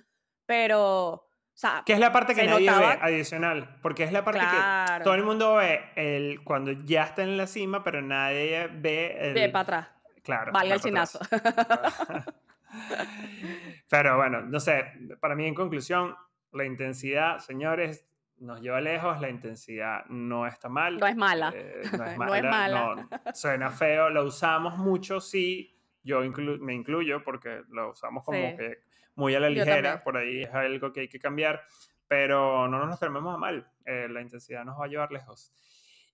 Pero, 0.46 1.12
o 1.12 1.30
sea, 1.54 1.84
que 1.86 1.94
es 1.94 2.00
la 2.00 2.12
parte 2.12 2.36
que 2.36 2.46
nadie 2.46 2.70
ve 2.70 3.00
adicional, 3.02 3.78
porque 3.82 4.04
es 4.04 4.12
la 4.12 4.24
parte 4.24 4.40
que 4.40 5.04
todo 5.04 5.16
el 5.16 5.24
mundo 5.24 5.56
ve 5.56 5.82
el, 5.96 6.44
cuando 6.44 6.72
ya 6.72 7.04
está 7.04 7.24
en 7.24 7.38
la 7.38 7.48
cima, 7.48 7.84
pero 7.84 8.02
nadie 8.02 8.68
ve 8.68 9.18
el... 9.20 9.34
Ve 9.34 9.50
para 9.50 9.62
atrás. 9.62 9.88
Claro. 10.24 10.52
Valga 10.52 10.76
el 10.76 10.82
chinazo. 10.82 11.20
pero 13.90 14.18
bueno, 14.18 14.42
no 14.42 14.60
sé, 14.60 14.86
para 15.20 15.36
mí 15.36 15.46
en 15.46 15.56
conclusión, 15.56 16.16
la 16.52 16.66
intensidad, 16.66 17.40
señores, 17.40 18.08
nos 18.38 18.62
lleva 18.62 18.82
lejos, 18.82 19.20
la 19.22 19.30
intensidad 19.30 20.06
no 20.08 20.46
está 20.46 20.70
mal. 20.70 20.98
No 20.98 21.08
es 21.08 21.16
mala. 21.16 21.54
Eh, 21.56 21.84
no 21.98 22.06
es 22.06 22.18
mala. 22.44 22.96
no 22.96 23.10
suena 23.34 23.72
feo, 23.72 24.10
lo 24.10 24.26
usamos 24.26 24.78
mucho, 24.78 25.20
sí. 25.20 25.72
Yo 26.04 26.22
me 26.22 26.74
incluyo 26.74 27.24
porque 27.24 27.64
lo 27.70 27.92
usamos 27.92 28.24
como 28.24 28.56
que 28.56 28.80
muy 29.16 29.34
a 29.34 29.40
la 29.40 29.50
ligera, 29.50 30.04
por 30.04 30.18
ahí 30.18 30.44
es 30.44 30.54
algo 30.54 30.94
que 30.94 31.02
hay 31.02 31.08
que 31.08 31.20
cambiar, 31.20 31.64
pero 32.08 32.68
no 32.68 32.86
nos 32.86 33.00
tomemos 33.00 33.34
a 33.34 33.38
mal. 33.38 33.68
Eh, 33.86 34.08
la 34.10 34.22
intensidad 34.22 34.64
nos 34.66 34.80
va 34.80 34.86
a 34.86 34.88
llevar 34.88 35.12
lejos. 35.12 35.52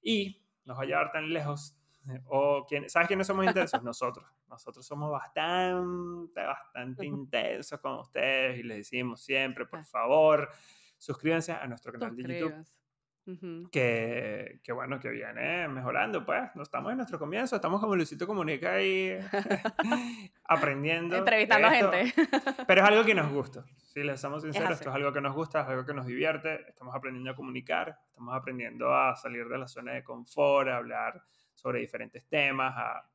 Y 0.02 0.42
nos 0.66 0.78
va 0.78 0.84
a 0.84 0.86
llevar 0.86 1.12
tan 1.12 1.34
lejos. 1.34 1.78
O 2.26 2.66
quién, 2.68 2.90
¿Sabes 2.90 3.08
quiénes 3.08 3.28
somos 3.28 3.46
intensos? 3.46 3.82
Nosotros. 3.84 4.26
Nosotros 4.50 4.86
somos 4.86 5.12
bastante, 5.12 6.42
bastante 6.44 7.06
intensos 7.06 7.80
con 7.80 8.00
ustedes 8.00 8.60
y 8.60 8.64
les 8.64 8.78
decimos 8.78 9.22
siempre, 9.22 9.66
por 9.66 9.86
favor, 9.86 10.50
suscríbanse 10.98 11.54
a 11.54 11.66
nuestro 11.68 11.94
canal 11.94 12.16
de 12.16 12.40
YouTube. 12.40 13.70
que, 13.72 14.60
que, 14.64 14.72
bueno, 14.74 15.00
que 15.00 15.10
viene 15.10 15.68
mejorando, 15.68 16.26
pues. 16.26 16.50
No 16.56 16.64
estamos 16.64 16.92
en 16.92 16.98
nuestro 16.98 17.20
comienzo, 17.20 17.56
estamos 17.56 17.80
como 17.80 17.96
Luisito 17.96 18.26
Comunica 18.26 18.74
ahí 18.74 19.18
aprendiendo. 20.46 21.16
Entrevistando 21.16 21.68
a 21.68 21.72
gente. 21.72 22.14
pero 22.68 22.82
es 22.82 22.88
algo 22.88 23.06
que 23.06 23.14
nos 23.14 23.32
gusta. 23.32 23.64
Si 23.78 24.04
les 24.04 24.20
somos 24.20 24.42
sinceros, 24.42 24.72
esto 24.72 24.90
es 24.90 24.96
algo 24.96 25.14
que 25.14 25.22
nos 25.22 25.36
gusta, 25.36 25.62
es 25.62 25.68
algo 25.68 25.86
que 25.86 25.94
nos 25.94 26.08
divierte. 26.08 26.68
Estamos 26.68 26.96
aprendiendo 26.96 27.32
a 27.32 27.36
comunicar, 27.36 28.00
estamos 28.08 28.36
aprendiendo 28.36 28.94
a 28.94 29.16
salir 29.16 29.48
de 29.48 29.58
la 29.58 29.68
zona 29.68 29.94
de 29.94 30.04
confort, 30.04 30.70
a 30.70 30.78
hablar 30.78 31.22
sobre 31.62 31.80
diferentes 31.80 32.26
temas, 32.28 32.74
a, 32.76 33.10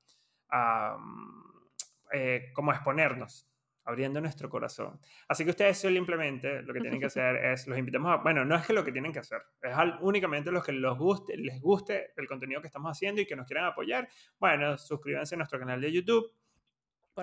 a 0.50 0.96
mm, 0.98 1.46
eh, 2.12 2.50
como 2.54 2.72
exponernos 2.72 3.48
abriendo 3.86 4.20
nuestro 4.20 4.50
corazón. 4.50 5.00
Así 5.28 5.44
que 5.44 5.50
ustedes 5.50 5.78
simplemente 5.78 6.62
lo 6.62 6.74
que 6.74 6.80
tienen 6.80 7.00
que 7.00 7.06
hacer 7.06 7.36
es, 7.36 7.66
los 7.66 7.78
invitamos 7.78 8.12
a, 8.12 8.16
bueno, 8.16 8.44
no 8.44 8.56
es 8.56 8.66
que 8.66 8.72
lo 8.72 8.84
que 8.84 8.92
tienen 8.92 9.12
que 9.12 9.20
hacer, 9.20 9.40
es 9.62 9.74
únicamente 10.00 10.50
los 10.50 10.64
que 10.64 10.72
los 10.72 10.98
guste, 10.98 11.36
les 11.36 11.60
guste 11.60 12.12
el 12.16 12.26
contenido 12.26 12.60
que 12.60 12.66
estamos 12.66 12.90
haciendo 12.90 13.20
y 13.20 13.26
que 13.26 13.36
nos 13.36 13.46
quieran 13.46 13.64
apoyar, 13.64 14.08
bueno, 14.38 14.76
suscríbanse 14.76 15.36
a 15.36 15.38
nuestro 15.38 15.58
canal 15.58 15.80
de 15.80 15.92
YouTube. 15.92 16.32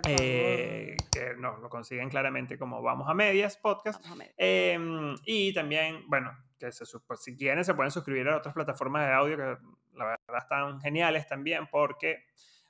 Eh, 0.07 0.97
que 1.11 1.35
no, 1.37 1.57
lo 1.57 1.69
consiguen 1.69 2.09
claramente 2.09 2.57
como 2.57 2.81
Vamos 2.81 3.07
a 3.07 3.13
Medias 3.13 3.57
Podcast. 3.57 4.03
Em, 4.37 5.13
y 5.23 5.53
también, 5.53 6.05
bueno, 6.07 6.35
que 6.57 6.71
se, 6.71 6.83
pues, 7.05 7.21
si 7.21 7.37
quieren 7.37 7.63
se 7.63 7.75
pueden 7.75 7.91
suscribir 7.91 8.27
a 8.27 8.37
otras 8.37 8.55
plataformas 8.55 9.05
de 9.05 9.13
audio 9.13 9.37
que 9.37 9.57
la 9.95 10.05
verdad 10.05 10.41
están 10.41 10.81
geniales 10.81 11.27
también 11.27 11.67
porque 11.67 12.25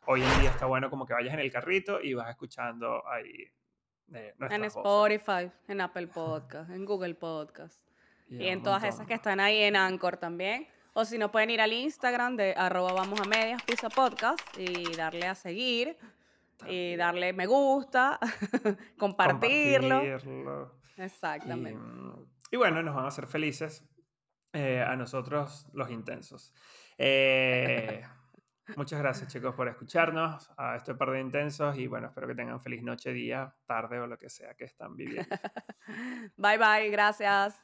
hoy 0.06 0.22
en 0.22 0.42
día 0.42 0.50
está 0.50 0.66
bueno 0.66 0.90
como 0.90 1.06
que 1.06 1.14
vayas 1.14 1.34
en 1.34 1.40
el 1.40 1.52
carrito 1.52 2.02
y 2.02 2.14
vas 2.14 2.30
escuchando 2.30 3.08
ahí 3.08 3.52
en 4.12 4.64
Spotify, 4.66 5.52
en 5.68 5.82
Apple 5.82 6.08
Podcast, 6.08 6.70
en 6.70 6.86
Google 6.86 7.16
Podcast. 7.16 7.82
y 8.30 8.48
en 8.48 8.64
todas 8.64 8.84
esas 8.84 9.06
que 9.08 9.14
están 9.14 9.40
ahí 9.40 9.62
en 9.64 9.76
Anchor 9.76 10.18
también. 10.18 10.68
O 10.94 11.06
si 11.06 11.18
no, 11.18 11.32
pueden 11.32 11.50
ir 11.50 11.62
al 11.62 11.74
Instagram 11.74 12.36
de 12.36 12.54
arroba 12.56 12.94
vamos 12.94 13.20
a 13.20 13.26
medias 13.26 13.64
piso 13.64 13.90
podcast 13.90 14.40
y 14.58 14.96
darle 14.96 15.28
a 15.28 15.36
seguir. 15.36 15.98
y 16.68 16.96
darle 16.96 17.34
me 17.34 17.48
gusta, 17.48 18.20
compartirlo. 18.98 20.00
Compartirlo. 20.00 20.72
Exactamente. 20.98 21.80
Y, 22.52 22.56
y, 22.56 22.58
bueno, 22.58 22.84
nos 22.84 22.96
van 22.96 23.06
a 23.06 23.08
hacer 23.08 23.26
felices 23.26 23.84
eh, 24.54 24.84
a 24.88 24.96
nosotros 24.96 25.68
los 25.74 25.90
intensos. 25.90 26.54
Eh, 26.98 28.04
muchas 28.76 29.00
gracias 29.00 29.32
chicos 29.32 29.54
por 29.56 29.68
escucharnos 29.68 30.50
a 30.58 30.76
este 30.76 30.96
par 30.96 31.12
de 31.12 31.20
intensos 31.20 31.78
y 31.78 31.88
bueno, 31.88 32.08
espero 32.08 32.28
que 32.28 32.36
tengan 32.36 32.62
feliz 32.62 32.84
noche, 32.84 33.12
día, 33.14 33.54
tarde 33.66 34.00
o 34.00 34.08
lo 34.08 34.18
que 34.18 34.30
sea 34.30 34.54
que 34.54 34.66
están 34.66 34.96
viviendo. 34.96 35.36
bye 36.38 36.58
bye, 36.58 36.90
gracias. 36.90 37.64